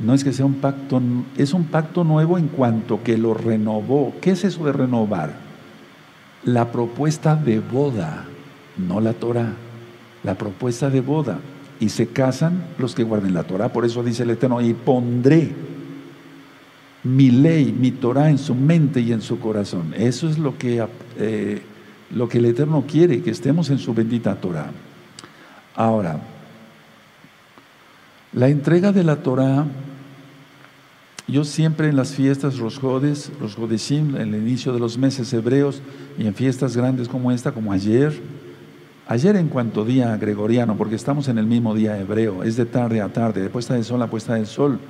no 0.00 0.12
es 0.12 0.24
que 0.24 0.32
sea 0.32 0.44
un 0.44 0.54
pacto, 0.54 1.00
es 1.36 1.54
un 1.54 1.66
pacto 1.66 2.02
nuevo 2.02 2.36
en 2.36 2.48
cuanto 2.48 3.04
que 3.04 3.16
lo 3.16 3.32
renovó. 3.32 4.12
¿Qué 4.20 4.32
es 4.32 4.42
eso 4.42 4.64
de 4.64 4.72
renovar? 4.72 5.34
La 6.42 6.72
propuesta 6.72 7.36
de 7.36 7.60
boda, 7.60 8.24
no 8.76 9.00
la 9.00 9.12
Torah. 9.12 9.52
La 10.24 10.34
propuesta 10.34 10.90
de 10.90 11.00
boda. 11.00 11.38
Y 11.78 11.90
se 11.90 12.08
casan 12.08 12.64
los 12.76 12.96
que 12.96 13.04
guarden 13.04 13.34
la 13.34 13.44
Torah. 13.44 13.72
Por 13.72 13.84
eso 13.84 14.02
dice 14.02 14.24
el 14.24 14.30
Eterno, 14.30 14.60
y 14.60 14.74
pondré 14.74 15.54
mi 17.06 17.30
ley, 17.30 17.72
mi 17.72 17.92
Torah 17.92 18.30
en 18.30 18.38
su 18.38 18.54
mente 18.54 19.00
y 19.00 19.12
en 19.12 19.22
su 19.22 19.38
corazón. 19.38 19.94
Eso 19.96 20.28
es 20.28 20.38
lo 20.38 20.58
que, 20.58 20.84
eh, 21.18 21.62
lo 22.10 22.28
que 22.28 22.38
el 22.38 22.46
Eterno 22.46 22.84
quiere, 22.86 23.22
que 23.22 23.30
estemos 23.30 23.70
en 23.70 23.78
su 23.78 23.94
bendita 23.94 24.34
Torah. 24.34 24.70
Ahora, 25.76 26.20
la 28.32 28.48
entrega 28.48 28.90
de 28.90 29.04
la 29.04 29.16
Torah, 29.16 29.66
yo 31.28 31.44
siempre 31.44 31.88
en 31.88 31.96
las 31.96 32.12
fiestas, 32.12 32.58
los 32.58 32.78
jodes, 32.78 33.30
los 33.40 33.54
jodesim, 33.54 34.16
en 34.16 34.34
el 34.34 34.42
inicio 34.42 34.72
de 34.72 34.80
los 34.80 34.98
meses 34.98 35.32
hebreos 35.32 35.82
y 36.18 36.26
en 36.26 36.34
fiestas 36.34 36.76
grandes 36.76 37.08
como 37.08 37.30
esta, 37.30 37.52
como 37.52 37.72
ayer, 37.72 38.20
ayer 39.06 39.36
en 39.36 39.48
cuanto 39.48 39.84
día 39.84 40.16
gregoriano, 40.16 40.76
porque 40.76 40.96
estamos 40.96 41.28
en 41.28 41.38
el 41.38 41.46
mismo 41.46 41.74
día 41.74 41.98
hebreo, 41.98 42.42
es 42.42 42.56
de 42.56 42.66
tarde 42.66 43.00
a 43.00 43.12
tarde, 43.12 43.42
de 43.42 43.48
puesta 43.48 43.74
de 43.74 43.84
sol 43.84 44.02
a 44.02 44.10
puesta 44.10 44.34
del 44.34 44.46
sol, 44.46 44.80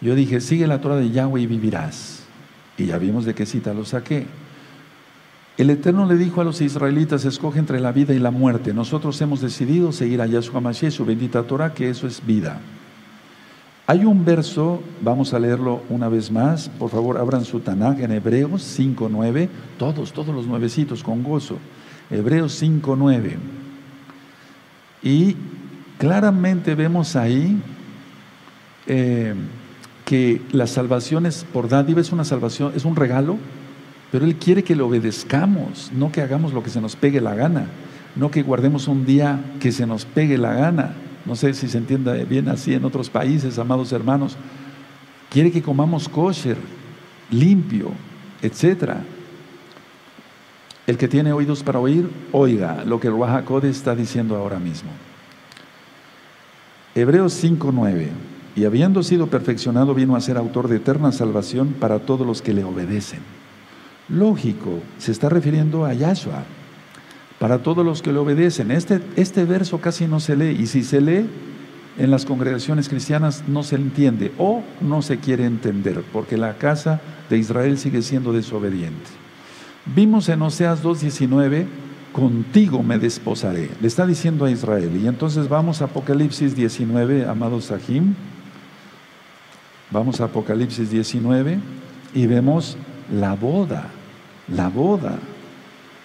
yo 0.00 0.14
dije, 0.14 0.40
sigue 0.40 0.66
la 0.66 0.80
Torah 0.80 0.96
de 0.96 1.10
Yahweh 1.10 1.42
y 1.42 1.46
vivirás. 1.46 2.24
Y 2.76 2.86
ya 2.86 2.98
vimos 2.98 3.24
de 3.24 3.34
qué 3.34 3.46
cita 3.46 3.74
lo 3.74 3.84
saqué. 3.84 4.26
El 5.56 5.70
Eterno 5.70 6.06
le 6.06 6.16
dijo 6.16 6.40
a 6.40 6.44
los 6.44 6.60
israelitas, 6.60 7.24
escoge 7.24 7.58
entre 7.58 7.80
la 7.80 7.90
vida 7.90 8.14
y 8.14 8.20
la 8.20 8.30
muerte. 8.30 8.72
Nosotros 8.72 9.20
hemos 9.20 9.40
decidido 9.40 9.90
seguir 9.90 10.22
a 10.22 10.26
Yahshua 10.26 10.60
Mashiach, 10.60 10.92
su 10.92 11.04
bendita 11.04 11.42
Torah, 11.42 11.74
que 11.74 11.90
eso 11.90 12.06
es 12.06 12.24
vida. 12.24 12.60
Hay 13.88 14.04
un 14.04 14.24
verso, 14.24 14.80
vamos 15.00 15.34
a 15.34 15.40
leerlo 15.40 15.82
una 15.88 16.08
vez 16.08 16.30
más. 16.30 16.68
Por 16.68 16.90
favor, 16.90 17.18
abran 17.18 17.44
su 17.44 17.58
Tanakh 17.58 17.98
en 17.98 18.12
Hebreos 18.12 18.78
5.9. 18.78 19.48
Todos, 19.78 20.12
todos 20.12 20.32
los 20.32 20.46
nuevecitos, 20.46 21.02
con 21.02 21.24
gozo. 21.24 21.58
Hebreos 22.08 22.62
5.9. 22.62 23.36
Y 25.02 25.34
claramente 25.98 26.76
vemos 26.76 27.16
ahí... 27.16 27.60
Eh, 28.86 29.34
que 30.08 30.40
la 30.52 30.66
salvación 30.66 31.26
es 31.26 31.44
por 31.44 31.68
dádiva, 31.68 32.00
es 32.00 32.12
una 32.12 32.24
salvación, 32.24 32.72
es 32.74 32.86
un 32.86 32.96
regalo, 32.96 33.36
pero 34.10 34.24
Él 34.24 34.36
quiere 34.36 34.64
que 34.64 34.74
le 34.74 34.82
obedezcamos, 34.82 35.92
no 35.92 36.10
que 36.10 36.22
hagamos 36.22 36.54
lo 36.54 36.62
que 36.62 36.70
se 36.70 36.80
nos 36.80 36.96
pegue 36.96 37.20
la 37.20 37.34
gana, 37.34 37.66
no 38.16 38.30
que 38.30 38.42
guardemos 38.42 38.88
un 38.88 39.04
día 39.04 39.38
que 39.60 39.70
se 39.70 39.86
nos 39.86 40.06
pegue 40.06 40.38
la 40.38 40.54
gana. 40.54 40.94
No 41.26 41.36
sé 41.36 41.52
si 41.52 41.68
se 41.68 41.76
entienda 41.76 42.14
bien 42.14 42.48
así 42.48 42.72
en 42.72 42.86
otros 42.86 43.10
países, 43.10 43.58
amados 43.58 43.92
hermanos. 43.92 44.38
Quiere 45.28 45.52
que 45.52 45.60
comamos 45.60 46.08
kosher, 46.08 46.56
limpio, 47.30 47.92
etc. 48.40 48.92
El 50.86 50.96
que 50.96 51.06
tiene 51.06 51.34
oídos 51.34 51.62
para 51.62 51.80
oír, 51.80 52.08
oiga 52.32 52.82
lo 52.86 52.98
que 52.98 53.08
el 53.08 53.12
Ruajacode 53.12 53.68
está 53.68 53.94
diciendo 53.94 54.36
ahora 54.36 54.58
mismo. 54.58 54.88
Hebreos 56.94 57.34
5:9. 57.44 58.08
Y 58.58 58.64
habiendo 58.64 59.04
sido 59.04 59.28
perfeccionado, 59.28 59.94
vino 59.94 60.16
a 60.16 60.20
ser 60.20 60.36
autor 60.36 60.66
de 60.66 60.78
eterna 60.78 61.12
salvación 61.12 61.76
para 61.78 62.00
todos 62.00 62.26
los 62.26 62.42
que 62.42 62.52
le 62.52 62.64
obedecen. 62.64 63.20
Lógico, 64.08 64.80
se 64.98 65.12
está 65.12 65.28
refiriendo 65.28 65.84
a 65.84 65.94
Yahshua, 65.94 66.42
para 67.38 67.58
todos 67.62 67.86
los 67.86 68.02
que 68.02 68.12
le 68.12 68.18
obedecen. 68.18 68.72
Este, 68.72 69.00
este 69.14 69.44
verso 69.44 69.80
casi 69.80 70.08
no 70.08 70.18
se 70.18 70.34
lee, 70.34 70.56
y 70.58 70.66
si 70.66 70.82
se 70.82 71.00
lee 71.00 71.26
en 71.98 72.10
las 72.10 72.24
congregaciones 72.24 72.88
cristianas 72.88 73.44
no 73.46 73.62
se 73.62 73.76
entiende 73.76 74.32
o 74.38 74.64
no 74.80 75.02
se 75.02 75.18
quiere 75.18 75.44
entender, 75.44 76.02
porque 76.12 76.36
la 76.36 76.58
casa 76.58 77.00
de 77.30 77.38
Israel 77.38 77.78
sigue 77.78 78.02
siendo 78.02 78.32
desobediente. 78.32 79.08
Vimos 79.94 80.28
en 80.30 80.42
Oseas 80.42 80.82
2.19, 80.82 81.64
contigo 82.12 82.82
me 82.82 82.98
desposaré. 82.98 83.70
Le 83.80 83.86
está 83.86 84.04
diciendo 84.04 84.46
a 84.46 84.50
Israel. 84.50 84.90
Y 85.00 85.06
entonces 85.06 85.48
vamos 85.48 85.80
a 85.80 85.84
Apocalipsis 85.84 86.56
19, 86.56 87.24
amados 87.24 87.66
Sahim. 87.66 88.16
Vamos 89.90 90.20
a 90.20 90.24
Apocalipsis 90.24 90.90
19 90.90 91.58
y 92.14 92.26
vemos 92.26 92.76
la 93.10 93.34
boda, 93.34 93.86
la 94.48 94.68
boda. 94.68 95.18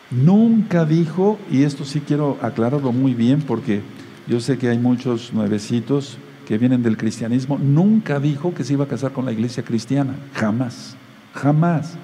Nunca 0.10 0.86
dijo, 0.86 1.38
y 1.52 1.64
esto 1.64 1.84
sí 1.84 2.00
quiero 2.00 2.38
aclararlo 2.42 2.94
muy 2.94 3.14
bien 3.14 3.42
porque 3.42 3.82
yo 4.26 4.40
sé 4.40 4.58
que 4.58 4.70
hay 4.70 4.78
muchos 4.78 5.34
nuevecitos 5.34 6.18
que 6.48 6.58
vienen 6.58 6.82
del 6.82 6.96
cristianismo, 6.96 7.58
nunca 7.58 8.22
dijo 8.22 8.54
que 8.54 8.64
se 8.64 8.74
iba 8.74 8.86
a 8.86 8.88
casar 8.88 9.12
con 9.12 9.26
la 9.26 9.34
iglesia 9.34 9.64
cristiana, 9.64 10.16
jamás, 10.34 10.96
jamás. 11.34 11.96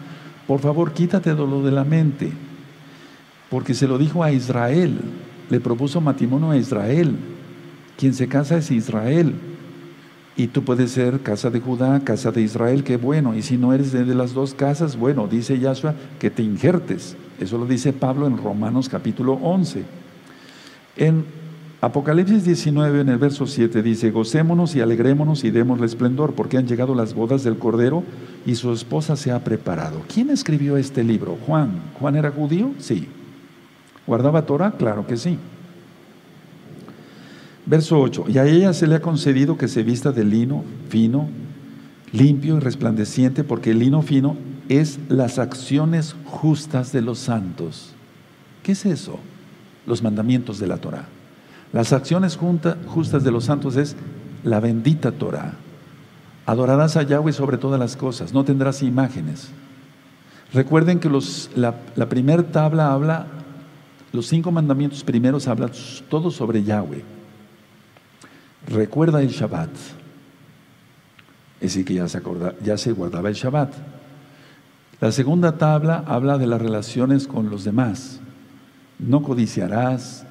Por 0.47 0.59
favor, 0.59 0.91
quítate 0.91 1.33
lo 1.33 1.63
de 1.63 1.71
la 1.71 1.85
mente, 1.85 2.31
porque 3.49 3.73
se 3.73 3.87
lo 3.87 3.97
dijo 3.97 4.23
a 4.23 4.33
Israel, 4.33 4.99
le 5.49 5.59
propuso 5.61 6.01
matrimonio 6.01 6.51
a 6.51 6.57
Israel. 6.57 7.15
Quien 7.97 8.13
se 8.13 8.27
casa 8.27 8.57
es 8.57 8.71
Israel. 8.71 9.35
Y 10.39 10.47
tú 10.47 10.63
puedes 10.63 10.91
ser 10.91 11.19
casa 11.19 11.49
de 11.49 11.59
Judá, 11.59 11.99
casa 11.99 12.31
de 12.31 12.41
Israel, 12.41 12.85
qué 12.85 12.95
bueno. 12.95 13.35
Y 13.35 13.41
si 13.41 13.57
no 13.57 13.73
eres 13.73 13.91
de 13.91 14.05
las 14.15 14.33
dos 14.33 14.53
casas, 14.53 14.95
bueno, 14.95 15.27
dice 15.27 15.59
Yahshua 15.59 15.95
que 16.17 16.29
te 16.29 16.41
injertes. 16.41 17.17
Eso 17.41 17.57
lo 17.57 17.65
dice 17.65 17.91
Pablo 17.91 18.25
en 18.25 18.37
Romanos 18.37 18.87
capítulo 18.87 19.33
11. 19.33 19.83
En 20.95 21.25
Apocalipsis 21.81 22.45
19, 22.45 23.01
en 23.01 23.09
el 23.09 23.17
verso 23.17 23.47
7, 23.47 23.83
dice, 23.83 24.11
gocémonos 24.11 24.77
y 24.77 24.79
alegrémonos 24.79 25.43
y 25.43 25.51
démosle 25.51 25.87
esplendor, 25.87 26.33
porque 26.35 26.57
han 26.57 26.67
llegado 26.67 26.95
las 26.95 27.13
bodas 27.13 27.43
del 27.43 27.57
Cordero 27.57 28.05
y 28.45 28.55
su 28.55 28.71
esposa 28.71 29.17
se 29.17 29.33
ha 29.33 29.43
preparado. 29.43 30.03
¿Quién 30.07 30.29
escribió 30.29 30.77
este 30.77 31.03
libro? 31.03 31.37
Juan. 31.45 31.81
¿Juan 31.99 32.15
era 32.15 32.31
judío? 32.31 32.71
Sí. 32.77 33.09
¿Guardaba 34.07 34.45
Torah? 34.45 34.71
Claro 34.77 35.05
que 35.05 35.17
sí. 35.17 35.37
Verso 37.69 37.99
8, 37.99 38.25
y 38.29 38.39
a 38.39 38.47
ella 38.47 38.73
se 38.73 38.87
le 38.87 38.95
ha 38.95 38.99
concedido 38.99 39.55
que 39.55 39.67
se 39.67 39.83
vista 39.83 40.11
de 40.11 40.23
lino 40.23 40.63
fino, 40.89 41.29
limpio 42.11 42.57
y 42.57 42.59
resplandeciente, 42.59 43.43
porque 43.43 43.69
el 43.69 43.77
lino 43.77 44.01
fino 44.01 44.37
es 44.69 44.97
las 45.07 45.37
acciones 45.37 46.15
justas 46.25 46.91
de 46.91 47.03
los 47.03 47.19
santos. 47.19 47.93
¿Qué 48.63 48.71
es 48.71 48.87
eso? 48.87 49.19
Los 49.85 50.01
mandamientos 50.01 50.57
de 50.57 50.65
la 50.65 50.77
Torah. 50.77 51.09
Las 51.71 51.93
acciones 51.93 52.39
justas 52.87 53.23
de 53.23 53.29
los 53.29 53.43
santos 53.43 53.75
es 53.75 53.95
la 54.43 54.59
bendita 54.59 55.11
Torah. 55.11 55.53
Adorarás 56.47 56.97
a 56.97 57.03
Yahweh 57.03 57.33
sobre 57.33 57.59
todas 57.59 57.79
las 57.79 57.95
cosas, 57.95 58.33
no 58.33 58.43
tendrás 58.43 58.81
imágenes. 58.81 59.51
Recuerden 60.53 60.99
que 60.99 61.07
los, 61.07 61.51
la, 61.55 61.75
la 61.95 62.09
primera 62.09 62.41
tabla 62.41 62.91
habla, 62.91 63.27
los 64.11 64.25
cinco 64.25 64.51
mandamientos 64.51 65.03
primeros 65.03 65.47
hablan 65.47 65.69
todo 66.09 66.31
sobre 66.31 66.63
Yahweh. 66.63 67.18
Recuerda 68.67 69.21
el 69.21 69.29
Shabbat. 69.29 69.69
Es 71.61 71.73
decir, 71.73 71.85
que 71.85 71.95
ya 71.95 72.07
se, 72.07 72.21
ya 72.63 72.77
se 72.77 72.91
guardaba 72.91 73.29
el 73.29 73.35
Shabbat. 73.35 73.73
La 75.01 75.11
segunda 75.11 75.57
tabla 75.57 76.03
habla 76.07 76.37
de 76.37 76.47
las 76.47 76.61
relaciones 76.61 77.27
con 77.27 77.49
los 77.49 77.63
demás. 77.63 78.19
No 78.97 79.23
codiciarás, 79.23 80.25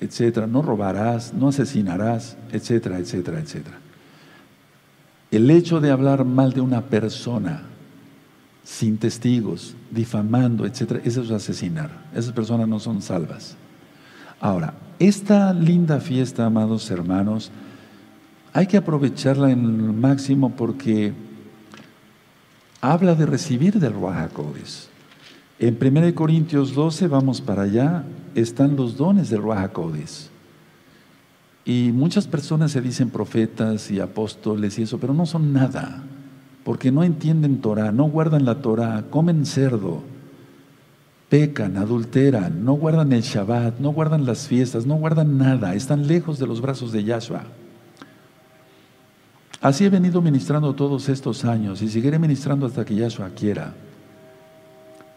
etcétera, 0.00 0.46
no 0.46 0.62
robarás, 0.62 1.32
no 1.34 1.48
asesinarás, 1.48 2.36
etcétera, 2.52 2.98
etcétera, 2.98 3.40
etcétera. 3.40 3.78
El 5.30 5.50
hecho 5.50 5.80
de 5.80 5.90
hablar 5.90 6.24
mal 6.24 6.52
de 6.52 6.60
una 6.60 6.82
persona 6.82 7.62
sin 8.64 8.98
testigos, 8.98 9.74
difamando, 9.90 10.66
etcétera, 10.66 11.00
eso 11.04 11.22
es 11.22 11.30
asesinar. 11.30 11.90
Esas 12.14 12.32
personas 12.32 12.68
no 12.68 12.78
son 12.78 13.02
salvas. 13.02 13.56
Ahora, 14.40 14.74
esta 14.98 15.52
linda 15.52 16.00
fiesta, 16.00 16.46
amados 16.46 16.90
hermanos, 16.90 17.50
hay 18.52 18.66
que 18.66 18.76
aprovecharla 18.76 19.50
en 19.50 19.64
el 19.64 19.92
máximo 19.92 20.50
porque 20.56 21.12
habla 22.80 23.14
de 23.14 23.26
recibir 23.26 23.78
del 23.78 23.94
Ruach 23.94 24.30
En 25.58 25.78
1 25.80 26.14
Corintios 26.14 26.74
12, 26.74 27.08
vamos 27.08 27.40
para 27.40 27.62
allá, 27.62 28.04
están 28.34 28.76
los 28.76 28.96
dones 28.96 29.30
del 29.30 29.42
Ruach 29.42 29.72
y 31.64 31.92
muchas 31.92 32.26
personas 32.26 32.72
se 32.72 32.80
dicen 32.80 33.10
profetas 33.10 33.90
y 33.90 34.00
apóstoles 34.00 34.78
y 34.78 34.82
eso, 34.82 34.98
pero 34.98 35.14
no 35.14 35.26
son 35.26 35.52
nada, 35.52 36.02
porque 36.64 36.90
no 36.90 37.04
entienden 37.04 37.60
Torah, 37.60 37.92
no 37.92 38.04
guardan 38.04 38.44
la 38.44 38.60
Torah, 38.60 39.04
comen 39.10 39.46
cerdo, 39.46 40.02
pecan, 41.28 41.76
adulteran, 41.76 42.64
no 42.64 42.72
guardan 42.74 43.12
el 43.12 43.22
Shabbat, 43.22 43.78
no 43.78 43.90
guardan 43.90 44.26
las 44.26 44.48
fiestas, 44.48 44.86
no 44.86 44.96
guardan 44.96 45.38
nada, 45.38 45.76
están 45.76 46.08
lejos 46.08 46.40
de 46.40 46.48
los 46.48 46.60
brazos 46.60 46.90
de 46.90 47.04
Yahshua. 47.04 47.44
Así 49.62 49.84
he 49.84 49.88
venido 49.88 50.20
ministrando 50.20 50.74
todos 50.74 51.08
estos 51.08 51.44
años 51.44 51.80
y 51.80 51.88
seguiré 51.88 52.18
ministrando 52.18 52.66
hasta 52.66 52.84
que 52.84 52.96
Yahshua 52.96 53.30
quiera. 53.30 53.72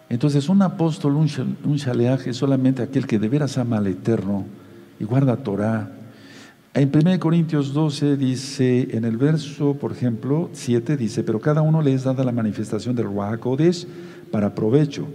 Entonces, 0.08 0.48
un 0.50 0.62
apóstol, 0.62 1.16
un, 1.16 1.76
shaleaje 1.76 2.30
es 2.30 2.38
solamente 2.38 2.84
aquel 2.84 3.08
que 3.08 3.20
de 3.20 3.28
veras 3.28 3.58
ama 3.58 3.78
al 3.78 3.88
Eterno 3.88 4.46
y 5.00 5.04
guarda 5.04 5.36
Torah 5.36 5.90
en 6.76 6.92
1 6.94 7.22
Corintios 7.22 7.74
12 7.74 8.18
dice, 8.18 8.90
en 8.92 9.06
el 9.06 9.16
verso, 9.16 9.76
por 9.76 9.94
ejemplo, 9.94 10.50
7 10.52 10.98
dice, 10.98 11.24
pero 11.24 11.40
cada 11.40 11.62
uno 11.62 11.82
le 11.82 11.94
es 11.94 12.04
dada 12.04 12.26
la 12.26 12.34
manifestación 12.34 12.98
del 12.98 13.06
Ruach 13.06 13.40
para 14.30 14.54
provecho, 14.54 15.08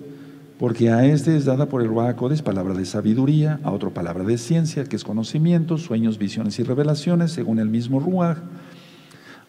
porque 0.59 0.89
a 0.89 1.05
este 1.05 1.37
es 1.37 1.45
dada 1.45 1.67
por 1.67 1.83
el 1.83 1.89
Ruach 1.89 2.17
palabra 2.43 2.73
de 2.73 2.87
sabiduría, 2.87 3.61
a 3.63 3.73
otro 3.73 3.93
palabra 3.93 4.25
de 4.25 4.39
ciencia, 4.39 4.85
que 4.85 4.97
es 4.97 5.05
conocimiento, 5.05 5.77
sueños, 5.77 6.17
visiones 6.17 6.59
y 6.59 6.63
revelaciones, 6.63 7.33
según 7.33 7.59
el 7.59 7.69
mismo 7.69 8.01
Ruach 8.01 8.39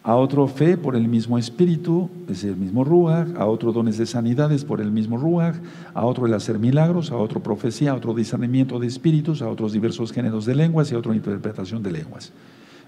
a 0.04 0.16
otro 0.16 0.48
fe 0.48 0.76
por 0.76 0.96
el 0.96 1.06
mismo 1.06 1.38
espíritu, 1.38 2.10
es 2.28 2.42
el 2.42 2.56
mismo 2.56 2.82
Ruach, 2.82 3.28
a 3.36 3.46
otro 3.46 3.72
dones 3.72 3.98
de 3.98 4.06
sanidades 4.06 4.64
por 4.64 4.80
el 4.80 4.90
mismo 4.90 5.16
Ruach, 5.16 5.56
a 5.94 6.04
otro 6.04 6.26
el 6.26 6.34
hacer 6.34 6.58
milagros, 6.58 7.12
a 7.12 7.16
otro 7.16 7.40
profecía, 7.40 7.92
a 7.92 7.94
otro 7.94 8.12
discernimiento 8.12 8.80
de 8.80 8.88
espíritus, 8.88 9.42
a 9.42 9.48
otros 9.48 9.72
diversos 9.72 10.12
géneros 10.12 10.44
de 10.44 10.56
lenguas 10.56 10.90
y 10.90 10.96
a 10.96 10.98
otra 10.98 11.14
interpretación 11.14 11.82
de 11.82 11.92
lenguas. 11.92 12.32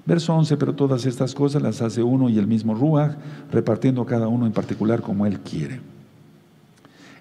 Verso 0.07 0.35
11, 0.35 0.57
pero 0.57 0.75
todas 0.75 1.07
estas 1.07 1.35
cosas 1.35 1.63
las 1.63 1.81
hace 1.81 2.03
uno 2.03 2.29
y 2.29 2.39
el 2.39 2.49
mismo 2.49 2.75
Ruach, 2.75 3.17
repartiendo 3.53 4.05
cada 4.05 4.27
uno 4.27 4.45
en 4.47 4.53
particular 4.53 5.01
como 5.01 5.25
él 5.25 5.39
quiere. 5.39 5.81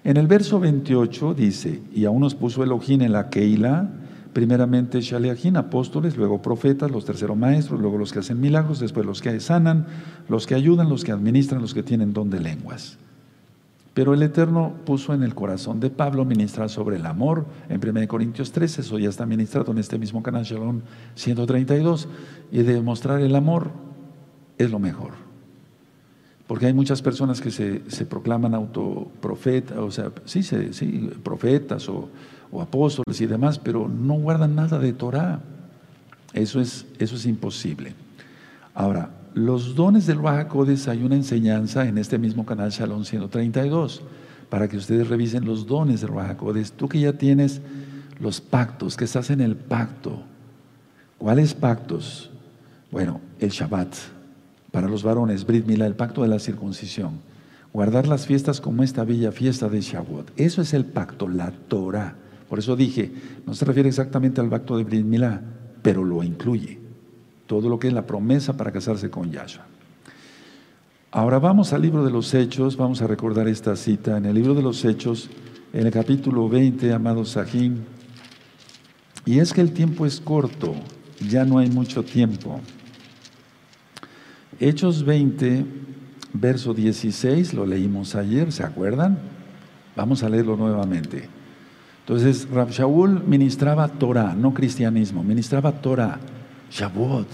En 0.02 0.16
el 0.16 0.26
verso 0.26 0.58
28 0.60 1.34
dice, 1.34 1.80
y 1.94 2.04
a 2.04 2.10
unos 2.10 2.34
puso 2.34 2.62
Elohim 2.62 3.00
en 3.02 3.12
la 3.12 3.30
Keila, 3.30 3.88
primeramente 4.34 5.00
Shaleajín, 5.00 5.56
apóstoles, 5.56 6.16
luego 6.16 6.42
profetas, 6.42 6.90
los 6.90 7.06
terceros 7.06 7.36
maestros, 7.36 7.80
luego 7.80 7.96
los 7.96 8.12
que 8.12 8.18
hacen 8.18 8.40
milagros, 8.40 8.80
después 8.80 9.06
los 9.06 9.22
que 9.22 9.40
sanan, 9.40 9.86
los 10.28 10.46
que 10.46 10.54
ayudan, 10.54 10.90
los 10.90 11.04
que 11.04 11.12
administran, 11.12 11.62
los 11.62 11.72
que 11.72 11.82
tienen 11.82 12.12
don 12.12 12.28
de 12.28 12.40
lenguas. 12.40 12.98
Pero 13.94 14.12
el 14.12 14.22
Eterno 14.22 14.74
puso 14.84 15.14
en 15.14 15.22
el 15.22 15.36
corazón 15.36 15.78
de 15.78 15.88
Pablo 15.88 16.24
ministrar 16.24 16.68
sobre 16.68 16.96
el 16.96 17.06
amor 17.06 17.46
en 17.68 17.80
1 17.80 18.08
Corintios 18.08 18.50
13, 18.50 18.80
eso 18.80 18.98
ya 18.98 19.08
está 19.08 19.24
ministrado 19.24 19.70
en 19.70 19.78
este 19.78 19.98
mismo 19.98 20.22
canal 20.22 20.42
Shalom 20.42 20.80
132, 21.14 22.08
y 22.50 22.62
demostrar 22.64 23.20
el 23.20 23.36
amor 23.36 23.70
es 24.58 24.70
lo 24.70 24.80
mejor. 24.80 25.12
Porque 26.48 26.66
hay 26.66 26.74
muchas 26.74 27.00
personas 27.02 27.40
que 27.40 27.50
se, 27.50 28.06
proclaman 28.06 28.52
autoprofetas, 28.52 29.78
o 29.78 29.90
sea, 29.92 30.10
sí, 30.24 30.42
sí, 30.42 31.10
profetas 31.22 31.88
o 31.88 32.10
o 32.54 32.62
apóstoles 32.62 33.20
y 33.20 33.26
demás, 33.26 33.58
pero 33.58 33.88
no 33.88 34.14
guardan 34.14 34.54
nada 34.54 34.78
de 34.78 34.92
Torah. 34.92 35.40
Eso 36.32 36.60
es, 36.60 36.86
eso 36.98 37.16
es 37.16 37.26
imposible. 37.26 37.94
Ahora, 38.74 39.10
los 39.34 39.74
dones 39.74 40.06
del 40.06 40.18
Bajacodes 40.18 40.86
hay 40.86 41.02
una 41.02 41.16
enseñanza 41.16 41.86
en 41.86 41.98
este 41.98 42.16
mismo 42.16 42.46
canal 42.46 42.70
Shalom 42.70 43.04
132 43.04 44.02
para 44.48 44.68
que 44.68 44.76
ustedes 44.76 45.08
revisen 45.08 45.44
los 45.44 45.66
dones 45.66 46.00
del 46.00 46.12
Bajacodes. 46.12 46.72
Tú 46.72 46.88
que 46.88 47.00
ya 47.00 47.14
tienes 47.14 47.60
los 48.20 48.40
pactos, 48.40 48.96
que 48.96 49.04
estás 49.04 49.30
en 49.30 49.40
el 49.40 49.56
pacto. 49.56 50.22
¿Cuáles 51.18 51.54
pactos? 51.54 52.30
Bueno, 52.92 53.20
el 53.40 53.50
Shabbat 53.50 53.94
para 54.70 54.88
los 54.88 55.02
varones, 55.02 55.44
Brit 55.44 55.66
Mila, 55.66 55.86
el 55.86 55.94
pacto 55.94 56.22
de 56.22 56.28
la 56.28 56.38
circuncisión. 56.38 57.20
guardar 57.72 58.06
las 58.06 58.26
fiestas 58.26 58.60
como 58.60 58.84
esta 58.84 59.02
bella 59.02 59.32
fiesta 59.32 59.68
de 59.68 59.80
Shavuot. 59.80 60.30
Eso 60.36 60.62
es 60.62 60.74
el 60.74 60.84
pacto, 60.84 61.26
la 61.28 61.50
Torah. 61.50 62.14
Por 62.48 62.58
eso 62.58 62.76
dije, 62.76 63.10
no 63.46 63.54
se 63.54 63.64
refiere 63.64 63.88
exactamente 63.88 64.40
al 64.40 64.48
pacto 64.48 64.76
de 64.76 64.84
Brit 64.84 65.04
Milá, 65.04 65.42
pero 65.82 66.04
lo 66.04 66.22
incluye. 66.22 66.78
Todo 67.46 67.68
lo 67.68 67.78
que 67.78 67.88
es 67.88 67.94
la 67.94 68.06
promesa 68.06 68.56
para 68.56 68.72
casarse 68.72 69.10
con 69.10 69.30
Yahshua. 69.30 69.66
Ahora 71.10 71.38
vamos 71.38 71.72
al 71.72 71.82
libro 71.82 72.04
de 72.04 72.10
los 72.10 72.34
Hechos, 72.34 72.76
vamos 72.76 73.00
a 73.00 73.06
recordar 73.06 73.46
esta 73.46 73.76
cita. 73.76 74.16
En 74.16 74.24
el 74.24 74.34
libro 74.34 74.54
de 74.54 74.62
los 74.62 74.84
Hechos, 74.84 75.30
en 75.72 75.86
el 75.86 75.92
capítulo 75.92 76.48
20, 76.48 76.92
amado 76.92 77.24
Sahim, 77.24 77.78
y 79.26 79.38
es 79.38 79.52
que 79.52 79.60
el 79.60 79.72
tiempo 79.72 80.06
es 80.06 80.20
corto, 80.20 80.74
ya 81.30 81.44
no 81.44 81.58
hay 81.58 81.70
mucho 81.70 82.02
tiempo. 82.02 82.60
Hechos 84.60 85.04
20, 85.04 85.64
verso 86.32 86.74
16, 86.74 87.54
lo 87.54 87.64
leímos 87.64 88.14
ayer, 88.14 88.52
¿se 88.52 88.64
acuerdan? 88.64 89.18
Vamos 89.96 90.22
a 90.22 90.28
leerlo 90.28 90.56
nuevamente. 90.56 91.28
Entonces, 92.06 92.46
Rab 92.50 92.70
Shaul 92.70 93.22
ministraba 93.26 93.88
Torah, 93.88 94.34
no 94.34 94.52
cristianismo, 94.52 95.24
ministraba 95.24 95.72
Torah, 95.72 96.18
Shavuot, 96.70 97.28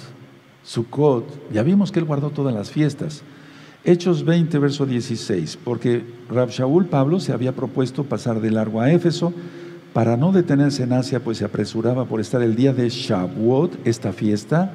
Sukkot. 0.62 1.52
Ya 1.52 1.64
vimos 1.64 1.90
que 1.90 1.98
él 1.98 2.04
guardó 2.04 2.30
todas 2.30 2.54
las 2.54 2.70
fiestas. 2.70 3.22
Hechos 3.82 4.24
20, 4.24 4.58
verso 4.60 4.86
16, 4.86 5.58
porque 5.64 6.04
Rab 6.28 6.50
Shaul 6.50 6.86
Pablo 6.86 7.18
se 7.18 7.32
había 7.32 7.50
propuesto 7.50 8.04
pasar 8.04 8.40
de 8.40 8.52
largo 8.52 8.80
a 8.80 8.92
Éfeso 8.92 9.32
para 9.92 10.16
no 10.16 10.30
detenerse 10.30 10.84
en 10.84 10.92
Asia, 10.92 11.18
pues 11.18 11.38
se 11.38 11.44
apresuraba 11.44 12.04
por 12.04 12.20
estar 12.20 12.40
el 12.40 12.54
día 12.54 12.72
de 12.72 12.88
Shavuot, 12.88 13.84
esta 13.84 14.12
fiesta, 14.12 14.72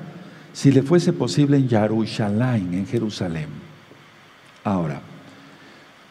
si 0.51 0.71
le 0.71 0.81
fuese 0.81 1.13
posible 1.13 1.55
en 1.55 1.69
Yarushalayim, 1.69 2.73
en 2.73 2.85
Jerusalén. 2.85 3.47
Ahora, 4.65 5.01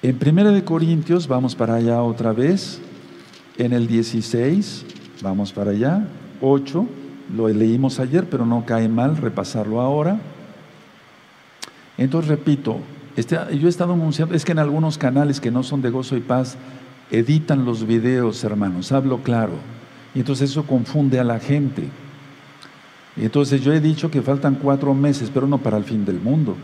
en 0.00 0.16
1 0.16 0.52
de 0.52 0.64
Corintios, 0.64 1.28
vamos 1.28 1.54
para 1.54 1.74
allá 1.74 2.02
otra 2.02 2.32
vez, 2.32 2.80
en 3.56 3.72
el 3.72 3.86
16, 3.86 4.84
vamos 5.22 5.52
para 5.52 5.70
allá, 5.70 6.06
8, 6.40 6.86
lo 7.36 7.48
leímos 7.48 8.00
ayer, 8.00 8.28
pero 8.28 8.44
no 8.44 8.64
cae 8.66 8.88
mal 8.88 9.16
repasarlo 9.16 9.80
ahora. 9.80 10.20
Entonces, 11.96 12.28
repito, 12.28 12.78
este, 13.16 13.36
yo 13.58 13.66
he 13.66 13.70
estado 13.70 13.92
anunciando, 13.92 14.34
es 14.34 14.44
que 14.44 14.52
en 14.52 14.58
algunos 14.58 14.98
canales 14.98 15.40
que 15.40 15.50
no 15.50 15.62
son 15.62 15.82
de 15.82 15.90
gozo 15.90 16.16
y 16.16 16.20
paz, 16.20 16.56
editan 17.10 17.64
los 17.64 17.86
videos, 17.86 18.42
hermanos, 18.44 18.92
hablo 18.92 19.22
claro. 19.22 19.52
Y 20.14 20.20
entonces 20.20 20.50
eso 20.50 20.64
confunde 20.64 21.20
a 21.20 21.24
la 21.24 21.38
gente. 21.38 21.88
Entonces 23.16 23.62
yo 23.62 23.72
he 23.72 23.80
dicho 23.80 24.10
que 24.10 24.22
faltan 24.22 24.56
cuatro 24.56 24.94
meses, 24.94 25.30
pero 25.32 25.46
no 25.46 25.58
para 25.58 25.76
el 25.76 25.84
fin 25.84 26.04
del 26.04 26.20
mundo. 26.20 26.56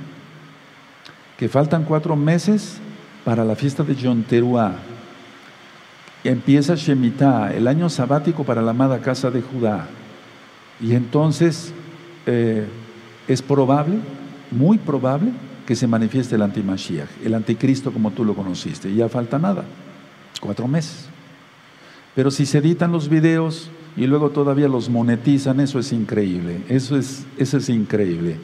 Que 1.37 1.49
faltan 1.49 1.85
cuatro 1.85 2.17
meses 2.17 2.79
para 3.25 3.45
la 3.45 3.55
fiesta 3.55 3.85
de 3.85 3.95
Yom 3.95 4.23
Teruah. 4.23 4.75
Empieza 6.23 6.75
Shemitah, 6.75 7.55
el 7.55 7.67
año 7.67 7.89
sabático 7.89 8.45
para 8.45 8.61
la 8.61 8.73
amada 8.73 9.01
casa 9.01 9.31
de 9.31 9.41
Judá. 9.41 9.89
Y 10.81 10.95
entonces 10.95 11.73
eh, 12.27 12.67
es 13.27 13.41
probable, 13.41 13.99
muy 14.51 14.79
probable, 14.79 15.33
que 15.67 15.77
se 15.77 15.87
manifieste 15.87 16.35
el 16.35 16.43
antimashiach, 16.43 17.09
el 17.25 17.35
anticristo 17.35 17.93
como 17.93 18.11
tú 18.11 18.25
lo 18.25 18.35
conociste. 18.35 18.91
Y 18.91 18.97
ya 18.97 19.09
falta 19.09 19.39
nada 19.39 19.65
cuatro 20.41 20.67
meses. 20.67 21.09
Pero 22.15 22.31
si 22.31 22.45
se 22.45 22.59
editan 22.59 22.91
los 22.91 23.09
videos 23.09 23.71
y 23.97 24.07
luego 24.07 24.31
todavía 24.31 24.69
los 24.69 24.89
monetizan, 24.89 25.61
eso 25.61 25.79
es 25.79 25.93
increíble, 25.93 26.63
eso 26.69 26.97
es, 26.97 27.25
eso 27.39 27.59
es 27.59 27.69
increíble. 27.69 28.37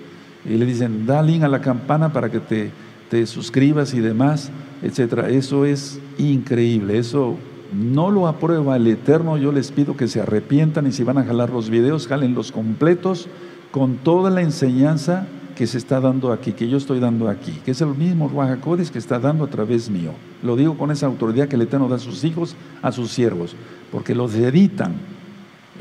Y 0.45 0.51
le 0.57 0.67
dicen, 0.67 1.07
da 1.07 1.23
link 1.23 1.43
a 1.43 1.49
la 1.49 1.61
campana 1.61 2.13
para 2.13 2.31
que 2.31 2.39
te, 2.39 2.71
te 3.11 3.27
suscribas 3.27 3.93
y 3.95 4.01
demás, 4.01 4.51
etcétera. 4.83 5.29
Eso 5.29 5.65
es 5.65 5.99
increíble, 6.19 6.99
eso 6.99 7.37
no 7.73 8.11
lo 8.11 8.29
aprueba 8.29 8.77
el 8.77 8.87
Eterno. 8.87 9.37
Yo 9.39 9.53
les 9.53 9.71
pido 9.73 9.97
que 9.97 10.09
se 10.09 10.21
arrepientan 10.21 10.87
y 10.87 10.93
si 10.93 11.05
van 11.05 11.19
a 11.19 11.25
jalar 11.25 11.51
los 11.51 11.71
videos, 11.71 12.07
jalen 12.07 12.35
los 12.35 12.53
completos 12.53 13.29
con 13.71 13.97
toda 13.97 14.31
la 14.31 14.43
enseñanza 14.43 15.27
que 15.57 15.67
se 15.67 15.79
está 15.79 16.01
dando 16.01 16.33
aquí, 16.33 16.53
que 16.53 16.69
yo 16.69 16.77
estoy 16.77 17.01
dando 17.01 17.29
aquí, 17.29 17.53
que 17.65 17.71
es 17.71 17.81
el 17.81 17.95
mismo 17.95 18.29
Ruajacodes 18.29 18.91
que 18.91 18.99
está 18.99 19.19
dando 19.19 19.45
a 19.45 19.49
través 19.49 19.89
mío. 19.89 20.13
Lo 20.43 20.55
digo 20.55 20.77
con 20.77 20.91
esa 20.91 21.07
autoridad 21.07 21.49
que 21.49 21.57
el 21.57 21.63
Eterno 21.63 21.89
da 21.89 21.97
a 21.97 21.99
sus 21.99 22.25
hijos, 22.25 22.55
a 22.83 22.93
sus 22.93 23.11
siervos, 23.11 23.57
porque 23.91 24.15
los 24.15 24.35
editan. 24.35 24.95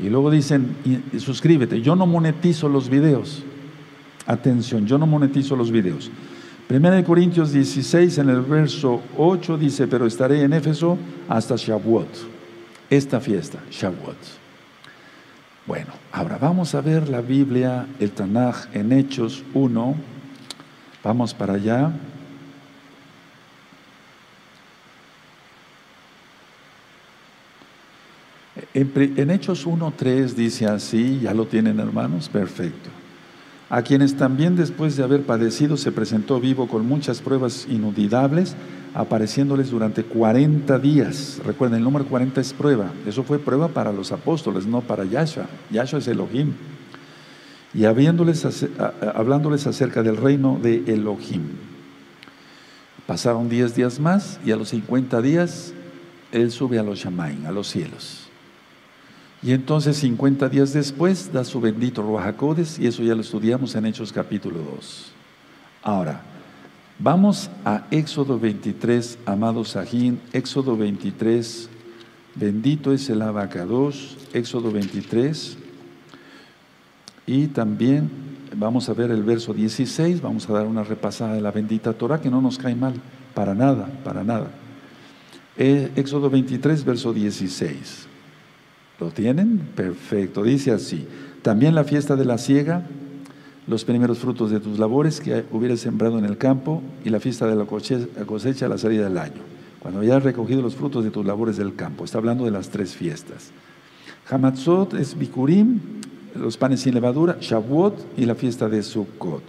Y 0.02 0.08
luego 0.08 0.30
dicen, 0.30 0.76
suscríbete, 1.18 1.82
yo 1.82 1.94
no 1.94 2.06
monetizo 2.06 2.68
los 2.68 2.88
videos. 2.88 3.44
Atención, 4.26 4.86
yo 4.86 4.98
no 4.98 5.06
monetizo 5.06 5.56
los 5.56 5.70
videos. 5.70 6.10
Primera 6.68 6.96
de 6.96 7.04
Corintios 7.04 7.52
16, 7.52 8.18
en 8.18 8.28
el 8.28 8.40
verso 8.40 9.00
8 9.16 9.56
dice, 9.56 9.86
pero 9.86 10.04
estaré 10.04 10.42
en 10.42 10.52
Éfeso 10.52 10.98
hasta 11.28 11.54
Shavuot, 11.54 12.08
esta 12.90 13.20
fiesta, 13.20 13.60
Shavuot. 13.70 14.16
Bueno, 15.64 15.92
ahora 16.10 16.38
vamos 16.38 16.74
a 16.74 16.80
ver 16.80 17.08
la 17.08 17.20
Biblia, 17.20 17.86
el 18.00 18.10
Tanaj 18.10 18.66
en 18.72 18.92
Hechos 18.92 19.44
1. 19.54 19.94
Vamos 21.04 21.34
para 21.34 21.54
allá. 21.54 21.92
En, 28.74 29.30
Hechos 29.30 29.66
1.3 29.66 30.34
dice 30.34 30.66
así, 30.66 31.20
ya 31.20 31.32
lo 31.32 31.46
tienen 31.46 31.78
hermanos, 31.78 32.28
perfecto. 32.28 32.90
A 33.68 33.82
quienes 33.82 34.16
también 34.16 34.54
después 34.54 34.96
de 34.96 35.02
haber 35.02 35.22
padecido 35.22 35.76
se 35.76 35.90
presentó 35.90 36.40
vivo 36.40 36.68
con 36.68 36.86
muchas 36.86 37.20
pruebas 37.20 37.66
inudidables 37.68 38.56
apareciéndoles 38.96 39.70
durante 39.70 40.04
40 40.04 40.78
días. 40.78 41.38
Recuerden, 41.44 41.78
el 41.78 41.84
número 41.84 42.06
40 42.06 42.40
es 42.40 42.54
prueba. 42.54 42.92
Eso 43.06 43.24
fue 43.24 43.38
prueba 43.38 43.68
para 43.68 43.92
los 43.92 44.10
apóstoles, 44.10 44.66
no 44.66 44.80
para 44.80 45.04
Yahshua. 45.04 45.46
Yahshua 45.70 45.98
es 45.98 46.08
Elohim. 46.08 46.54
Y 47.74 47.84
habiéndoles, 47.84 48.66
hablándoles 49.14 49.66
acerca 49.66 50.02
del 50.02 50.16
reino 50.16 50.58
de 50.62 50.82
Elohim. 50.86 51.42
Pasaron 53.06 53.50
10 53.50 53.74
días 53.74 54.00
más 54.00 54.40
y 54.46 54.52
a 54.52 54.56
los 54.56 54.70
50 54.70 55.20
días 55.20 55.74
él 56.32 56.50
sube 56.50 56.78
a 56.78 56.82
los 56.82 56.98
Shamaim, 56.98 57.44
a 57.44 57.52
los 57.52 57.68
cielos. 57.68 58.25
Y 59.42 59.52
entonces 59.52 59.96
50 59.98 60.48
días 60.48 60.72
después 60.72 61.32
da 61.32 61.44
su 61.44 61.60
bendito 61.60 62.02
Ruajacodes 62.02 62.78
y 62.78 62.86
eso 62.86 63.02
ya 63.02 63.14
lo 63.14 63.20
estudiamos 63.20 63.74
en 63.74 63.86
Hechos 63.86 64.12
capítulo 64.12 64.58
2. 64.60 65.12
Ahora, 65.82 66.22
Vamos 66.98 67.50
a 67.62 67.84
Éxodo 67.90 68.40
23, 68.40 69.18
amado 69.26 69.66
Sajín, 69.66 70.18
Éxodo 70.32 70.78
23, 70.78 71.68
bendito 72.34 72.90
es 72.90 73.10
el 73.10 73.20
abacados, 73.20 74.16
Éxodo 74.32 74.72
23, 74.72 75.58
y 77.26 77.48
también 77.48 78.08
vamos 78.56 78.88
a 78.88 78.94
ver 78.94 79.10
el 79.10 79.22
verso 79.24 79.52
16, 79.52 80.22
vamos 80.22 80.48
a 80.48 80.54
dar 80.54 80.66
una 80.66 80.84
repasada 80.84 81.34
de 81.34 81.42
la 81.42 81.50
bendita 81.50 81.92
Torah, 81.92 82.18
que 82.18 82.30
no 82.30 82.40
nos 82.40 82.56
cae 82.56 82.74
mal, 82.74 82.94
para 83.34 83.54
nada, 83.54 83.90
para 84.02 84.24
nada. 84.24 84.48
Eh, 85.58 85.92
Éxodo 85.96 86.30
23, 86.30 86.82
verso 86.82 87.12
16. 87.12 88.08
¿Lo 88.98 89.10
tienen? 89.10 89.58
Perfecto, 89.74 90.42
dice 90.42 90.72
así. 90.72 91.06
También 91.42 91.74
la 91.74 91.84
fiesta 91.84 92.16
de 92.16 92.24
la 92.24 92.38
siega 92.38 92.86
los 93.66 93.84
primeros 93.84 94.18
frutos 94.18 94.50
de 94.50 94.60
tus 94.60 94.78
labores 94.78 95.20
que 95.20 95.44
hubieras 95.50 95.80
sembrado 95.80 96.18
en 96.18 96.24
el 96.24 96.38
campo 96.38 96.82
y 97.04 97.10
la 97.10 97.20
fiesta 97.20 97.46
de 97.46 97.56
la 97.56 97.64
cosecha 97.64 98.66
a 98.66 98.68
la 98.68 98.78
salida 98.78 99.04
del 99.04 99.18
año, 99.18 99.42
cuando 99.80 100.00
hayas 100.00 100.22
recogido 100.22 100.62
los 100.62 100.76
frutos 100.76 101.04
de 101.04 101.10
tus 101.10 101.26
labores 101.26 101.56
del 101.56 101.74
campo. 101.74 102.04
Está 102.04 102.18
hablando 102.18 102.44
de 102.44 102.52
las 102.52 102.68
tres 102.68 102.94
fiestas. 102.94 103.50
Hamatzot 104.30 104.94
es 104.94 105.18
Bikurim, 105.18 105.80
los 106.36 106.56
panes 106.56 106.80
sin 106.80 106.94
levadura, 106.94 107.38
Shavuot 107.40 108.18
y 108.18 108.24
la 108.24 108.34
fiesta 108.34 108.68
de 108.68 108.82
Sukkot. 108.82 109.42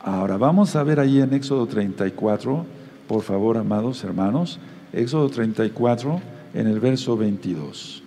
Ahora 0.00 0.36
vamos 0.36 0.76
a 0.76 0.82
ver 0.84 1.00
ahí 1.00 1.20
en 1.20 1.32
Éxodo 1.32 1.66
34, 1.66 2.64
por 3.08 3.22
favor, 3.22 3.56
amados 3.56 4.04
hermanos, 4.04 4.60
Éxodo 4.92 5.28
34 5.28 6.20
en 6.54 6.66
el 6.68 6.78
verso 6.78 7.16
22. 7.16 8.03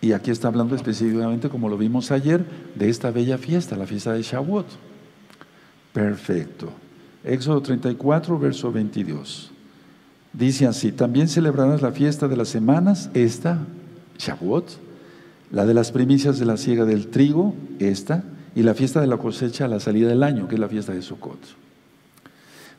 Y 0.00 0.12
aquí 0.12 0.30
está 0.30 0.48
hablando 0.48 0.76
específicamente, 0.76 1.48
como 1.48 1.68
lo 1.68 1.76
vimos 1.76 2.10
ayer, 2.10 2.44
de 2.74 2.88
esta 2.88 3.10
bella 3.10 3.38
fiesta, 3.38 3.76
la 3.76 3.86
fiesta 3.86 4.12
de 4.12 4.22
Shavuot. 4.22 4.66
Perfecto. 5.92 6.70
Éxodo 7.24 7.60
34, 7.60 8.38
verso 8.38 8.70
22. 8.70 9.50
Dice 10.32 10.66
así, 10.66 10.92
también 10.92 11.28
celebrarás 11.28 11.82
la 11.82 11.90
fiesta 11.90 12.28
de 12.28 12.36
las 12.36 12.48
semanas, 12.48 13.10
esta, 13.14 13.58
Shavuot, 14.18 14.78
la 15.50 15.66
de 15.66 15.74
las 15.74 15.90
primicias 15.90 16.38
de 16.38 16.44
la 16.44 16.56
siega 16.56 16.84
del 16.84 17.08
trigo, 17.08 17.54
esta, 17.80 18.22
y 18.54 18.62
la 18.62 18.74
fiesta 18.74 19.00
de 19.00 19.06
la 19.06 19.18
cosecha 19.18 19.64
a 19.64 19.68
la 19.68 19.80
salida 19.80 20.08
del 20.08 20.22
año, 20.22 20.48
que 20.48 20.56
es 20.56 20.60
la 20.60 20.68
fiesta 20.68 20.92
de 20.92 21.02
Sukkot. 21.02 21.38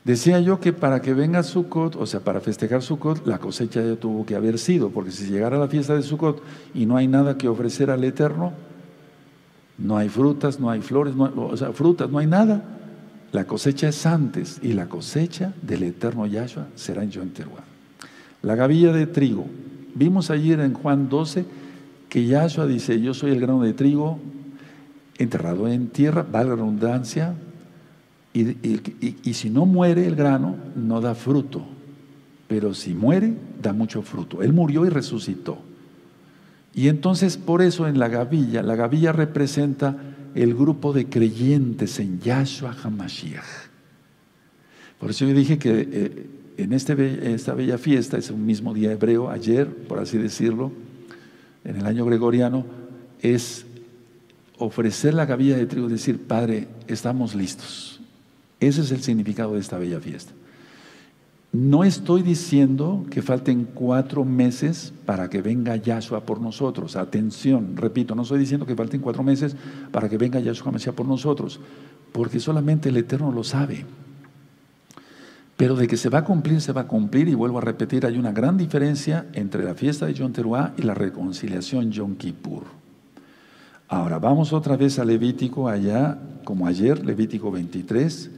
Decía 0.04 0.40
yo 0.40 0.60
que 0.60 0.72
para 0.72 1.02
que 1.02 1.12
venga 1.12 1.42
Sukkot, 1.42 1.96
o 1.96 2.06
sea, 2.06 2.20
para 2.20 2.40
festejar 2.40 2.82
Sukkot, 2.82 3.26
la 3.26 3.38
cosecha 3.38 3.82
ya 3.82 3.96
tuvo 3.96 4.24
que 4.24 4.34
haber 4.34 4.58
sido, 4.58 4.90
porque 4.90 5.10
si 5.10 5.26
llegara 5.26 5.58
la 5.58 5.68
fiesta 5.68 5.94
de 5.94 6.02
Sukkot 6.02 6.42
y 6.74 6.86
no 6.86 6.96
hay 6.96 7.06
nada 7.06 7.36
que 7.36 7.48
ofrecer 7.48 7.90
al 7.90 8.02
Eterno, 8.04 8.52
no 9.80 9.96
hay 9.96 10.08
frutas, 10.08 10.60
no 10.60 10.70
hay 10.70 10.82
flores, 10.82 11.14
o 11.16 11.56
sea, 11.56 11.72
frutas, 11.72 12.10
no 12.10 12.18
hay 12.18 12.26
nada. 12.26 12.62
La 13.32 13.46
cosecha 13.46 13.88
es 13.88 14.04
antes 14.06 14.58
y 14.62 14.72
la 14.72 14.88
cosecha 14.88 15.54
del 15.62 15.84
eterno 15.84 16.26
Yahshua 16.26 16.66
será 16.74 17.02
en 17.02 17.10
Yom 17.10 17.30
Teruah. 17.30 17.64
La 18.42 18.56
gavilla 18.56 18.92
de 18.92 19.06
trigo. 19.06 19.46
Vimos 19.94 20.30
ayer 20.30 20.60
en 20.60 20.74
Juan 20.74 21.08
12 21.08 21.44
que 22.08 22.26
Yahshua 22.26 22.66
dice, 22.66 23.00
yo 23.00 23.14
soy 23.14 23.30
el 23.30 23.40
grano 23.40 23.62
de 23.62 23.72
trigo 23.72 24.18
enterrado 25.16 25.68
en 25.68 25.88
tierra, 25.88 26.26
valga 26.30 26.50
la 26.50 26.56
redundancia, 26.56 27.34
y, 28.32 28.56
y, 29.24 29.34
si 29.34 29.50
no 29.50 29.66
muere 29.66 30.06
el 30.06 30.14
grano, 30.14 30.56
no 30.76 31.00
da 31.00 31.14
fruto. 31.14 31.64
Pero 32.46 32.74
si 32.74 32.94
muere, 32.94 33.34
da 33.60 33.72
mucho 33.72 34.02
fruto. 34.02 34.42
Él 34.42 34.52
murió 34.52 34.86
y 34.86 34.88
resucitó. 34.88 35.58
Y 36.74 36.88
entonces 36.88 37.36
por 37.36 37.62
eso 37.62 37.88
en 37.88 37.98
la 37.98 38.08
gavilla, 38.08 38.62
la 38.62 38.76
gavilla 38.76 39.12
representa 39.12 39.96
el 40.34 40.54
grupo 40.54 40.92
de 40.92 41.06
creyentes 41.06 41.98
en 41.98 42.20
Yahshua 42.20 42.76
HaMashiach. 42.80 43.70
Por 45.00 45.10
eso 45.10 45.26
yo 45.26 45.34
dije 45.34 45.58
que 45.58 45.88
eh, 45.90 46.26
en 46.56 46.72
este, 46.72 47.32
esta 47.34 47.54
bella 47.54 47.78
fiesta, 47.78 48.18
es 48.18 48.30
un 48.30 48.44
mismo 48.44 48.74
día 48.74 48.92
hebreo, 48.92 49.30
ayer, 49.30 49.66
por 49.66 49.98
así 49.98 50.18
decirlo, 50.18 50.70
en 51.64 51.76
el 51.76 51.86
año 51.86 52.04
gregoriano, 52.04 52.64
es 53.20 53.66
ofrecer 54.58 55.14
la 55.14 55.26
gavilla 55.26 55.56
de 55.56 55.66
trigo 55.66 55.88
y 55.88 55.92
decir, 55.92 56.20
Padre, 56.20 56.68
estamos 56.86 57.34
listos. 57.34 57.99
Ese 58.60 58.82
es 58.82 58.92
el 58.92 59.02
significado 59.02 59.54
de 59.54 59.60
esta 59.60 59.78
bella 59.78 60.00
fiesta. 60.00 60.32
No 61.52 61.82
estoy 61.82 62.22
diciendo 62.22 63.04
que 63.10 63.22
falten 63.22 63.64
cuatro 63.74 64.24
meses 64.24 64.92
para 65.04 65.28
que 65.28 65.42
venga 65.42 65.74
Yahshua 65.74 66.20
por 66.20 66.40
nosotros. 66.40 66.94
Atención, 66.94 67.76
repito, 67.76 68.14
no 68.14 68.22
estoy 68.22 68.38
diciendo 68.38 68.66
que 68.66 68.76
falten 68.76 69.00
cuatro 69.00 69.24
meses 69.24 69.56
para 69.90 70.08
que 70.08 70.16
venga 70.16 70.38
Yahshua 70.38 70.72
por 70.94 71.06
nosotros, 71.06 71.58
porque 72.12 72.38
solamente 72.38 72.90
el 72.90 72.98
Eterno 72.98 73.32
lo 73.32 73.42
sabe. 73.42 73.84
Pero 75.56 75.74
de 75.74 75.88
que 75.88 75.96
se 75.96 76.08
va 76.08 76.18
a 76.18 76.24
cumplir, 76.24 76.60
se 76.60 76.72
va 76.72 76.82
a 76.82 76.86
cumplir, 76.86 77.28
y 77.28 77.34
vuelvo 77.34 77.58
a 77.58 77.62
repetir, 77.62 78.06
hay 78.06 78.16
una 78.16 78.30
gran 78.30 78.56
diferencia 78.56 79.26
entre 79.32 79.64
la 79.64 79.74
fiesta 79.74 80.06
de 80.06 80.14
Yom 80.14 80.32
Teruah 80.32 80.74
y 80.76 80.82
la 80.82 80.94
reconciliación 80.94 81.90
Yom 81.90 82.14
Kippur. 82.14 82.62
Ahora, 83.88 84.20
vamos 84.20 84.52
otra 84.52 84.76
vez 84.76 85.00
a 85.00 85.04
Levítico 85.04 85.68
allá, 85.68 86.16
como 86.44 86.68
ayer, 86.68 87.04
Levítico 87.04 87.50
23. 87.50 88.30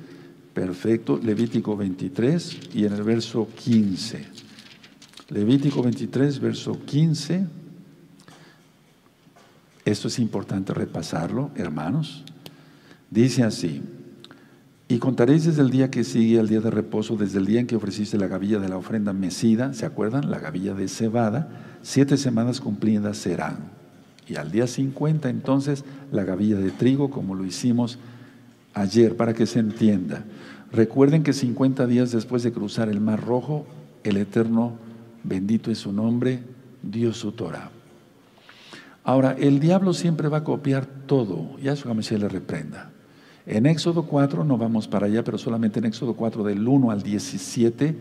Perfecto, 0.55 1.19
Levítico 1.23 1.77
23 1.77 2.61
y 2.75 2.85
en 2.85 2.93
el 2.93 3.03
verso 3.03 3.49
15. 3.55 4.27
Levítico 5.31 5.83
23, 5.83 6.41
verso 6.41 6.79
15. 6.85 7.47
Esto 9.85 10.09
es 10.09 10.19
importante 10.19 10.75
repasarlo, 10.75 11.51
hermanos. 11.57 12.23
Dice 13.11 13.43
así, 13.43 13.83
y 14.89 14.99
contaréis 14.99 15.45
desde 15.45 15.63
el 15.63 15.71
día 15.71 15.91
que 15.91 16.05
sigue 16.05 16.39
al 16.39 16.49
día 16.49 16.61
de 16.61 16.71
reposo, 16.71 17.17
desde 17.17 17.39
el 17.39 17.47
día 17.47 17.61
en 17.61 17.67
que 17.67 17.77
ofreciste 17.77 18.19
la 18.19 18.27
gavilla 18.27 18.59
de 18.59 18.69
la 18.69 18.77
ofrenda 18.77 19.15
mecida, 19.15 19.73
¿se 19.73 19.87
acuerdan? 19.87 20.31
La 20.31 20.39
gavilla 20.39 20.75
de 20.75 20.87
cebada, 20.87 21.49
siete 21.81 22.19
semanas 22.19 22.61
cumplidas 22.61 23.17
serán. 23.17 23.71
Y 24.29 24.37
al 24.37 24.53
día 24.53 24.67
50 24.67 25.31
entonces 25.31 25.85
la 26.11 26.25
gavilla 26.25 26.59
de 26.59 26.71
trigo, 26.71 27.09
como 27.09 27.35
lo 27.35 27.47
hicimos 27.47 27.99
ayer, 28.75 29.17
para 29.17 29.33
que 29.33 29.47
se 29.47 29.61
entienda. 29.61 30.25
Recuerden 30.73 31.23
que 31.23 31.33
50 31.33 31.87
días 31.87 32.13
después 32.13 32.43
de 32.43 32.53
cruzar 32.53 32.89
el 32.89 33.01
Mar 33.01 33.25
Rojo, 33.25 33.67
el 34.05 34.17
Eterno, 34.17 34.73
bendito 35.23 35.71
es 35.71 35.79
su 35.79 35.93
nombre, 35.93 36.43
dio 36.83 37.13
su 37.13 37.33
Torah. 37.33 37.71
Ahora, 39.05 39.37
el 39.39 39.61
diablo 39.61 39.93
siempre 39.93 40.29
va 40.29 40.39
a 40.39 40.45
copiar 40.45 40.87
todo, 41.07 41.59
ya 41.61 41.77
su 41.77 42.03
se 42.03 42.19
le 42.19 42.29
reprenda. 42.29 42.91
En 43.47 43.67
Éxodo 43.67 44.05
4, 44.05 44.45
no 44.45 44.57
vamos 44.57 44.89
para 44.89 45.07
allá, 45.07 45.25
pero 45.25 45.37
solamente 45.37 45.81
en 45.81 45.87
Éxodo 45.87 46.15
4, 46.15 46.45
del 46.45 46.67
1 46.67 46.91
al 46.91 47.03
17, 47.03 47.97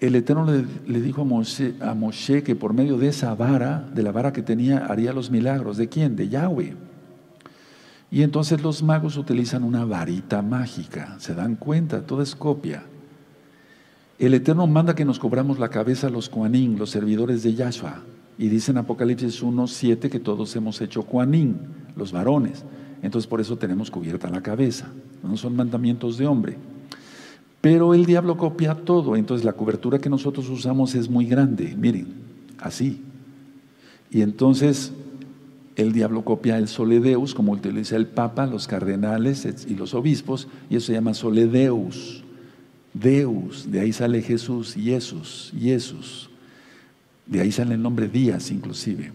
el 0.00 0.14
Eterno 0.14 0.46
le, 0.46 1.00
dijo 1.00 1.22
a 1.22 1.24
Moshe, 1.24 1.74
a 1.80 1.94
Moshe, 1.94 2.42
que 2.42 2.54
por 2.54 2.72
medio 2.72 2.96
de 2.96 3.08
esa 3.08 3.34
vara, 3.34 3.88
de 3.92 4.02
la 4.02 4.12
vara 4.12 4.32
que 4.32 4.42
tenía, 4.42 4.86
haría 4.86 5.12
los 5.12 5.30
milagros. 5.30 5.76
¿De 5.76 5.88
quién? 5.88 6.16
De 6.16 6.28
Yahweh. 6.28 6.85
Y 8.10 8.22
entonces 8.22 8.62
los 8.62 8.82
magos 8.82 9.16
utilizan 9.16 9.64
una 9.64 9.84
varita 9.84 10.42
mágica, 10.42 11.16
se 11.18 11.34
dan 11.34 11.56
cuenta, 11.56 12.06
todo 12.06 12.22
es 12.22 12.36
copia. 12.36 12.84
El 14.18 14.32
Eterno 14.32 14.66
manda 14.66 14.94
que 14.94 15.04
nos 15.04 15.18
cobramos 15.18 15.58
la 15.58 15.68
cabeza 15.68 16.06
a 16.06 16.10
los 16.10 16.28
Kuanín, 16.28 16.78
los 16.78 16.90
servidores 16.90 17.42
de 17.42 17.54
Yahshua. 17.54 18.02
Y 18.38 18.48
dice 18.48 18.70
en 18.70 18.78
Apocalipsis 18.78 19.42
1.7 19.42 20.08
que 20.08 20.20
todos 20.20 20.54
hemos 20.56 20.80
hecho 20.80 21.02
Kuanín, 21.02 21.58
los 21.96 22.12
varones. 22.12 22.64
Entonces 23.02 23.26
por 23.26 23.40
eso 23.40 23.56
tenemos 23.56 23.90
cubierta 23.90 24.30
la 24.30 24.42
cabeza. 24.42 24.88
No 25.22 25.36
son 25.36 25.56
mandamientos 25.56 26.16
de 26.16 26.26
hombre. 26.26 26.56
Pero 27.60 27.92
el 27.92 28.06
diablo 28.06 28.36
copia 28.36 28.74
todo. 28.74 29.16
Entonces 29.16 29.44
la 29.44 29.52
cobertura 29.52 29.98
que 29.98 30.08
nosotros 30.08 30.48
usamos 30.48 30.94
es 30.94 31.10
muy 31.10 31.26
grande. 31.26 31.74
Miren, 31.76 32.14
así. 32.58 33.02
Y 34.10 34.22
entonces 34.22 34.92
el 35.76 35.92
diablo 35.92 36.24
copia 36.24 36.58
el 36.58 36.68
soledeus, 36.68 37.34
como 37.34 37.52
utiliza 37.52 37.96
el 37.96 38.06
Papa, 38.06 38.46
los 38.46 38.66
cardenales 38.66 39.46
y 39.68 39.74
los 39.74 39.94
obispos, 39.94 40.48
y 40.70 40.76
eso 40.76 40.86
se 40.86 40.94
llama 40.94 41.14
soledeus. 41.14 42.24
Deus, 42.94 43.70
de 43.70 43.80
ahí 43.80 43.92
sale 43.92 44.22
Jesús, 44.22 44.74
Jesús, 44.74 45.52
Jesús. 45.58 46.30
De 47.26 47.40
ahí 47.40 47.52
sale 47.52 47.74
el 47.74 47.82
nombre 47.82 48.08
días, 48.08 48.50
inclusive, 48.50 49.12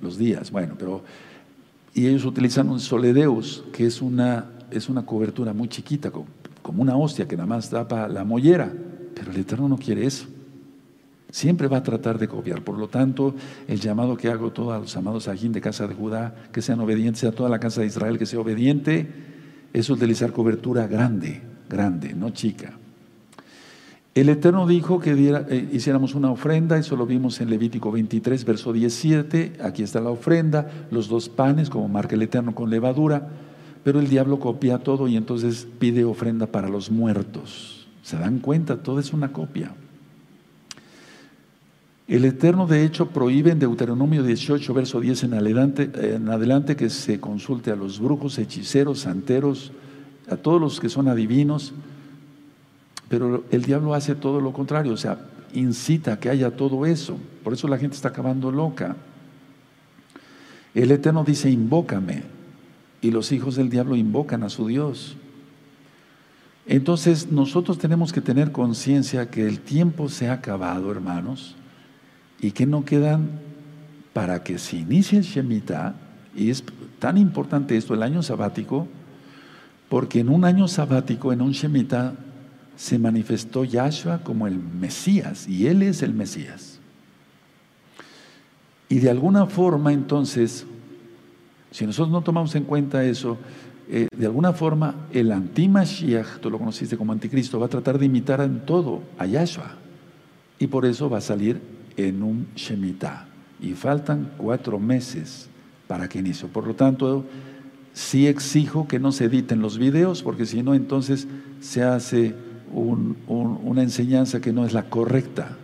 los 0.00 0.16
días. 0.16 0.50
Bueno, 0.50 0.74
pero. 0.78 1.02
Y 1.92 2.06
ellos 2.06 2.24
utilizan 2.24 2.68
un 2.68 2.78
soledeus, 2.78 3.64
que 3.72 3.86
es 3.86 4.00
una, 4.00 4.50
es 4.70 4.88
una 4.88 5.04
cobertura 5.04 5.52
muy 5.52 5.66
chiquita, 5.68 6.12
como 6.62 6.82
una 6.82 6.96
hostia 6.96 7.26
que 7.26 7.36
nada 7.36 7.46
más 7.46 7.70
tapa 7.70 8.06
la 8.06 8.22
mollera. 8.22 8.72
Pero 9.14 9.32
el 9.32 9.38
Eterno 9.38 9.68
no 9.68 9.78
quiere 9.78 10.06
eso. 10.06 10.26
Siempre 11.36 11.68
va 11.68 11.76
a 11.76 11.82
tratar 11.82 12.18
de 12.18 12.28
copiar. 12.28 12.62
Por 12.62 12.78
lo 12.78 12.88
tanto, 12.88 13.34
el 13.68 13.78
llamado 13.78 14.16
que 14.16 14.30
hago 14.30 14.46
a 14.46 14.54
todos 14.54 14.80
los 14.80 14.96
amados 14.96 15.28
ajín 15.28 15.52
de 15.52 15.60
casa 15.60 15.86
de 15.86 15.92
Judá, 15.92 16.34
que 16.50 16.62
sean 16.62 16.80
obedientes, 16.80 17.24
a 17.24 17.32
toda 17.32 17.50
la 17.50 17.60
casa 17.60 17.82
de 17.82 17.88
Israel 17.88 18.16
que 18.16 18.24
sea 18.24 18.40
obediente, 18.40 19.06
es 19.74 19.90
utilizar 19.90 20.32
cobertura 20.32 20.86
grande, 20.86 21.42
grande, 21.68 22.14
no 22.14 22.30
chica. 22.30 22.78
El 24.14 24.30
Eterno 24.30 24.66
dijo 24.66 24.98
que 24.98 25.12
eh, 25.12 25.68
hiciéramos 25.74 26.14
una 26.14 26.30
ofrenda, 26.30 26.78
eso 26.78 26.96
lo 26.96 27.04
vimos 27.04 27.38
en 27.42 27.50
Levítico 27.50 27.92
23, 27.92 28.42
verso 28.46 28.72
17, 28.72 29.58
aquí 29.62 29.82
está 29.82 30.00
la 30.00 30.08
ofrenda, 30.08 30.86
los 30.90 31.06
dos 31.06 31.28
panes, 31.28 31.68
como 31.68 31.86
marca 31.86 32.14
el 32.14 32.22
Eterno 32.22 32.54
con 32.54 32.70
levadura, 32.70 33.28
pero 33.84 34.00
el 34.00 34.08
diablo 34.08 34.40
copia 34.40 34.78
todo 34.78 35.06
y 35.06 35.18
entonces 35.18 35.68
pide 35.78 36.02
ofrenda 36.06 36.46
para 36.46 36.70
los 36.70 36.90
muertos. 36.90 37.86
¿Se 38.00 38.16
dan 38.16 38.38
cuenta? 38.38 38.78
Todo 38.78 39.00
es 39.00 39.12
una 39.12 39.34
copia. 39.34 39.74
El 42.08 42.24
Eterno, 42.24 42.68
de 42.68 42.84
hecho, 42.84 43.08
prohíbe 43.08 43.50
en 43.50 43.58
Deuteronomio 43.58 44.22
18, 44.22 44.72
verso 44.74 45.00
10 45.00 45.24
en 45.24 45.34
adelante, 45.34 45.90
en 46.14 46.28
adelante 46.28 46.76
que 46.76 46.88
se 46.88 47.18
consulte 47.18 47.72
a 47.72 47.76
los 47.76 47.98
brujos, 47.98 48.38
hechiceros, 48.38 49.00
santeros, 49.00 49.72
a 50.30 50.36
todos 50.36 50.60
los 50.60 50.78
que 50.78 50.88
son 50.88 51.08
adivinos, 51.08 51.72
pero 53.08 53.44
el 53.50 53.62
diablo 53.62 53.92
hace 53.92 54.14
todo 54.14 54.40
lo 54.40 54.52
contrario, 54.52 54.92
o 54.92 54.96
sea, 54.96 55.18
incita 55.52 56.14
a 56.14 56.20
que 56.20 56.30
haya 56.30 56.52
todo 56.52 56.86
eso. 56.86 57.18
Por 57.42 57.52
eso 57.52 57.66
la 57.66 57.78
gente 57.78 57.96
está 57.96 58.08
acabando 58.08 58.52
loca. 58.52 58.96
El 60.74 60.92
Eterno 60.92 61.24
dice, 61.24 61.50
invócame, 61.50 62.22
y 63.00 63.10
los 63.10 63.32
hijos 63.32 63.56
del 63.56 63.68
diablo 63.68 63.96
invocan 63.96 64.44
a 64.44 64.48
su 64.48 64.68
Dios. 64.68 65.16
Entonces 66.66 67.32
nosotros 67.32 67.78
tenemos 67.78 68.12
que 68.12 68.20
tener 68.20 68.52
conciencia 68.52 69.28
que 69.28 69.46
el 69.46 69.58
tiempo 69.58 70.08
se 70.08 70.28
ha 70.28 70.34
acabado, 70.34 70.92
hermanos 70.92 71.56
y 72.40 72.50
que 72.52 72.66
no 72.66 72.84
quedan 72.84 73.30
para 74.12 74.42
que 74.42 74.58
se 74.58 74.76
inicie 74.76 75.18
el 75.18 75.24
Shemitah, 75.24 75.94
y 76.34 76.50
es 76.50 76.64
tan 76.98 77.18
importante 77.18 77.76
esto, 77.76 77.94
el 77.94 78.02
año 78.02 78.22
sabático, 78.22 78.88
porque 79.88 80.20
en 80.20 80.28
un 80.28 80.44
año 80.44 80.68
sabático, 80.68 81.32
en 81.32 81.42
un 81.42 81.52
Shemitah, 81.52 82.14
se 82.76 82.98
manifestó 82.98 83.64
Yahshua 83.64 84.22
como 84.22 84.46
el 84.46 84.58
Mesías, 84.58 85.48
y 85.48 85.66
Él 85.66 85.82
es 85.82 86.02
el 86.02 86.14
Mesías. 86.14 86.78
Y 88.88 89.00
de 89.00 89.10
alguna 89.10 89.46
forma, 89.46 89.92
entonces, 89.92 90.66
si 91.70 91.86
nosotros 91.86 92.10
no 92.10 92.22
tomamos 92.22 92.54
en 92.54 92.64
cuenta 92.64 93.04
eso, 93.04 93.36
eh, 93.88 94.08
de 94.16 94.26
alguna 94.26 94.52
forma 94.52 95.06
el 95.12 95.32
anti-Mashiach, 95.32 96.40
tú 96.40 96.50
lo 96.50 96.58
conociste 96.58 96.96
como 96.96 97.12
anticristo, 97.12 97.60
va 97.60 97.66
a 97.66 97.70
tratar 97.70 97.98
de 97.98 98.06
imitar 98.06 98.40
en 98.40 98.64
todo 98.64 99.02
a 99.18 99.26
Yahshua. 99.26 99.74
Y 100.58 100.68
por 100.68 100.86
eso 100.86 101.10
va 101.10 101.18
a 101.18 101.20
salir 101.20 101.75
en 101.96 102.22
un 102.22 102.46
Shemitah. 102.54 103.26
Y 103.60 103.72
faltan 103.72 104.32
cuatro 104.36 104.78
meses 104.78 105.48
para 105.86 106.08
que 106.08 106.18
inicie. 106.18 106.48
Por 106.48 106.66
lo 106.66 106.74
tanto, 106.74 107.24
sí 107.92 108.26
exijo 108.26 108.86
que 108.86 108.98
no 108.98 109.12
se 109.12 109.24
editen 109.24 109.60
los 109.60 109.78
videos, 109.78 110.22
porque 110.22 110.46
si 110.46 110.62
no, 110.62 110.74
entonces 110.74 111.26
se 111.60 111.82
hace 111.82 112.34
una 112.72 113.82
enseñanza 113.82 114.40
que 114.40 114.52
no 114.52 114.66
es 114.66 114.72
la 114.72 114.84
correcta. 114.84 115.56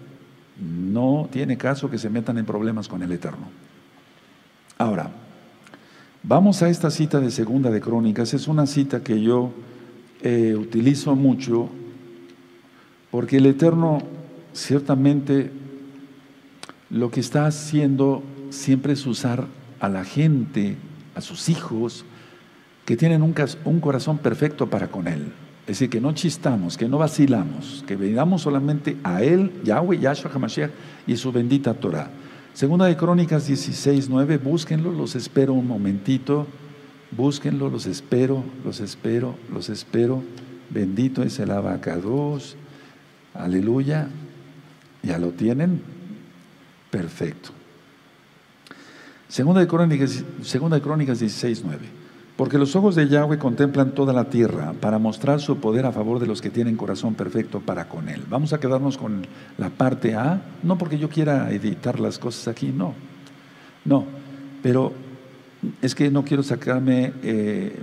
No 0.59 1.28
tiene 1.30 1.57
caso 1.57 1.91
que 1.91 1.99
se 1.99 2.09
metan 2.09 2.39
en 2.39 2.47
problemas 2.47 2.89
con 2.89 3.03
el 3.03 3.12
Eterno. 3.12 3.49
Ahora, 4.78 5.11
vamos 6.22 6.62
a 6.62 6.68
esta 6.68 6.91
cita 6.91 7.20
de 7.20 7.30
Segunda 7.30 7.70
de 7.70 7.80
Crónicas. 7.80 8.33
Es 8.33 8.49
una 8.49 8.66
cita 8.66 9.03
que 9.03 9.20
yo 9.20 9.53
eh, 10.22 10.55
utilizo 10.57 11.14
mucho 11.16 11.68
porque 13.11 13.37
el 13.37 13.47
Eterno 13.47 13.99
ciertamente 14.55 15.51
lo 16.93 17.11
que 17.11 17.20
está 17.20 17.47
haciendo 17.47 18.22
siempre 18.51 18.93
es 18.93 19.07
usar 19.07 19.47
a 19.80 19.88
la 19.88 20.05
gente, 20.05 20.76
a 21.14 21.22
sus 21.22 21.49
hijos, 21.49 22.05
que 22.84 22.99
tienen 22.99 23.22
un, 23.22 23.34
un 23.64 23.80
corazón 23.80 24.18
perfecto 24.18 24.68
para 24.68 24.88
con 24.88 25.09
Él. 25.09 25.32
Es 25.62 25.78
decir, 25.78 25.88
que 25.88 26.03
no 26.03 26.12
chistamos, 26.12 26.76
que 26.76 26.88
no 26.88 26.99
vacilamos, 26.99 27.82
que 27.86 27.97
veamos 27.97 28.43
solamente 28.43 28.99
a 29.05 29.22
Él, 29.22 29.53
Yahweh, 29.64 30.01
Yahshua 30.01 30.30
HaMashiach 30.34 30.70
y 31.07 31.16
su 31.16 31.32
bendita 31.32 31.72
Torah. 31.72 32.11
Segunda 32.53 32.84
de 32.84 32.97
Crónicas 32.97 33.47
16, 33.47 34.11
9, 34.11 34.36
búsquenlo, 34.36 34.93
los 34.93 35.14
espero 35.14 35.55
un 35.55 35.66
momentito, 35.66 36.47
búsquenlo, 37.16 37.70
los 37.70 37.86
espero, 37.86 38.45
los 38.66 38.80
espero, 38.80 39.34
los 39.51 39.70
espero. 39.70 40.22
Bendito 40.68 41.22
es 41.22 41.38
el 41.38 41.53
abacados, 41.53 42.57
aleluya, 43.32 44.09
ya 45.03 45.18
lo 45.18 45.30
tienen, 45.30 45.80
perfecto. 46.93 47.51
Segunda 49.26 49.62
de 49.62 49.66
Crónicas, 49.66 50.22
segunda 50.43 50.76
de 50.76 50.82
Crónicas 50.82 51.18
16, 51.18 51.62
9. 51.64 51.78
Porque 52.36 52.59
los 52.59 52.76
ojos 52.76 52.95
de 52.95 53.09
Yahweh 53.09 53.38
contemplan 53.38 53.93
toda 53.93 54.12
la 54.12 54.28
tierra 54.28 54.74
para 54.78 54.99
mostrar 54.99 55.40
su 55.40 55.57
poder 55.57 55.86
a 55.86 55.93
favor 55.93 56.18
de 56.18 56.26
los 56.26 56.43
que 56.43 56.51
tienen 56.51 56.76
corazón 56.76 57.14
perfecto 57.14 57.61
para 57.61 57.88
con 57.88 58.11
Él. 58.11 58.22
Vamos 58.28 58.53
a 58.53 58.61
quedarnos 58.61 58.99
con 58.99 59.26
la 59.57 59.70
parte 59.70 60.14
A, 60.14 60.43
no 60.62 60.76
porque 60.76 60.99
yo 60.99 61.09
quiera 61.09 61.51
editar 61.51 61.99
las 61.99 62.18
cosas 62.18 62.47
aquí, 62.49 62.68
no, 62.68 62.95
no, 63.86 64.05
pero 64.62 64.93
es 65.80 65.95
que 65.95 66.11
no 66.11 66.24
quiero 66.24 66.43
sacarme, 66.43 67.14
eh, 67.22 67.74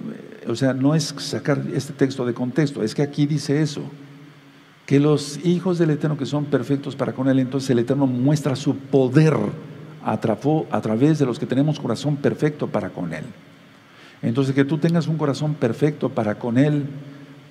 o 0.47 0.55
sea, 0.55 0.73
no 0.73 0.93
es 0.93 1.15
sacar 1.17 1.63
este 1.73 1.93
texto 1.93 2.25
de 2.25 2.33
contexto, 2.35 2.83
es 2.83 2.93
que 2.93 3.01
aquí 3.01 3.25
dice 3.25 3.61
eso, 3.61 3.81
que 4.89 4.99
los 4.99 5.39
hijos 5.45 5.77
del 5.77 5.91
Eterno 5.91 6.17
que 6.17 6.25
son 6.25 6.45
perfectos 6.45 6.95
para 6.95 7.13
con 7.13 7.27
Él, 7.29 7.37
entonces 7.37 7.69
el 7.69 7.77
Eterno 7.77 8.07
muestra 8.07 8.55
su 8.55 8.75
poder 8.75 9.35
a, 10.03 10.13
a 10.13 10.81
través 10.81 11.19
de 11.19 11.27
los 11.27 11.37
que 11.37 11.45
tenemos 11.45 11.79
corazón 11.79 12.15
perfecto 12.15 12.65
para 12.65 12.89
con 12.89 13.13
Él. 13.13 13.23
Entonces 14.23 14.55
que 14.55 14.65
tú 14.65 14.79
tengas 14.79 15.05
un 15.05 15.19
corazón 15.19 15.53
perfecto 15.53 16.09
para 16.09 16.39
con 16.39 16.57
Él, 16.57 16.87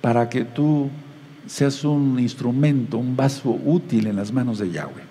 para 0.01 0.27
que 0.27 0.43
tú 0.43 0.89
seas 1.47 1.85
un 1.85 2.19
instrumento, 2.19 2.97
un 2.97 3.15
vaso 3.15 3.57
útil 3.63 4.07
en 4.07 4.17
las 4.17 4.33
manos 4.33 4.59
de 4.59 4.71
Yahweh. 4.71 5.03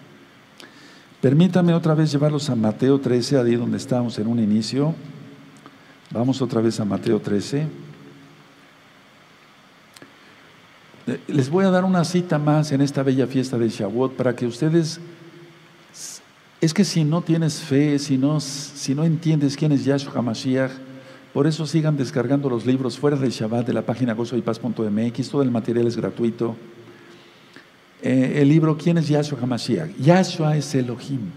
Permítame 1.23 1.73
otra 1.73 1.95
vez 1.95 2.13
llevarlos 2.13 2.51
a 2.51 2.55
Mateo 2.55 3.01
13, 3.01 3.39
ahí 3.39 3.57
donde 3.57 3.79
estábamos 3.79 4.19
en 4.19 4.27
un 4.27 4.39
inicio. 4.39 4.95
Vamos 6.11 6.43
otra 6.43 6.61
vez 6.61 6.79
a 6.79 6.85
Mateo 6.85 7.21
13. 7.21 7.61
Eh, 7.61 7.67
les 11.27 11.49
voy 11.49 11.65
a 11.65 11.71
dar 11.71 11.85
una 11.85 12.05
cita 12.05 12.39
más 12.39 12.73
en 12.73 12.81
esta 12.81 13.03
bella 13.03 13.27
fiesta 13.27 13.59
de 13.59 13.69
Shavuot 13.69 14.15
para 14.15 14.35
que 14.35 14.47
ustedes... 14.47 15.01
Es 16.61 16.75
que 16.75 16.85
si 16.85 17.05
no 17.05 17.23
tienes 17.23 17.61
fe, 17.61 17.99
si 18.01 18.19
no, 18.19 18.41
si 18.41 18.95
no 18.95 19.05
entiendes 19.05 19.57
quién 19.57 19.71
es 19.71 19.85
Yahshua 19.85 20.13
HaMashiach, 20.17 20.73
por 21.33 21.47
eso 21.47 21.67
sigan 21.67 21.97
descargando 21.97 22.51
los 22.51 22.67
libros 22.67 22.99
fuera 22.99 23.17
del 23.17 23.31
Shabbat 23.31 23.65
de 23.65 23.73
la 23.73 23.83
página 23.83 24.15
gozoypaz.mx, 24.15 25.29
todo 25.29 25.43
el 25.43 25.53
material 25.53 25.87
es 25.87 25.97
gratuito. 25.97 26.57
Eh, 28.03 28.39
el 28.43 28.49
libro 28.49 28.77
¿Quién 28.77 28.99
es 28.99 29.07
Yahshua 29.09 29.39
HaMashiach? 29.41 29.97
Yahshua 29.99 30.57
es 30.57 30.75
Elohim. 30.75 31.31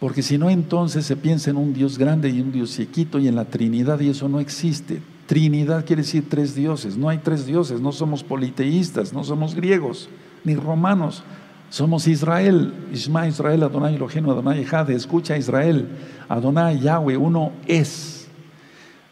Porque 0.00 0.22
si 0.22 0.38
no, 0.38 0.48
entonces 0.48 1.04
se 1.04 1.16
piensa 1.16 1.50
en 1.50 1.56
un 1.56 1.74
Dios 1.74 1.98
grande 1.98 2.30
y 2.30 2.40
un 2.40 2.52
Dios 2.52 2.74
chiquito 2.74 3.18
y 3.18 3.28
en 3.28 3.36
la 3.36 3.44
Trinidad 3.44 4.00
y 4.00 4.08
eso 4.08 4.28
no 4.28 4.40
existe. 4.40 5.02
Trinidad 5.26 5.84
quiere 5.86 6.02
decir 6.02 6.28
tres 6.28 6.54
dioses. 6.54 6.96
No 6.96 7.08
hay 7.08 7.18
tres 7.18 7.46
dioses, 7.46 7.80
no 7.80 7.92
somos 7.92 8.22
politeístas, 8.22 9.12
no 9.12 9.24
somos 9.24 9.54
griegos 9.54 10.08
ni 10.44 10.54
romanos. 10.54 11.22
Somos 11.70 12.06
Israel, 12.06 12.72
Isma 12.92 13.26
Israel, 13.26 13.64
Adonai 13.64 13.96
Elohim, 13.96 14.28
Adonai 14.28 14.60
Ejad, 14.60 14.90
escucha 14.90 15.36
Israel, 15.36 15.88
Adonai 16.28 16.78
Yahweh, 16.78 17.16
uno 17.16 17.50
es. 17.66 18.28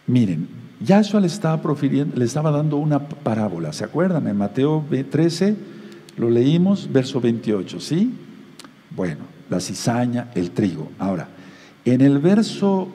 Miren, 0.06 0.46
Yahshua 0.80 1.20
le 1.20 1.26
estaba, 1.26 1.60
profiriendo, 1.60 2.16
le 2.16 2.24
estaba 2.24 2.52
dando 2.52 2.76
una 2.76 3.00
parábola, 3.00 3.72
¿se 3.72 3.82
acuerdan? 3.84 4.28
En 4.28 4.36
Mateo 4.36 4.84
13 4.88 5.56
lo 6.18 6.30
leímos, 6.30 6.88
verso 6.92 7.20
28, 7.20 7.80
¿sí? 7.80 8.14
Bueno, 8.94 9.24
la 9.50 9.58
cizaña, 9.58 10.30
el 10.34 10.52
trigo. 10.52 10.88
Ahora, 10.98 11.28
en 11.84 12.00
el 12.00 12.18
verso 12.20 12.88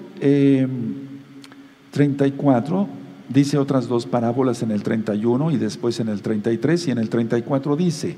34 1.92 2.82
em, 2.82 2.88
dice 3.30 3.58
otras 3.58 3.88
dos 3.88 4.06
parábolas 4.06 4.64
en 4.64 4.72
el 4.72 4.84
31 4.84 5.52
y 5.52 5.58
después 5.58 6.00
en 6.00 6.10
el 6.10 6.22
33 6.22 6.88
y 6.88 6.92
en 6.92 6.98
el 6.98 7.10
34 7.10 7.76
dice, 7.76 8.18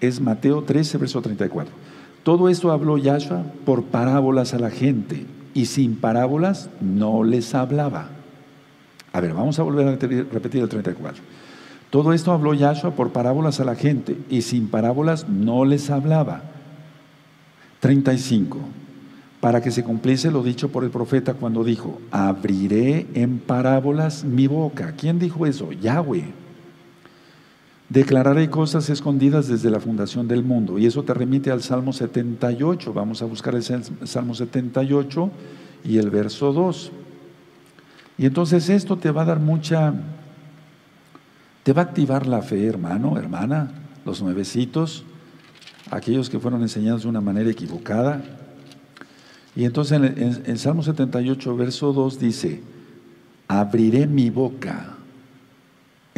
es 0.00 0.20
Mateo 0.20 0.62
13, 0.62 0.98
verso 0.98 1.22
34. 1.22 1.72
Todo 2.22 2.48
esto 2.48 2.72
habló 2.72 2.98
Yahshua 2.98 3.42
por 3.64 3.84
parábolas 3.84 4.54
a 4.54 4.58
la 4.58 4.70
gente 4.70 5.26
y 5.54 5.66
sin 5.66 5.96
parábolas 5.96 6.68
no 6.80 7.24
les 7.24 7.54
hablaba. 7.54 8.10
A 9.12 9.20
ver, 9.20 9.34
vamos 9.34 9.58
a 9.58 9.62
volver 9.62 9.88
a 9.88 9.90
repetir 9.92 10.62
el 10.62 10.68
34. 10.68 11.22
Todo 11.90 12.12
esto 12.12 12.32
habló 12.32 12.52
Yahshua 12.54 12.90
por 12.90 13.12
parábolas 13.12 13.60
a 13.60 13.64
la 13.64 13.74
gente 13.74 14.18
y 14.28 14.42
sin 14.42 14.68
parábolas 14.68 15.28
no 15.28 15.64
les 15.64 15.90
hablaba. 15.90 16.42
35. 17.80 18.58
Para 19.40 19.62
que 19.62 19.70
se 19.70 19.84
cumpliese 19.84 20.30
lo 20.30 20.42
dicho 20.42 20.70
por 20.70 20.82
el 20.82 20.90
profeta 20.90 21.34
cuando 21.34 21.62
dijo, 21.62 22.00
abriré 22.10 23.06
en 23.14 23.38
parábolas 23.38 24.24
mi 24.24 24.48
boca. 24.48 24.94
¿Quién 24.96 25.18
dijo 25.18 25.46
eso? 25.46 25.70
Yahweh. 25.72 26.32
Declararé 27.88 28.50
cosas 28.50 28.90
escondidas 28.90 29.48
desde 29.48 29.70
la 29.70 29.80
fundación 29.80 30.28
del 30.28 30.42
mundo. 30.42 30.78
Y 30.78 30.86
eso 30.86 31.04
te 31.04 31.14
remite 31.14 31.50
al 31.50 31.62
Salmo 31.62 31.92
78. 31.92 32.92
Vamos 32.92 33.22
a 33.22 33.26
buscar 33.26 33.54
el 33.54 33.62
Salmo 33.62 34.34
78 34.34 35.30
y 35.84 35.98
el 35.98 36.10
verso 36.10 36.52
2. 36.52 36.92
Y 38.18 38.26
entonces 38.26 38.68
esto 38.68 38.98
te 38.98 39.12
va 39.12 39.22
a 39.22 39.26
dar 39.26 39.38
mucha, 39.38 39.94
te 41.62 41.72
va 41.72 41.82
a 41.82 41.84
activar 41.84 42.26
la 42.26 42.42
fe, 42.42 42.66
hermano, 42.66 43.16
hermana, 43.16 43.70
los 44.04 44.20
nuevecitos, 44.20 45.04
aquellos 45.90 46.28
que 46.28 46.40
fueron 46.40 46.62
enseñados 46.62 47.04
de 47.04 47.08
una 47.08 47.20
manera 47.20 47.48
equivocada. 47.48 48.22
Y 49.56 49.64
entonces 49.64 50.00
en, 50.00 50.42
el 50.46 50.58
Salmo 50.58 50.82
78, 50.82 51.56
verso 51.56 51.92
2 51.92 52.18
dice, 52.18 52.60
abriré 53.48 54.06
mi 54.06 54.30
boca 54.30 54.98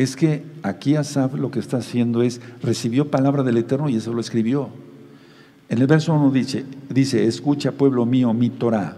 es 0.01 0.17
que 0.17 0.45
aquí 0.63 0.97
Asaf 0.97 1.35
lo 1.35 1.51
que 1.51 1.59
está 1.59 1.77
haciendo 1.77 2.23
es, 2.23 2.41
recibió 2.63 3.11
palabra 3.11 3.43
del 3.43 3.59
Eterno 3.59 3.91
y 3.91 3.97
eso 3.97 4.15
lo 4.15 4.23
escribió. 4.23 4.71
En 5.69 5.79
el 5.79 5.87
verso 5.87 6.15
1 6.15 6.31
dice, 6.31 6.65
dice, 6.89 7.27
escucha 7.27 7.73
pueblo 7.73 8.07
mío 8.07 8.33
mi 8.33 8.49
Torah, 8.49 8.97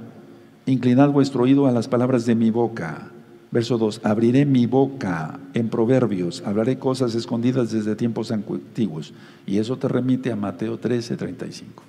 inclinad 0.65 1.11
vuestro 1.11 1.43
oído 1.43 1.67
a 1.67 1.73
las 1.73 1.89
palabras 1.89 2.25
de 2.25 2.37
mi 2.37 2.53
boca. 2.53 3.11
Verso 3.51 3.79
2, 3.79 4.03
abriré 4.05 4.47
mi 4.47 4.67
boca 4.67 5.41
en 5.55 5.71
proverbios, 5.71 6.41
hablaré 6.47 6.79
cosas 6.79 7.17
escondidas 7.17 7.73
desde 7.73 7.97
tiempos 7.97 8.31
antiguos. 8.31 9.13
Y 9.45 9.59
eso 9.59 9.77
te 9.79 9.89
remite 9.89 10.31
a 10.31 10.37
Mateo 10.37 10.79
13, 10.79 11.17
35. 11.17 11.83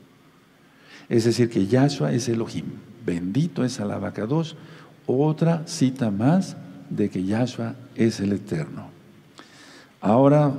Es 1.14 1.26
decir, 1.26 1.48
que 1.48 1.68
Yahshua 1.68 2.12
es 2.12 2.28
Elohim, 2.28 2.66
bendito 3.06 3.64
es 3.64 3.80
Alabacados. 3.80 4.56
Otra 5.06 5.62
cita 5.68 6.10
más 6.10 6.58
de 6.90 7.12
que 7.12 7.24
Yahshua 7.24 7.76
es 7.94 8.20
el 8.20 8.34
Eterno. 8.34 8.88
Ahora 10.02 10.52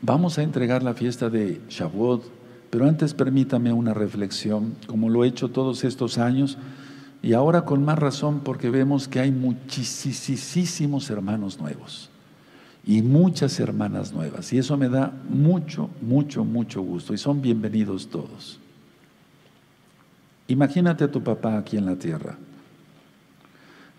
vamos 0.00 0.38
a 0.38 0.42
entregar 0.42 0.82
la 0.82 0.94
fiesta 0.94 1.28
de 1.28 1.60
Shavuot, 1.68 2.24
pero 2.70 2.88
antes 2.88 3.12
permítame 3.12 3.74
una 3.74 3.92
reflexión, 3.92 4.74
como 4.86 5.10
lo 5.10 5.22
he 5.22 5.28
hecho 5.28 5.50
todos 5.50 5.84
estos 5.84 6.16
años, 6.16 6.56
y 7.20 7.34
ahora 7.34 7.66
con 7.66 7.84
más 7.84 7.98
razón 7.98 8.40
porque 8.40 8.70
vemos 8.70 9.06
que 9.06 9.20
hay 9.20 9.32
muchísimos 9.32 11.10
hermanos 11.10 11.60
nuevos 11.60 12.08
y 12.86 13.02
muchas 13.02 13.60
hermanas 13.60 14.14
nuevas, 14.14 14.50
y 14.54 14.56
eso 14.56 14.78
me 14.78 14.88
da 14.88 15.12
mucho, 15.28 15.90
mucho, 16.00 16.42
mucho 16.42 16.80
gusto, 16.80 17.12
y 17.12 17.18
son 17.18 17.42
bienvenidos 17.42 18.08
todos. 18.08 18.60
Imagínate 20.50 21.04
a 21.04 21.10
tu 21.10 21.22
papá 21.22 21.56
aquí 21.56 21.76
en 21.76 21.86
la 21.86 21.94
tierra. 21.94 22.36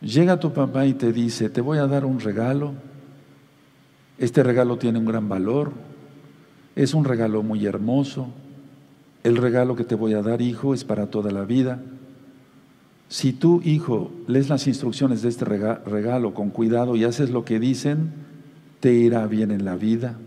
Llega 0.01 0.37
tu 0.37 0.51
papá 0.51 0.85
y 0.85 0.93
te 0.93 1.13
dice, 1.13 1.49
te 1.49 1.61
voy 1.61 1.77
a 1.77 1.87
dar 1.87 2.03
un 2.03 2.19
regalo, 2.19 2.73
este 4.17 4.43
regalo 4.43 4.77
tiene 4.77 4.99
un 4.99 5.05
gran 5.05 5.29
valor, 5.29 5.71
es 6.75 6.93
un 6.93 7.05
regalo 7.05 7.41
muy 7.41 7.65
hermoso. 7.65 8.27
El 9.23 9.37
regalo 9.37 9.77
que 9.77 9.85
te 9.85 9.95
voy 9.95 10.13
a 10.13 10.21
dar, 10.21 10.41
hijo, 10.41 10.73
es 10.73 10.83
para 10.83 11.07
toda 11.07 11.31
la 11.31 11.45
vida. 11.45 11.79
Si 13.07 13.31
tú, 13.31 13.61
hijo, 13.63 14.11
lees 14.27 14.49
las 14.49 14.67
instrucciones 14.67 15.21
de 15.21 15.29
este 15.29 15.45
regalo 15.45 16.33
con 16.33 16.49
cuidado 16.49 16.97
y 16.97 17.05
haces 17.05 17.29
lo 17.29 17.45
que 17.45 17.59
dicen, 17.59 18.11
te 18.81 18.91
irá 18.91 19.25
bien 19.25 19.51
en 19.51 19.63
la 19.63 19.77
vida. 19.77 20.17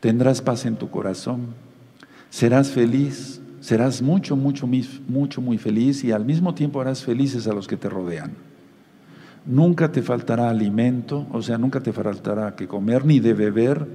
Tendrás 0.00 0.42
paz 0.42 0.66
en 0.66 0.74
tu 0.74 0.90
corazón. 0.90 1.54
Serás 2.30 2.70
feliz. 2.70 3.40
Serás 3.64 4.02
mucho, 4.02 4.36
mucho, 4.36 4.68
mucho, 5.08 5.40
muy 5.40 5.56
feliz 5.56 6.04
y 6.04 6.12
al 6.12 6.26
mismo 6.26 6.52
tiempo 6.52 6.82
harás 6.82 7.02
felices 7.02 7.46
a 7.46 7.54
los 7.54 7.66
que 7.66 7.78
te 7.78 7.88
rodean. 7.88 8.32
Nunca 9.46 9.90
te 9.90 10.02
faltará 10.02 10.50
alimento, 10.50 11.26
o 11.32 11.40
sea, 11.40 11.56
nunca 11.56 11.80
te 11.80 11.90
faltará 11.90 12.56
que 12.56 12.68
comer 12.68 13.06
ni 13.06 13.20
de 13.20 13.32
beber, 13.32 13.86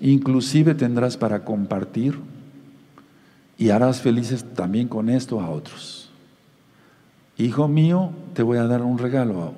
inclusive 0.00 0.74
tendrás 0.74 1.18
para 1.18 1.44
compartir 1.44 2.14
y 3.58 3.68
harás 3.68 4.00
felices 4.00 4.46
también 4.54 4.88
con 4.88 5.10
esto 5.10 5.42
a 5.42 5.50
otros. 5.50 6.08
Hijo 7.36 7.68
mío, 7.68 8.12
te 8.32 8.42
voy 8.42 8.56
a 8.56 8.64
dar 8.64 8.80
un 8.80 8.96
regalo. 8.96 9.52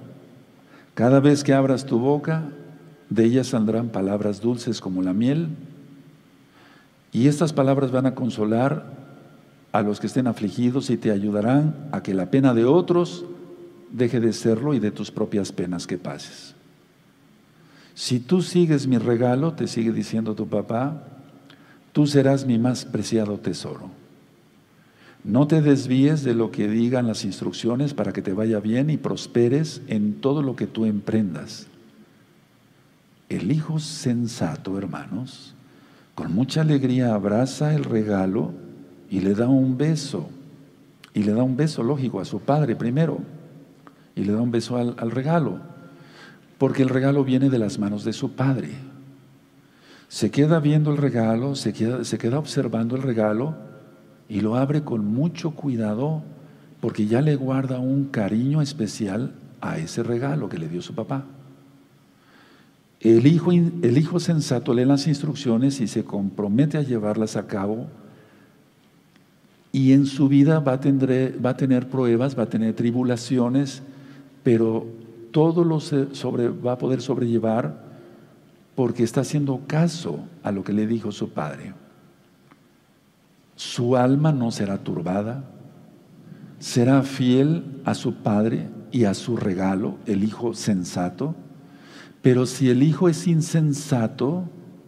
Cada 0.95 1.21
vez 1.21 1.45
que 1.45 1.55
abras 1.55 1.87
tu 1.87 2.01
boca, 2.01 2.43
de 3.09 3.27
ella 3.27 3.45
saldrán 3.45 3.91
palabras 3.91 4.41
dulces 4.41 4.81
como 4.81 5.01
la 5.01 5.13
miel, 5.13 5.51
y 7.13 7.29
estas 7.29 7.53
palabras 7.53 7.93
van 7.93 8.07
a 8.07 8.17
consolar 8.17 9.04
a 9.75 9.83
los 9.83 9.99
que 9.99 10.07
estén 10.07 10.29
afligidos 10.29 10.89
y 10.89 10.97
te 10.97 11.11
ayudarán 11.11 11.89
a 11.91 12.01
que 12.01 12.15
la 12.15 12.31
pena 12.31 12.55
de 12.55 12.65
otros 12.65 13.25
deje 13.91 14.21
de 14.21 14.33
serlo 14.33 14.73
y 14.73 14.79
de 14.79 14.93
tus 14.93 15.11
propias 15.11 15.51
penas 15.51 15.89
que 15.89 15.99
pases. 15.99 16.55
Si 17.93 18.21
tú 18.21 18.41
sigues 18.41 18.87
mi 18.87 18.99
regalo, 18.99 19.55
te 19.55 19.67
sigue 19.67 19.91
diciendo 19.91 20.37
tu 20.37 20.47
papá, 20.47 21.03
tú 21.91 22.07
serás 22.07 22.47
mi 22.47 22.57
más 22.57 22.85
preciado 22.85 23.37
tesoro. 23.39 23.91
No 25.25 25.49
te 25.49 25.61
desvíes 25.61 26.23
de 26.23 26.35
lo 26.35 26.53
que 26.53 26.69
digan 26.69 27.09
las 27.09 27.25
instrucciones 27.25 27.95
para 27.95 28.13
que 28.13 28.23
te 28.23 28.33
vaya 28.33 28.61
bien 28.61 28.91
y 28.91 28.97
prosperes 28.97 29.83
en 29.89 30.21
todo 30.21 30.41
lo 30.41 30.55
que 30.55 30.69
tú 30.69 30.85
emprendas. 30.85 31.67
El 33.29 33.51
hijo 33.51 33.81
sensato, 33.81 34.79
hermanos, 34.79 35.57
con 36.15 36.33
mucha 36.33 36.61
alegría 36.61 37.13
abraza 37.13 37.75
el 37.75 37.83
regalo 37.83 38.63
y 39.11 39.21
le 39.21 39.35
da 39.35 39.49
un 39.49 39.77
beso. 39.77 40.29
Y 41.13 41.23
le 41.23 41.33
da 41.33 41.43
un 41.43 41.57
beso, 41.57 41.83
lógico, 41.83 42.21
a 42.21 42.25
su 42.25 42.41
padre 42.41 42.75
primero 42.75 43.21
y 44.17 44.25
le 44.25 44.33
da 44.33 44.41
un 44.41 44.51
beso 44.51 44.77
al, 44.77 45.11
regalo, 45.11 45.59
porque 46.59 46.83
el 46.83 46.89
regalo 46.89 47.25
viene 47.25 47.51
de 47.51 47.59
las 47.59 47.79
manos 47.79 48.05
de 48.05 48.13
su 48.13 48.33
padre. 48.33 48.71
Se 50.09 50.31
queda 50.31 50.61
viendo 50.61 50.93
el 50.93 50.99
regalo, 50.99 51.57
se 51.57 51.73
queda, 51.73 52.05
se 52.05 52.19
queda 52.19 52.39
observando 52.39 52.95
el 52.95 53.03
regalo 53.03 53.55
y 54.29 54.41
lo 54.41 54.57
abre 54.57 54.83
con 54.83 55.05
mucho 55.05 55.53
cuidado 55.53 56.23
porque 56.81 57.07
ya 57.07 57.21
le 57.21 57.35
guarda 57.35 57.81
un 57.81 58.05
cariño 58.05 58.63
especial 58.63 59.33
a 59.61 59.79
ese 59.79 60.03
regalo 60.03 60.49
que 60.49 60.59
le 60.59 60.69
dio 60.69 60.83
su 60.83 60.95
papá. 60.95 61.25
El 63.01 63.27
hijo, 63.27 63.51
el 63.53 63.99
hijo 63.99 64.21
sensato 64.21 64.73
lee 64.73 64.85
las 64.85 65.07
instrucciones 65.07 65.81
y 65.81 65.89
se 65.89 66.05
compromete 66.05 66.79
a 66.79 66.83
llevarlas 66.83 67.37
a 67.37 67.47
cabo 67.47 67.89
y 69.75 69.93
en 69.93 70.07
su 70.07 70.29
vida 70.29 70.61
va 70.61 70.75
a, 70.75 70.81
tener, 70.81 71.89
pruebas, 71.89 72.39
va 72.39 72.45
a 72.45 72.49
tener 72.49 72.77
tribulaciones, 72.77 73.83
pero 74.45 74.87
todo 75.33 75.65
lo 75.65 75.81
sobre, 75.81 76.49
va 76.49 76.75
a 76.75 76.79
poder 76.79 77.03
sobrellevar 77.03 77.83
porque 78.77 79.03
está 79.03 79.23
haciendo 79.23 79.63
caso 79.67 80.21
a 80.45 80.53
lo 80.53 80.63
que 80.63 80.73
le 80.73 80.87
dijo 80.87 81.11
su 81.11 81.31
padre. 81.31 81.75
Su 83.57 83.97
alma 83.97 84.31
no 84.31 84.53
será 84.53 84.79
turbada, 84.79 85.43
será 86.61 87.03
fiel 87.03 87.65
a 87.85 87.95
su 87.95 88.15
padre 88.15 88.69
y 88.93 89.07
a 89.07 89.15
su 89.15 89.37
regalo, 89.37 89.97
el 90.07 90.23
hijo 90.23 90.55
sensato, 90.55 91.35
pero 92.23 92.47
si 92.47 92.71
el 92.71 92.85
hijo 92.85 93.09
es 93.09 93.27
insensato, 93.27 94.45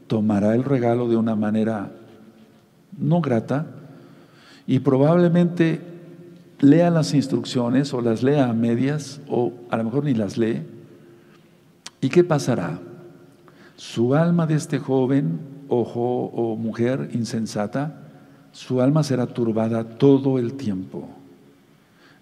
tomará 0.06 0.54
el 0.54 0.62
regalo 0.62 1.08
de 1.08 1.16
una 1.16 1.34
manera 1.34 1.90
no 2.96 3.20
grata 3.20 3.66
y 4.66 4.80
probablemente 4.80 5.80
lea 6.60 6.90
las 6.90 7.14
instrucciones 7.14 7.92
o 7.94 8.00
las 8.00 8.22
lea 8.22 8.48
a 8.48 8.52
medias 8.52 9.20
o 9.28 9.52
a 9.70 9.76
lo 9.76 9.84
mejor 9.84 10.04
ni 10.04 10.14
las 10.14 10.38
lee. 10.38 10.62
¿Y 12.00 12.08
qué 12.08 12.24
pasará? 12.24 12.80
Su 13.76 14.14
alma 14.14 14.46
de 14.46 14.54
este 14.54 14.78
joven 14.78 15.56
ojo 15.68 16.26
o 16.26 16.56
mujer 16.56 17.10
insensata, 17.12 18.02
su 18.52 18.80
alma 18.80 19.02
será 19.02 19.26
turbada 19.26 19.84
todo 19.84 20.38
el 20.38 20.54
tiempo. 20.54 21.08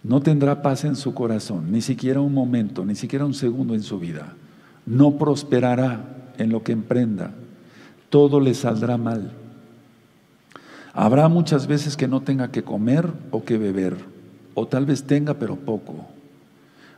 No 0.02 0.20
tendrá 0.20 0.62
paz 0.62 0.84
en 0.84 0.96
su 0.96 1.14
corazón, 1.14 1.72
ni 1.72 1.80
siquiera 1.80 2.20
un 2.20 2.34
momento, 2.34 2.84
ni 2.84 2.94
siquiera 2.94 3.24
un 3.24 3.34
segundo 3.34 3.74
en 3.74 3.82
su 3.82 3.98
vida. 3.98 4.34
No 4.84 5.12
prosperará 5.12 6.32
en 6.36 6.50
lo 6.50 6.62
que 6.62 6.72
emprenda. 6.72 7.32
Todo 8.10 8.40
le 8.40 8.54
saldrá 8.54 8.98
mal. 8.98 9.32
Habrá 10.94 11.28
muchas 11.28 11.66
veces 11.66 11.96
que 11.96 12.06
no 12.06 12.22
tenga 12.22 12.52
que 12.52 12.62
comer 12.62 13.12
o 13.32 13.44
que 13.44 13.58
beber 13.58 13.96
o 14.54 14.66
tal 14.68 14.86
vez 14.86 15.02
tenga 15.02 15.34
pero 15.34 15.56
poco. 15.56 16.06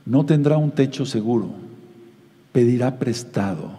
No 0.05 0.27
tendrá 0.27 0.59
un 0.59 0.71
techo 0.71 1.07
seguro, 1.07 1.51
pedirá 2.53 2.99
prestado, 2.99 3.71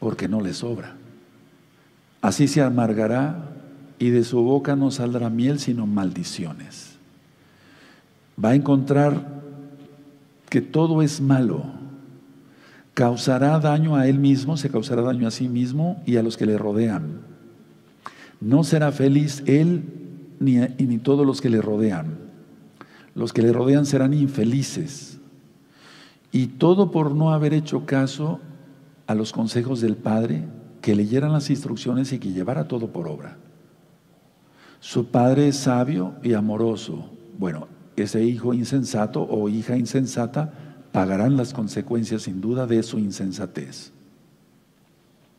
porque 0.00 0.26
no 0.26 0.40
le 0.40 0.54
sobra. 0.54 0.96
Así 2.22 2.48
se 2.48 2.62
amargará 2.62 3.50
y 3.98 4.10
de 4.10 4.24
su 4.24 4.42
boca 4.42 4.74
no 4.74 4.90
saldrá 4.90 5.28
miel 5.28 5.58
sino 5.58 5.86
maldiciones. 5.86 6.96
Va 8.42 8.50
a 8.50 8.54
encontrar 8.54 9.38
que 10.48 10.62
todo 10.62 11.02
es 11.02 11.20
malo. 11.20 11.64
Causará 12.94 13.60
daño 13.60 13.96
a 13.96 14.08
él 14.08 14.18
mismo, 14.18 14.56
se 14.56 14.70
causará 14.70 15.02
daño 15.02 15.28
a 15.28 15.30
sí 15.30 15.48
mismo 15.48 16.02
y 16.06 16.16
a 16.16 16.22
los 16.22 16.36
que 16.36 16.46
le 16.46 16.56
rodean. 16.56 17.20
No 18.40 18.64
será 18.64 18.92
feliz 18.92 19.42
él 19.46 19.84
ni, 20.40 20.58
ni 20.58 20.98
todos 20.98 21.26
los 21.26 21.40
que 21.40 21.50
le 21.50 21.60
rodean 21.60 22.28
los 23.18 23.32
que 23.32 23.42
le 23.42 23.52
rodean 23.52 23.84
serán 23.84 24.14
infelices. 24.14 25.18
Y 26.30 26.46
todo 26.46 26.92
por 26.92 27.16
no 27.16 27.32
haber 27.32 27.52
hecho 27.52 27.84
caso 27.84 28.38
a 29.08 29.16
los 29.16 29.32
consejos 29.32 29.80
del 29.80 29.96
Padre, 29.96 30.44
que 30.80 30.94
leyeran 30.94 31.32
las 31.32 31.50
instrucciones 31.50 32.12
y 32.12 32.20
que 32.20 32.30
llevara 32.30 32.68
todo 32.68 32.92
por 32.92 33.08
obra. 33.08 33.36
Su 34.78 35.06
Padre 35.06 35.48
es 35.48 35.56
sabio 35.56 36.14
y 36.22 36.34
amoroso. 36.34 37.10
Bueno, 37.36 37.66
ese 37.96 38.22
hijo 38.22 38.54
insensato 38.54 39.26
o 39.28 39.48
hija 39.48 39.76
insensata 39.76 40.52
pagarán 40.92 41.36
las 41.36 41.52
consecuencias 41.52 42.22
sin 42.22 42.40
duda 42.40 42.68
de 42.68 42.84
su 42.84 43.00
insensatez. 43.00 43.90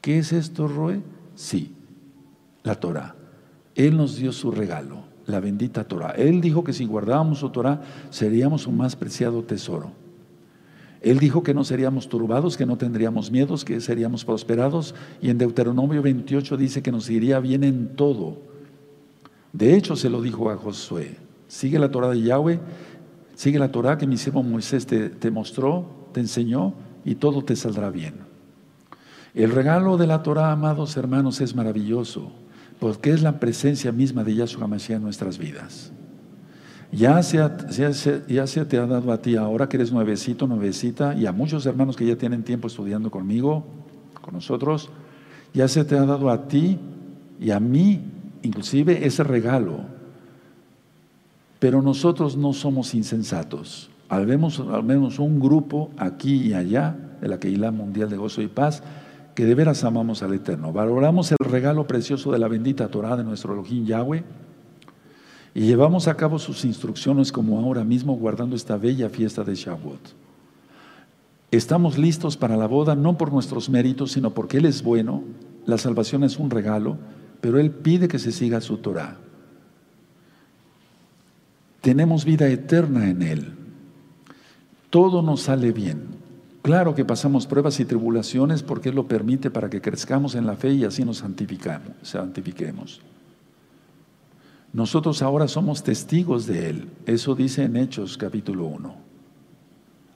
¿Qué 0.02 0.20
es 0.20 0.34
esto, 0.34 0.68
Roe? 0.68 1.02
Sí, 1.36 1.74
la 2.64 2.76
Torah. 2.76 3.16
Él 3.76 3.98
nos 3.98 4.18
dio 4.18 4.32
su 4.32 4.52
regalo 4.52 5.10
la 5.30 5.40
bendita 5.40 5.84
Torah. 5.84 6.12
Él 6.12 6.42
dijo 6.42 6.64
que 6.64 6.74
si 6.74 6.86
guardábamos 6.86 7.40
su 7.40 7.50
Torah 7.50 7.82
seríamos 8.10 8.68
un 8.68 8.78
más 8.78 8.96
preciado 8.96 9.44
tesoro. 9.44 9.92
Él 11.02 11.20
dijo 11.20 11.44
que 11.44 11.54
no 11.54 11.64
seríamos 11.64 12.10
turbados, 12.10 12.58
que 12.58 12.66
no 12.66 12.78
tendríamos 12.78 13.32
miedos, 13.32 13.64
que 13.64 13.80
seríamos 13.80 14.26
prosperados. 14.26 14.96
Y 15.22 15.30
en 15.30 15.38
Deuteronomio 15.38 16.02
28 16.02 16.58
dice 16.58 16.82
que 16.82 16.92
nos 16.92 17.10
iría 17.10 17.40
bien 17.40 17.64
en 17.64 17.96
todo. 17.96 18.38
De 19.54 19.76
hecho, 19.76 19.96
se 19.96 20.10
lo 20.10 20.22
dijo 20.22 20.50
a 20.50 20.58
Josué. 20.58 21.16
Sigue 21.48 21.80
la 21.80 21.90
Torah 21.90 22.10
de 22.10 22.22
Yahweh, 22.22 22.60
sigue 23.34 23.60
la 23.60 23.72
Torah 23.72 23.98
que 23.98 24.06
mi 24.06 24.18
siervo 24.18 24.44
Moisés 24.44 24.86
te, 24.86 25.10
te 25.10 25.32
mostró, 25.32 26.10
te 26.12 26.20
enseñó, 26.20 26.74
y 27.06 27.16
todo 27.16 27.44
te 27.44 27.56
saldrá 27.56 27.90
bien. 27.90 28.16
El 29.34 29.52
regalo 29.52 29.98
de 29.98 30.06
la 30.06 30.22
Torah, 30.22 30.52
amados 30.52 30.98
hermanos, 30.98 31.40
es 31.40 31.56
maravilloso 31.56 32.32
porque 32.80 33.12
es 33.12 33.22
la 33.22 33.40
presencia 33.40 33.92
misma 33.92 34.24
de 34.24 34.36
Yahshua 34.36 34.68
Mashiach 34.68 34.98
en 34.98 35.04
nuestras 35.04 35.38
vidas. 35.38 35.92
Ya 36.92 37.22
se, 37.22 38.66
te 38.66 38.78
ha 38.78 38.86
dado 38.88 39.12
a 39.12 39.22
ti 39.22 39.36
ahora 39.36 39.70
que 39.70 39.78
eres 39.78 39.92
nuevecito, 39.92 40.48
nuevecita, 40.48 41.14
y 41.14 41.28
a 41.28 41.32
muchos 41.32 41.66
hermanos 41.66 41.96
que 41.96 42.06
ya 42.06 42.16
tienen 42.16 42.44
tiempo 42.44 42.68
estudiando 42.68 43.12
conmigo, 43.12 43.66
con 44.22 44.34
nosotros, 44.34 44.90
ya 45.54 45.68
se 45.68 45.86
te 45.86 45.96
ha 45.96 46.06
dado 46.06 46.32
a 46.32 46.48
ti 46.48 46.80
y 47.40 47.52
a 47.52 47.60
mí, 47.60 48.02
inclusive, 48.42 49.06
ese 49.06 49.24
regalo. 49.24 49.82
Pero 51.60 51.82
nosotros 51.82 52.38
no 52.38 52.54
somos 52.54 52.96
insensatos. 52.96 53.92
Al 54.08 54.26
menos 54.26 55.20
un 55.20 55.40
grupo 55.40 55.92
aquí 55.98 56.48
y 56.48 56.54
allá 56.54 56.96
de 57.22 57.28
la 57.28 57.40
Keilah 57.40 57.72
Mundial 57.72 58.10
de 58.10 58.18
Gozo 58.18 58.42
y 58.42 58.48
Paz 58.48 58.82
que 59.36 59.46
de 59.46 59.56
veras 59.56 59.84
amamos 59.84 60.24
al 60.24 60.34
Eterno. 60.34 60.74
Valoramos 60.74 61.32
el 61.32 61.38
regalo 61.40 61.88
precioso 61.88 62.32
de 62.32 62.40
la 62.40 62.48
bendita 62.48 62.90
Torah 62.90 63.16
de 63.16 63.24
nuestro 63.24 63.54
Elohim 63.54 63.86
Yahweh 63.86 64.24
y 65.54 65.62
llevamos 65.62 66.08
a 66.08 66.16
cabo 66.16 66.40
sus 66.40 66.66
instrucciones 66.66 67.32
como 67.32 67.60
ahora 67.60 67.84
mismo 67.84 68.16
guardando 68.16 68.56
esta 68.56 68.78
bella 68.78 69.10
fiesta 69.10 69.44
de 69.44 69.56
Shavuot. 69.56 70.16
Estamos 71.52 71.98
listos 71.98 72.38
para 72.38 72.58
la 72.58 72.68
boda 72.68 72.96
no 72.96 73.18
por 73.18 73.34
nuestros 73.34 73.70
méritos, 73.70 74.12
sino 74.12 74.34
porque 74.34 74.58
Él 74.58 74.66
es 74.66 74.84
bueno. 74.84 75.24
La 75.66 75.78
salvación 75.78 76.24
es 76.24 76.38
un 76.38 76.52
regalo, 76.52 76.98
pero 77.42 77.60
Él 77.60 77.72
pide 77.72 78.08
que 78.08 78.20
se 78.20 78.32
siga 78.32 78.62
su 78.62 78.78
Torah. 78.78 79.18
Tenemos 81.82 82.26
vida 82.26 82.48
eterna 82.48 83.10
en 83.10 83.22
Él. 83.24 83.54
Todo 84.90 85.22
nos 85.22 85.42
sale 85.42 85.72
bien. 85.72 86.19
Claro 86.62 86.94
que 86.94 87.06
pasamos 87.06 87.48
pruebas 87.48 87.80
y 87.80 87.86
tribulaciones 87.86 88.64
porque 88.64 88.90
Él 88.90 88.96
lo 88.96 89.08
permite 89.08 89.50
para 89.50 89.70
que 89.70 89.82
crezcamos 89.82 90.36
en 90.36 90.46
la 90.46 90.56
fe 90.56 90.74
y 90.74 90.84
así 90.84 91.06
nos 91.06 91.18
santifiquemos. 91.18 93.02
Nosotros 94.74 95.22
ahora 95.22 95.48
somos 95.48 95.84
testigos 95.84 96.46
de 96.46 96.70
Él. 96.70 96.90
Eso 97.06 97.34
dice 97.34 97.64
en 97.64 97.78
Hechos 97.78 98.18
capítulo 98.18 98.66
1. 98.66 98.96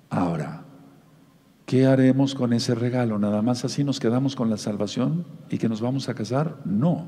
Ahora, 0.10 0.64
¿qué 1.66 1.86
haremos 1.86 2.36
con 2.36 2.54
ese 2.54 2.76
regalo? 2.76 3.18
¿Nada 3.18 3.42
más 3.42 3.66
así 3.66 3.84
nos 3.84 4.00
quedamos 4.00 4.36
con 4.36 4.50
la 4.50 4.58
salvación 4.58 5.26
y 5.50 5.58
que 5.58 5.70
nos 5.70 5.82
vamos 5.82 6.10
a 6.10 6.14
casar? 6.14 6.58
No. 6.66 7.08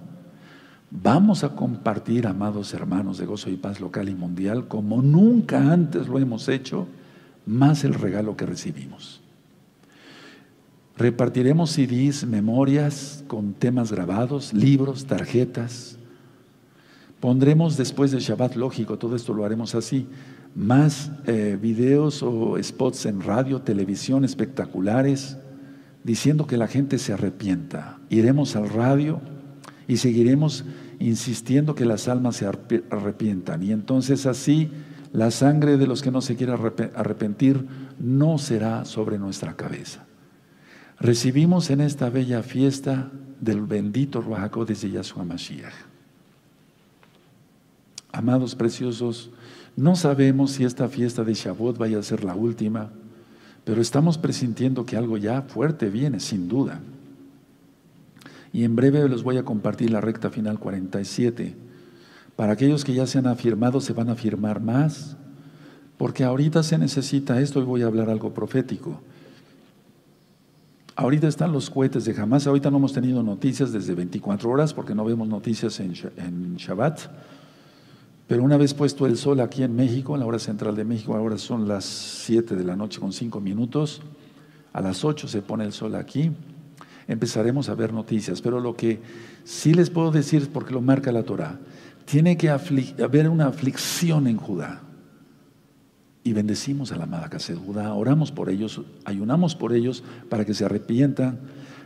Vamos 0.90 1.44
a 1.44 1.56
compartir, 1.56 2.26
amados 2.26 2.74
hermanos 2.74 3.18
de 3.18 3.26
gozo 3.26 3.50
y 3.50 3.58
paz 3.58 3.82
local 3.82 4.08
y 4.08 4.16
mundial, 4.16 4.68
como 4.68 5.02
nunca 5.02 5.72
antes 5.72 6.08
lo 6.08 6.20
hemos 6.20 6.48
hecho, 6.48 6.88
más 7.46 7.84
el 7.84 7.94
regalo 7.96 8.38
que 8.38 8.46
recibimos. 8.46 9.22
Repartiremos 10.98 11.72
CDs, 11.72 12.26
memorias 12.26 13.24
con 13.28 13.54
temas 13.54 13.92
grabados, 13.92 14.54
libros, 14.54 15.06
tarjetas. 15.06 15.98
Pondremos 17.20 17.76
después 17.76 18.12
del 18.12 18.22
Shabbat, 18.22 18.56
lógico, 18.56 18.98
todo 18.98 19.18
esto 19.18 19.34
lo 19.34 19.44
haremos 19.44 19.76
así, 19.76 20.08
más 20.56 21.12
eh, 21.28 21.58
videos 21.62 22.24
o 22.24 22.58
spots 22.64 23.08
en 23.08 23.20
radio, 23.22 23.62
televisión 23.62 24.24
espectaculares, 24.24 25.38
diciendo 26.06 26.48
que 26.48 26.56
la 26.56 26.68
gente 26.68 26.98
se 26.98 27.12
arrepienta. 27.12 28.00
Iremos 28.10 28.56
al 28.56 28.70
radio 28.70 29.20
y 29.90 29.98
seguiremos 29.98 30.64
insistiendo 31.00 31.76
que 31.76 31.84
las 31.84 32.08
almas 32.08 32.38
se 32.38 32.46
arrepientan. 32.46 33.64
Y 33.64 33.74
entonces 33.74 34.26
así 34.26 34.72
la 35.12 35.30
sangre 35.32 35.76
de 35.76 35.88
los 35.88 36.02
que 36.02 36.12
no 36.12 36.22
se 36.22 36.38
quieren 36.38 36.56
arrepentir 36.96 37.66
no 38.00 38.38
será 38.38 38.86
sobre 38.86 39.18
nuestra 39.18 39.58
cabeza. 39.58 40.06
Recibimos 41.00 41.70
en 41.70 41.82
esta 41.82 42.10
bella 42.10 42.42
fiesta 42.42 43.12
del 43.42 43.62
bendito 43.62 44.22
Ruach 44.22 44.56
de 44.56 44.92
Yahshua 44.92 45.26
Mashiach. 45.26 45.74
Amados 48.12 48.56
preciosos, 48.56 49.30
no 49.76 49.98
sabemos 49.98 50.52
si 50.52 50.64
esta 50.64 50.88
fiesta 50.88 51.26
de 51.26 51.34
Shavuot 51.34 51.78
vaya 51.78 52.00
a 52.00 52.04
ser 52.04 52.24
la 52.24 52.34
última, 52.34 52.92
pero 53.66 53.82
estamos 53.82 54.18
presintiendo 54.18 54.86
que 54.86 54.96
algo 54.96 55.18
ya 55.18 55.42
fuerte 55.42 55.90
viene, 55.90 56.22
sin 56.22 56.48
duda. 56.48 56.80
Y 58.54 58.64
en 58.64 58.78
breve 58.78 59.10
les 59.10 59.22
voy 59.22 59.38
a 59.38 59.44
compartir 59.44 59.92
la 59.92 60.00
recta 60.00 60.30
final 60.30 60.60
47. 60.60 61.58
Para 62.38 62.54
aquellos 62.54 62.86
que 62.86 62.94
ya 62.94 63.06
se 63.06 63.18
han 63.18 63.28
afirmado, 63.28 63.82
se 63.82 63.92
van 63.92 64.08
a 64.08 64.14
afirmar 64.14 64.62
más, 64.62 65.18
porque 65.98 66.24
ahorita 66.24 66.64
se 66.64 66.78
necesita 66.78 67.42
esto 67.42 67.62
y 67.62 67.66
voy 67.66 67.82
a 67.82 67.88
hablar 67.88 68.10
algo 68.10 68.34
profético. 68.34 69.02
Ahorita 70.98 71.28
están 71.28 71.52
los 71.52 71.70
cohetes 71.70 72.06
de 72.06 72.16
Hamas, 72.18 72.48
ahorita 72.48 72.72
no 72.72 72.78
hemos 72.78 72.94
tenido 72.94 73.22
noticias 73.22 73.74
desde 73.74 73.94
24 73.96 74.50
horas 74.50 74.74
porque 74.74 74.96
no 74.96 75.04
vemos 75.04 75.28
noticias 75.28 75.82
en, 75.82 76.56
Shabbat. 76.56 77.00
Pero 78.28 78.44
una 78.44 78.56
vez 78.56 78.74
puesto 78.74 79.06
el 79.06 79.18
sol 79.18 79.42
aquí 79.42 79.64
en 79.64 79.76
México, 79.76 80.14
en 80.14 80.22
la 80.22 80.26
hora 80.26 80.40
central 80.40 80.74
de 80.74 80.86
México, 80.86 81.14
ahora 81.14 81.38
son 81.38 81.68
las 81.68 81.84
7 81.84 82.56
de 82.56 82.64
la 82.64 82.78
noche 82.78 83.02
con 83.02 83.12
5 83.12 83.42
minutos, 83.42 84.02
a 84.72 84.80
las 84.80 85.04
8 85.04 85.28
se 85.28 85.42
pone 85.42 85.66
el 85.66 85.74
sol 85.74 85.96
aquí, 85.96 86.32
empezaremos 87.10 87.68
a 87.68 87.76
ver 87.76 87.92
noticias. 87.92 88.42
Pero 88.42 88.62
lo 88.62 88.78
que 88.78 89.02
sí 89.44 89.74
les 89.74 89.90
puedo 89.90 90.12
decir, 90.12 90.50
porque 90.54 90.74
lo 90.74 90.80
marca 90.80 91.12
la 91.12 91.24
Torah, 91.24 91.60
tiene 92.06 92.38
que 92.38 92.50
haber 92.50 93.30
una 93.30 93.48
aflicción 93.48 94.28
en 94.28 94.38
Judá 94.38 94.82
y 96.26 96.34
bendecimos 96.34 96.92
a 96.92 96.98
la 96.98 97.04
amada 97.04 97.30
Judá, 97.64 97.94
oramos 97.94 98.32
por 98.32 98.50
ellos, 98.50 98.82
ayunamos 99.06 99.56
por 99.56 99.74
ellos 99.74 100.04
para 100.28 100.44
que 100.44 100.56
se 100.56 100.66
arrepientan, 100.66 101.38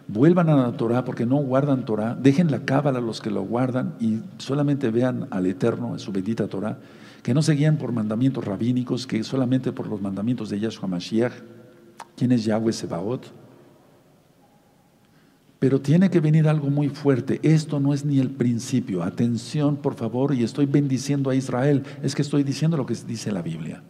vuelvan 0.07 0.47
a 0.47 0.55
la 0.55 0.71
Torah 0.71 1.03
porque 1.03 1.25
no 1.25 1.35
guardan 1.35 1.83
Torah, 1.83 2.15
dejen 2.15 2.49
la 2.49 2.63
cábala 2.63 3.01
los 3.01 3.19
que 3.19 3.31
lo 3.31 3.41
guardan 3.41 3.95
y 3.99 4.19
solamente 4.37 4.91
vean 4.91 5.27
al 5.29 5.45
Eterno 5.45 5.91
en 5.91 5.99
su 5.99 6.13
bendita 6.13 6.47
Torah, 6.47 6.79
que 7.21 7.33
no 7.33 7.41
se 7.41 7.53
guían 7.53 7.77
por 7.77 7.91
mandamientos 7.91 8.45
rabínicos, 8.45 9.05
que 9.05 9.21
solamente 9.25 9.73
por 9.73 9.87
los 9.87 10.01
mandamientos 10.01 10.49
de 10.49 10.61
Yahshua 10.61 10.87
Mashiach, 10.87 11.33
quien 12.15 12.31
es 12.31 12.45
Yahweh 12.45 12.71
Sebaot. 12.71 13.25
Pero 15.59 15.81
tiene 15.81 16.09
que 16.09 16.21
venir 16.21 16.47
algo 16.47 16.69
muy 16.69 16.87
fuerte. 16.87 17.41
Esto 17.43 17.81
no 17.81 17.93
es 17.93 18.05
ni 18.05 18.19
el 18.19 18.29
principio. 18.29 19.03
Atención, 19.03 19.75
por 19.75 19.95
favor, 19.95 20.33
y 20.33 20.45
estoy 20.45 20.65
bendiciendo 20.65 21.29
a 21.29 21.35
Israel. 21.35 21.83
Es 22.01 22.15
que 22.15 22.21
estoy 22.21 22.43
diciendo 22.43 22.77
lo 22.77 22.85
que 22.85 22.95
dice 23.05 23.33
la 23.33 23.41
Biblia. 23.41 23.83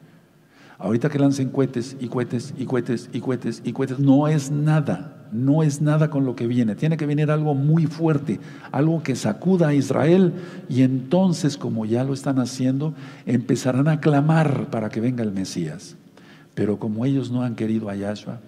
Ahorita 0.79 1.09
que 1.09 1.19
lancen 1.19 1.49
cohetes 1.49 1.97
y 1.99 2.07
cohetes 2.07 2.53
y 2.57 2.65
cohetes 2.65 3.09
y 3.11 3.19
cohetes 3.19 3.61
y 3.65 3.73
cohetes, 3.73 3.99
no 3.99 4.29
es 4.29 4.49
nada, 4.49 5.27
no 5.33 5.61
es 5.61 5.81
nada 5.81 6.09
con 6.09 6.23
lo 6.23 6.37
que 6.37 6.47
viene. 6.47 6.73
Tiene 6.75 6.95
que 6.95 7.05
venir 7.05 7.31
algo 7.31 7.53
muy 7.53 7.85
fuerte, 7.85 8.39
algo 8.71 9.03
que 9.03 9.17
sacuda 9.17 9.67
a 9.67 9.73
Israel 9.73 10.33
y 10.69 10.83
entonces, 10.83 11.57
como 11.57 11.85
ya 11.85 12.05
lo 12.05 12.13
están 12.13 12.39
haciendo, 12.39 12.93
empezarán 13.25 13.89
a 13.89 13.99
clamar 13.99 14.69
para 14.69 14.87
que 14.87 15.01
venga 15.01 15.21
el 15.21 15.33
Mesías. 15.33 15.97
Pero 16.55 16.79
como 16.79 17.05
ellos 17.05 17.29
no 17.29 17.43
han 17.43 17.55
querido 17.55 17.89
a 17.89 17.95
Yahshua, 17.97 18.39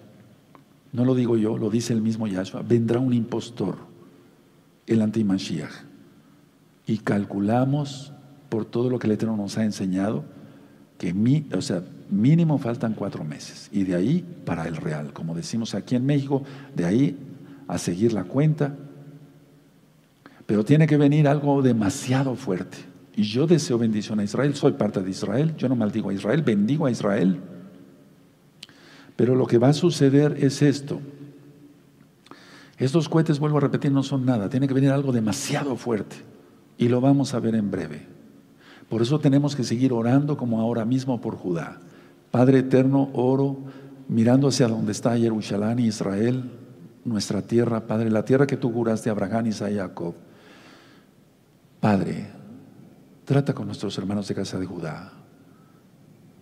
no 0.92 1.04
lo 1.04 1.14
digo 1.14 1.36
yo, 1.36 1.58
lo 1.58 1.68
dice 1.68 1.92
el 1.92 2.00
mismo 2.00 2.26
Yahshua, 2.26 2.62
vendrá 2.62 2.98
un 2.98 3.12
impostor, 3.12 3.76
el 4.86 5.02
antimashiach. 5.02 5.84
Y 6.86 6.98
calculamos 6.98 8.14
por 8.48 8.64
todo 8.64 8.88
lo 8.88 8.98
que 8.98 9.06
el 9.06 9.12
Eterno 9.12 9.36
nos 9.36 9.58
ha 9.58 9.64
enseñado, 9.64 10.24
que 10.96 11.12
mi, 11.12 11.46
o 11.54 11.60
sea, 11.60 11.82
mínimo 12.12 12.58
faltan 12.58 12.94
cuatro 12.94 13.24
meses. 13.24 13.68
Y 13.72 13.84
de 13.84 13.94
ahí 13.94 14.24
para 14.44 14.68
el 14.68 14.76
real, 14.76 15.12
como 15.12 15.34
decimos 15.34 15.74
aquí 15.74 15.96
en 15.96 16.06
México, 16.06 16.42
de 16.74 16.84
ahí 16.84 17.16
a 17.66 17.78
seguir 17.78 18.12
la 18.12 18.24
cuenta. 18.24 18.76
Pero 20.46 20.64
tiene 20.64 20.86
que 20.86 20.96
venir 20.96 21.26
algo 21.26 21.62
demasiado 21.62 22.34
fuerte. 22.36 22.78
Y 23.14 23.24
yo 23.24 23.46
deseo 23.46 23.78
bendición 23.78 24.20
a 24.20 24.24
Israel, 24.24 24.54
soy 24.54 24.72
parte 24.72 25.02
de 25.02 25.10
Israel, 25.10 25.54
yo 25.56 25.68
no 25.68 25.76
maldigo 25.76 26.10
a 26.10 26.14
Israel, 26.14 26.42
bendigo 26.42 26.86
a 26.86 26.90
Israel. 26.90 27.40
Pero 29.16 29.34
lo 29.34 29.46
que 29.46 29.58
va 29.58 29.68
a 29.68 29.74
suceder 29.74 30.36
es 30.38 30.62
esto. 30.62 31.00
Estos 32.78 33.08
cohetes, 33.08 33.38
vuelvo 33.38 33.58
a 33.58 33.60
repetir, 33.60 33.92
no 33.92 34.02
son 34.02 34.24
nada. 34.24 34.48
Tiene 34.48 34.66
que 34.66 34.74
venir 34.74 34.90
algo 34.90 35.12
demasiado 35.12 35.76
fuerte. 35.76 36.16
Y 36.78 36.88
lo 36.88 37.00
vamos 37.00 37.34
a 37.34 37.40
ver 37.40 37.54
en 37.54 37.70
breve. 37.70 38.06
Por 38.88 39.02
eso 39.02 39.20
tenemos 39.20 39.54
que 39.54 39.62
seguir 39.62 39.92
orando 39.92 40.36
como 40.36 40.60
ahora 40.60 40.84
mismo 40.84 41.20
por 41.20 41.36
Judá. 41.36 41.80
Padre 42.32 42.60
eterno, 42.60 43.10
oro 43.12 43.58
mirando 44.08 44.48
hacia 44.48 44.66
donde 44.66 44.92
está 44.92 45.16
Jerusalén 45.18 45.80
y 45.80 45.88
Israel, 45.88 46.50
nuestra 47.04 47.42
tierra, 47.42 47.86
Padre, 47.86 48.10
la 48.10 48.24
tierra 48.24 48.46
que 48.46 48.56
tú 48.56 48.72
juraste 48.72 49.10
a 49.10 49.12
Abraham, 49.12 49.48
Isaac 49.48 49.72
y 49.72 49.76
Jacob. 49.76 50.14
Padre, 51.78 52.30
trata 53.26 53.52
con 53.52 53.66
nuestros 53.66 53.96
hermanos 53.98 54.26
de 54.28 54.34
casa 54.34 54.58
de 54.58 54.64
Judá. 54.64 55.12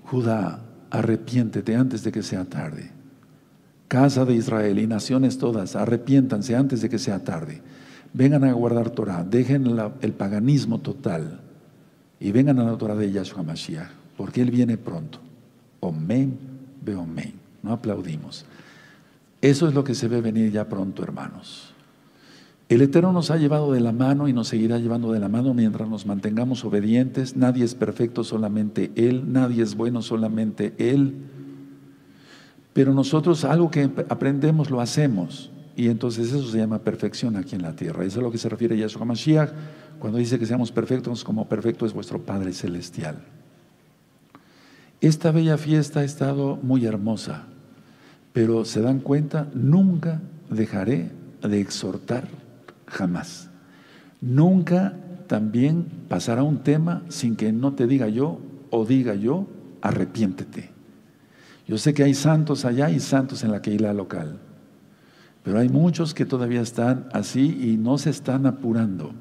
Judá, 0.05 0.62
arrepiéntete 0.91 1.74
antes 1.74 2.05
de 2.05 2.12
que 2.12 2.22
sea 2.22 2.45
tarde. 2.45 2.93
Casa 3.88 4.24
de 4.24 4.34
Israel 4.34 4.78
y 4.78 4.86
naciones 4.86 5.38
todas, 5.38 5.74
arrepiéntanse 5.74 6.55
antes 6.55 6.82
de 6.82 6.88
que 6.88 7.01
sea 7.01 7.24
tarde. 7.24 7.62
Vengan 8.12 8.45
a 8.45 8.53
guardar 8.53 8.91
Torah, 8.91 9.24
dejen 9.24 9.66
el 10.03 10.12
paganismo 10.12 10.78
total 10.78 11.41
y 12.20 12.30
vengan 12.30 12.61
a 12.61 12.64
la 12.64 12.78
Torah 12.78 12.95
de 12.95 13.11
Yahshua 13.11 13.43
Mashiach, 13.43 13.91
porque 14.16 14.41
Él 14.41 14.53
viene 14.53 14.78
pronto. 14.78 15.30
Omen, 15.81 16.39
omen. 16.97 17.35
No 17.62 17.72
aplaudimos. 17.72 18.45
Eso 19.43 19.68
es 19.68 19.74
lo 19.74 19.85
que 19.85 19.95
se 19.95 20.09
ve 20.09 20.20
venir 20.20 20.53
ya 20.53 20.68
pronto, 20.68 21.03
hermanos. 21.03 21.74
El 22.68 22.83
Eterno 22.83 23.12
nos 23.12 23.31
ha 23.33 23.37
llevado 23.37 23.72
de 23.72 23.81
la 23.81 23.93
mano 23.93 24.28
y 24.28 24.33
nos 24.33 24.49
seguirá 24.49 24.78
llevando 24.78 25.11
de 25.11 25.18
la 25.18 25.28
mano 25.28 25.55
mientras 25.55 25.89
nos 25.89 26.07
mantengamos 26.07 26.64
obedientes. 26.64 27.37
Nadie 27.37 27.64
es 27.64 27.74
perfecto, 27.74 28.22
solamente 28.22 28.93
Él. 28.95 29.33
Nadie 29.33 29.62
es 29.62 29.74
bueno, 29.74 30.03
solamente 30.03 30.74
Él. 30.78 31.16
Pero 32.72 32.95
nosotros 32.95 33.45
algo 33.45 33.70
que 33.70 33.91
aprendemos 34.09 34.70
lo 34.70 34.81
hacemos. 34.81 35.51
Y 35.74 35.89
entonces 35.89 36.33
eso 36.33 36.47
se 36.49 36.59
llama 36.59 36.81
perfección 36.81 37.37
aquí 37.37 37.57
en 37.57 37.62
la 37.62 37.74
tierra. 37.74 38.05
Eso 38.05 38.18
es 38.18 38.18
a 38.18 38.22
lo 38.22 38.31
que 38.31 38.39
se 38.39 38.49
refiere 38.49 38.76
Yahshua 38.78 39.05
Mashiach 39.05 39.51
cuando 39.99 40.18
dice 40.18 40.39
que 40.39 40.47
seamos 40.47 40.70
perfectos 40.70 41.24
como 41.24 41.49
perfecto 41.49 41.87
es 41.87 41.93
vuestro 41.93 42.20
Padre 42.24 42.53
Celestial. 42.53 43.16
Esta 45.01 45.30
bella 45.30 45.57
fiesta 45.57 46.01
ha 46.01 46.05
estado 46.05 46.59
muy 46.62 46.84
hermosa, 46.84 47.44
pero 48.34 48.66
se 48.66 48.82
dan 48.82 49.01
cuenta, 49.01 49.48
nunca 49.55 50.20
dejaré 50.51 51.11
de 51.40 51.59
exhortar, 51.59 52.28
jamás. 52.86 53.48
Nunca 54.20 54.94
también 55.26 55.86
pasará 56.09 56.42
un 56.42 56.59
tema 56.59 57.03
sin 57.09 57.34
que 57.34 57.51
no 57.51 57.72
te 57.72 57.86
diga 57.86 58.09
yo 58.09 58.40
o 58.68 58.84
diga 58.84 59.14
yo, 59.14 59.46
arrepiéntete. 59.80 60.68
Yo 61.66 61.78
sé 61.78 61.94
que 61.94 62.03
hay 62.03 62.12
santos 62.12 62.66
allá 62.66 62.90
y 62.90 63.01
santos 63.01 63.42
en 63.42 63.53
la 63.53 63.62
Keila 63.62 63.94
local, 63.94 64.38
pero 65.42 65.61
hay 65.61 65.70
muchos 65.70 66.12
que 66.12 66.26
todavía 66.26 66.61
están 66.61 67.09
así 67.14 67.70
y 67.72 67.78
no 67.78 67.96
se 67.96 68.11
están 68.11 68.44
apurando. 68.44 69.14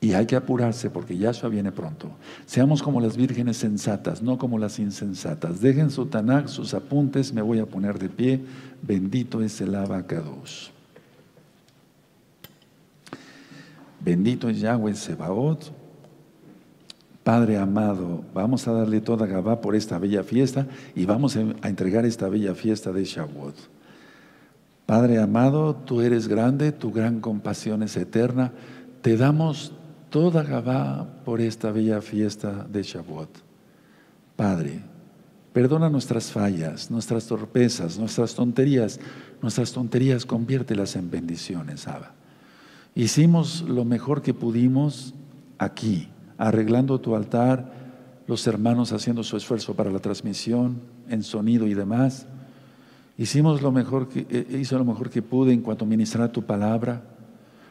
Y 0.00 0.12
hay 0.12 0.26
que 0.26 0.36
apurarse 0.36 0.90
porque 0.90 1.18
Yahshua 1.18 1.48
viene 1.48 1.72
pronto. 1.72 2.10
Seamos 2.46 2.82
como 2.82 3.00
las 3.00 3.16
vírgenes 3.16 3.56
sensatas, 3.56 4.22
no 4.22 4.38
como 4.38 4.58
las 4.58 4.78
insensatas. 4.78 5.60
Dejen 5.60 5.90
su 5.90 6.06
Tanakh, 6.06 6.48
sus 6.48 6.72
apuntes, 6.72 7.32
me 7.32 7.42
voy 7.42 7.58
a 7.58 7.66
poner 7.66 7.98
de 7.98 8.08
pie. 8.08 8.40
Bendito 8.80 9.42
es 9.42 9.60
el 9.60 9.74
abacados. 9.74 10.70
Bendito 14.00 14.48
es 14.48 14.60
Yahweh 14.60 14.94
Sebaot, 14.94 15.72
Padre 17.28 17.58
amado, 17.58 18.24
vamos 18.32 18.66
a 18.68 18.72
darle 18.72 19.02
toda 19.02 19.26
Gabá 19.26 19.60
por 19.60 19.76
esta 19.76 19.98
bella 19.98 20.22
fiesta 20.22 20.66
y 20.94 21.04
vamos 21.04 21.36
a 21.36 21.68
entregar 21.68 22.06
esta 22.06 22.26
bella 22.30 22.54
fiesta 22.54 22.90
de 22.90 23.04
Shavuot. 23.04 23.54
Padre 24.86 25.18
amado, 25.18 25.76
tú 25.76 26.00
eres 26.00 26.26
grande, 26.26 26.72
tu 26.72 26.90
gran 26.90 27.20
compasión 27.20 27.82
es 27.82 27.98
eterna. 27.98 28.52
Te 29.02 29.18
damos 29.18 29.74
toda 30.10 30.42
Gabá 30.42 31.06
por 31.24 31.40
esta 31.40 31.70
bella 31.70 32.00
fiesta 32.00 32.66
de 32.70 32.82
Shavuot. 32.82 33.30
Padre, 34.36 34.80
perdona 35.52 35.88
nuestras 35.90 36.30
fallas, 36.30 36.90
nuestras 36.90 37.26
torpezas, 37.26 37.98
nuestras 37.98 38.34
tonterías. 38.34 39.00
Nuestras 39.40 39.72
tonterías 39.72 40.26
conviértelas 40.26 40.96
en 40.96 41.10
bendiciones, 41.10 41.86
Abba. 41.86 42.12
Hicimos 42.94 43.62
lo 43.62 43.84
mejor 43.84 44.22
que 44.22 44.34
pudimos 44.34 45.14
aquí, 45.58 46.08
arreglando 46.36 47.00
tu 47.00 47.14
altar, 47.14 47.72
los 48.26 48.46
hermanos 48.46 48.92
haciendo 48.92 49.22
su 49.22 49.36
esfuerzo 49.36 49.74
para 49.74 49.92
la 49.92 50.00
transmisión, 50.00 50.80
en 51.08 51.22
sonido 51.22 51.66
y 51.68 51.74
demás. 51.74 52.26
Hicimos 53.16 53.62
lo 53.62 53.70
mejor 53.70 54.08
que, 54.08 54.26
eh, 54.28 54.58
hizo 54.60 54.76
lo 54.76 54.84
mejor 54.84 55.08
que 55.08 55.22
pude 55.22 55.52
en 55.52 55.60
cuanto 55.60 55.86
ministrar 55.86 56.32
tu 56.32 56.42
palabra. 56.42 57.02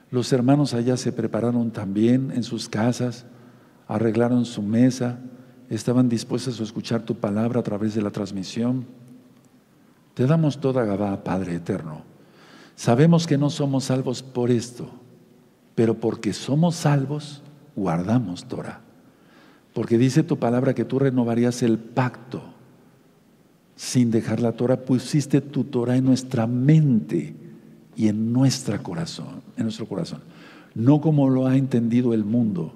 Los 0.10 0.32
hermanos 0.32 0.74
allá 0.74 0.95
se 0.95 1.12
prepararon 1.12 1.72
también 1.72 2.32
en 2.32 2.43
sus 2.43 2.70
casas, 2.70 3.26
arreglaron 3.88 4.45
su 4.45 4.62
mesa, 4.62 5.20
estaban 5.70 6.08
dispuestos 6.08 6.60
a 6.60 6.64
escuchar 6.64 7.03
tu 7.03 7.16
palabra 7.16 7.60
a 7.60 7.64
través 7.64 7.93
de 7.93 8.01
la 8.01 8.12
transmisión. 8.12 8.86
Te 10.14 10.26
damos 10.26 10.60
toda 10.60 10.86
Gabá, 10.86 11.24
Padre 11.24 11.55
eterno. 11.55 12.03
Sabemos 12.76 13.28
que 13.28 13.38
no 13.38 13.49
somos 13.49 13.86
salvos 13.86 14.24
por 14.24 14.49
esto, 14.49 14.89
pero 15.76 15.99
porque 15.99 16.32
somos 16.32 16.76
salvos, 16.76 17.41
guardamos 17.76 18.45
Torah. 18.45 18.82
Porque 19.74 19.97
dice 19.97 20.24
tu 20.24 20.38
palabra 20.39 20.74
que 20.74 20.86
tú 20.86 20.99
renovarías 20.99 21.62
el 21.64 21.78
pacto 21.78 22.41
sin 23.76 24.10
dejar 24.10 24.39
la 24.39 24.53
Torah, 24.53 24.86
pusiste 24.86 25.39
tu 25.39 25.66
Torah 25.66 25.97
en 25.97 26.05
nuestra 26.05 26.47
mente 26.47 27.47
y 27.98 28.08
en 28.08 28.32
nuestro 28.32 28.82
corazón, 28.84 29.41
en 29.58 29.64
nuestro 29.64 29.88
corazón. 29.88 30.22
No 30.76 31.02
como 31.02 31.30
lo 31.30 31.48
ha 31.48 31.58
entendido 31.58 32.14
el 32.14 32.24
mundo, 32.24 32.76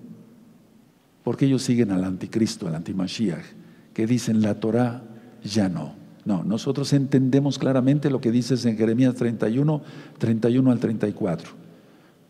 porque 1.24 1.45
ellos 1.45 1.61
siguen 1.61 1.91
al 1.91 2.03
anticristo, 2.03 2.67
al 2.67 2.74
antimashiach, 2.76 3.45
que 3.93 4.07
dicen 4.07 4.41
la 4.41 4.59
Torah 4.59 5.03
ya 5.43 5.69
no. 5.69 5.93
No, 6.26 6.43
nosotros 6.43 6.91
entendemos 6.93 7.59
claramente 7.59 8.09
lo 8.09 8.19
que 8.19 8.32
dices 8.32 8.65
en 8.65 8.78
Jeremías 8.78 9.15
31, 9.15 9.82
31 10.17 10.72
al 10.72 10.80
34, 10.80 11.51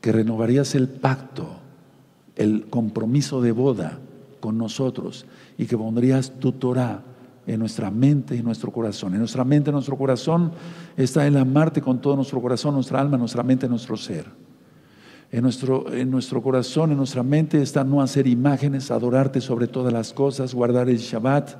que 0.01 0.11
renovarías 0.11 0.75
el 0.75 0.89
pacto 0.89 1.61
el 2.35 2.65
compromiso 2.69 3.41
de 3.41 3.51
boda 3.51 3.99
con 4.39 4.57
nosotros 4.57 5.25
y 5.57 5.65
que 5.65 5.77
pondrías 5.77 6.39
tu 6.39 6.53
Torah 6.53 7.03
en 7.47 7.59
nuestra 7.59 7.89
mente 7.89 8.35
y 8.35 8.43
nuestro 8.43 8.71
corazón. 8.71 9.13
En 9.13 9.19
nuestra 9.19 9.43
mente 9.43 9.69
y 9.69 9.73
nuestro 9.73 9.97
corazón 9.97 10.51
está 10.95 11.25
el 11.25 11.37
amarte 11.37 11.81
con 11.81 11.99
todo 11.99 12.15
nuestro 12.15 12.41
corazón, 12.41 12.75
nuestra 12.75 12.99
alma, 12.99 13.17
nuestra 13.17 13.43
mente, 13.43 13.67
nuestro 13.67 13.97
ser. 13.97 14.25
En 15.31 15.43
nuestro, 15.43 15.91
en 15.93 16.11
nuestro 16.11 16.41
corazón, 16.41 16.91
en 16.91 16.97
nuestra 16.97 17.23
mente 17.23 17.61
está 17.61 17.83
no 17.83 18.01
hacer 18.01 18.27
imágenes, 18.27 18.91
adorarte 18.91 19.39
sobre 19.39 19.67
todas 19.67 19.93
las 19.93 20.11
cosas, 20.11 20.53
guardar 20.53 20.89
el 20.89 20.97
Shabbat, 20.97 21.55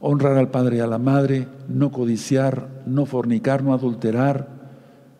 honrar 0.00 0.38
al 0.38 0.50
Padre 0.50 0.78
y 0.78 0.80
a 0.80 0.86
la 0.86 0.98
Madre, 0.98 1.46
no 1.68 1.90
codiciar, 1.92 2.82
no 2.86 3.04
fornicar, 3.04 3.62
no 3.62 3.74
adulterar, 3.74 4.58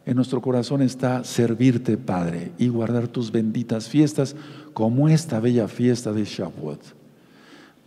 en 0.09 0.17
nuestro 0.17 0.41
corazón 0.41 0.81
está 0.81 1.23
servirte, 1.23 1.99
Padre, 1.99 2.53
y 2.57 2.69
guardar 2.69 3.09
tus 3.09 3.31
benditas 3.31 3.91
fiestas 3.91 4.35
como 4.73 5.11
esta 5.11 5.39
bella 5.39 5.69
fiesta 5.69 6.15
de 6.15 6.25
Shavuot. 6.25 6.98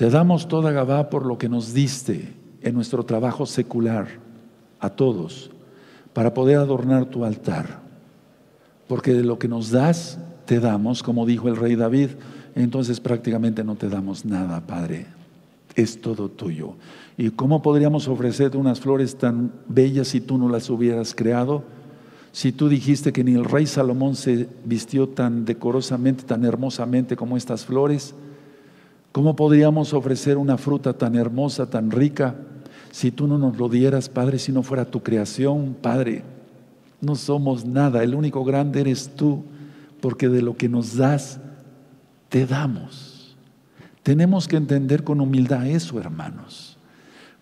Te 0.02 0.10
damos 0.10 0.48
toda 0.48 0.72
Gabá 0.72 1.12
por 1.12 1.28
lo 1.28 1.38
que 1.38 1.48
nos 1.48 1.76
diste 1.76 2.34
en 2.64 2.74
nuestro 2.74 3.04
trabajo 3.04 3.46
secular 3.46 4.08
a 4.80 4.90
todos 4.90 5.52
para 6.12 6.34
poder 6.34 6.58
adornar 6.58 7.06
tu 7.06 7.24
altar. 7.24 7.82
Porque 8.88 9.14
de 9.14 9.24
lo 9.24 9.38
que 9.38 9.48
nos 9.48 9.70
das, 9.70 10.18
te 10.48 10.60
damos, 10.60 11.04
como 11.04 11.28
dijo 11.28 11.50
el 11.50 11.56
rey 11.56 11.76
David, 11.76 12.10
entonces 12.56 13.00
prácticamente 13.00 13.64
no 13.64 13.76
te 13.76 13.90
damos 13.90 14.26
nada, 14.26 14.66
Padre. 14.66 15.06
Es 15.76 16.02
todo 16.02 16.30
tuyo. 16.30 16.74
¿Y 17.16 17.30
cómo 17.30 17.62
podríamos 17.62 18.08
ofrecerte 18.08 18.58
unas 18.58 18.80
flores 18.80 19.16
tan 19.20 19.52
bellas 19.68 20.08
si 20.08 20.20
tú 20.20 20.40
no 20.40 20.50
las 20.50 20.68
hubieras 20.72 21.14
creado? 21.14 21.64
Si 22.32 22.52
tú 22.52 22.70
dijiste 22.70 23.14
que 23.14 23.24
ni 23.24 23.36
el 23.36 23.46
rey 23.46 23.68
Salomón 23.68 24.16
se 24.16 24.50
vistió 24.66 25.10
tan 25.10 25.46
decorosamente, 25.46 26.24
tan 26.24 26.44
hermosamente 26.44 27.16
como 27.16 27.38
estas 27.38 27.66
flores, 27.66 28.16
¿cómo 29.12 29.36
podríamos 29.36 29.94
ofrecer 29.94 30.38
una 30.38 30.58
fruta 30.58 30.94
tan 30.94 31.16
hermosa, 31.16 31.70
tan 31.70 31.92
rica, 31.92 32.36
si 32.92 33.12
tú 33.12 33.28
no 33.28 33.38
nos 33.38 33.58
lo 33.58 33.70
dieras, 33.70 34.10
Padre, 34.10 34.40
si 34.40 34.52
no 34.52 34.64
fuera 34.64 34.86
tu 34.86 35.02
creación, 35.02 35.76
Padre? 35.82 36.24
No 37.00 37.16
somos 37.16 37.66
nada, 37.66 38.04
el 38.04 38.16
único 38.16 38.44
grande 38.44 38.82
eres 38.82 39.12
tú, 39.16 39.44
porque 40.02 40.30
de 40.30 40.42
lo 40.42 40.56
que 40.56 40.70
nos 40.70 40.98
das, 40.98 41.40
te 42.30 42.46
damos. 42.46 43.36
Tenemos 44.04 44.48
que 44.48 44.58
entender 44.58 45.04
con 45.04 45.22
humildad 45.22 45.68
eso, 45.68 46.00
hermanos, 46.00 46.78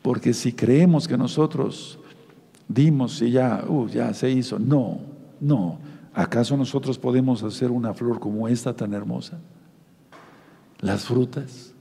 porque 0.02 0.34
si 0.34 0.52
creemos 0.52 1.08
que 1.08 1.18
nosotros 1.18 2.00
dimos 2.68 3.22
y 3.22 3.32
ya, 3.32 3.64
uh, 3.68 3.88
ya 3.88 4.14
se 4.14 4.30
hizo. 4.30 4.60
No, 4.60 5.00
no. 5.40 5.80
¿Acaso 6.14 6.58
nosotros 6.58 6.98
podemos 6.98 7.44
hacer 7.44 7.72
una 7.72 7.94
flor 7.94 8.20
como 8.20 8.48
esta 8.48 8.74
tan 8.74 8.94
hermosa? 8.94 9.40
Las 10.80 11.06
frutas. 11.06 11.74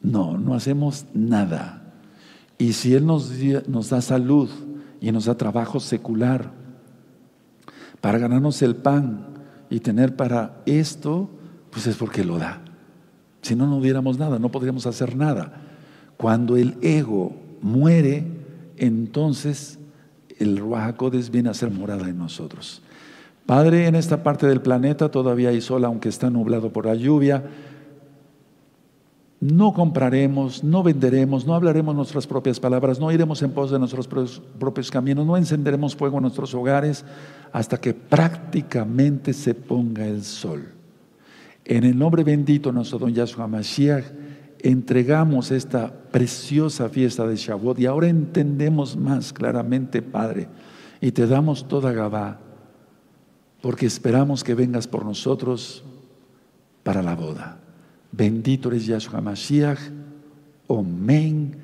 No, 0.00 0.36
no 0.36 0.54
hacemos 0.54 1.06
nada. 1.14 1.94
Y 2.58 2.72
si 2.72 2.94
Él 2.94 3.06
nos, 3.06 3.30
nos 3.68 3.90
da 3.90 4.00
salud 4.00 4.50
y 5.00 5.12
nos 5.12 5.26
da 5.26 5.36
trabajo 5.36 5.80
secular 5.80 6.52
para 8.00 8.18
ganarnos 8.18 8.62
el 8.62 8.76
pan 8.76 9.26
y 9.70 9.80
tener 9.80 10.16
para 10.16 10.62
esto, 10.66 11.30
pues 11.70 11.86
es 11.86 11.96
porque 11.96 12.24
lo 12.24 12.38
da. 12.38 12.60
Si 13.42 13.56
no, 13.56 13.66
no 13.66 13.80
diéramos 13.80 14.18
nada, 14.18 14.38
no 14.38 14.50
podríamos 14.50 14.86
hacer 14.86 15.16
nada. 15.16 15.62
Cuando 16.16 16.56
el 16.56 16.76
ego 16.82 17.32
muere, 17.60 18.26
entonces 18.76 19.78
el 20.38 20.58
Ruajacodes 20.58 21.30
viene 21.30 21.48
a 21.48 21.54
ser 21.54 21.70
morada 21.70 22.08
en 22.08 22.18
nosotros. 22.18 22.82
Padre, 23.46 23.86
en 23.86 23.94
esta 23.94 24.22
parte 24.22 24.46
del 24.46 24.60
planeta 24.60 25.10
todavía 25.10 25.48
hay 25.48 25.60
sol, 25.60 25.84
aunque 25.84 26.08
está 26.08 26.30
nublado 26.30 26.72
por 26.72 26.86
la 26.86 26.94
lluvia. 26.94 27.44
No 29.42 29.72
compraremos, 29.72 30.62
no 30.62 30.84
venderemos, 30.84 31.44
no 31.44 31.56
hablaremos 31.56 31.96
nuestras 31.96 32.28
propias 32.28 32.60
palabras, 32.60 33.00
no 33.00 33.10
iremos 33.10 33.42
en 33.42 33.50
pos 33.50 33.72
de 33.72 33.78
nuestros 33.80 34.06
propios 34.06 34.88
caminos, 34.88 35.26
no 35.26 35.36
encenderemos 35.36 35.96
fuego 35.96 36.18
en 36.18 36.22
nuestros 36.22 36.54
hogares 36.54 37.04
hasta 37.50 37.76
que 37.80 37.92
prácticamente 37.92 39.32
se 39.32 39.52
ponga 39.56 40.06
el 40.06 40.22
sol. 40.22 40.68
En 41.64 41.82
el 41.82 41.98
nombre 41.98 42.22
bendito 42.22 42.68
de 42.68 42.76
nuestro 42.76 43.00
don 43.00 43.12
Yahshua 43.12 43.48
Mashiach, 43.48 44.04
entregamos 44.60 45.50
esta 45.50 45.92
preciosa 45.92 46.88
fiesta 46.88 47.26
de 47.26 47.34
Shavuot 47.34 47.80
y 47.80 47.86
ahora 47.86 48.06
entendemos 48.06 48.96
más 48.96 49.32
claramente, 49.32 50.02
Padre, 50.02 50.46
y 51.00 51.10
te 51.10 51.26
damos 51.26 51.66
toda 51.66 51.90
Gabá, 51.90 52.38
porque 53.60 53.86
esperamos 53.86 54.44
que 54.44 54.54
vengas 54.54 54.86
por 54.86 55.04
nosotros 55.04 55.82
para 56.84 57.02
la 57.02 57.16
boda. 57.16 57.61
Bendito 58.12 58.68
eres 58.68 58.86
Yahshua 58.86 59.20
Mashiach, 59.20 59.80
Omen, 60.66 61.56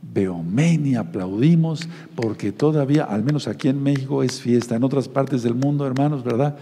Beomen 0.00 0.86
y 0.86 0.94
aplaudimos 0.94 1.88
porque 2.14 2.52
todavía, 2.52 3.04
al 3.04 3.22
menos 3.22 3.48
aquí 3.48 3.68
en 3.68 3.82
México, 3.82 4.22
es 4.22 4.40
fiesta. 4.40 4.76
En 4.76 4.84
otras 4.84 5.08
partes 5.08 5.42
del 5.42 5.54
mundo, 5.54 5.86
hermanos, 5.86 6.24
¿verdad? 6.24 6.56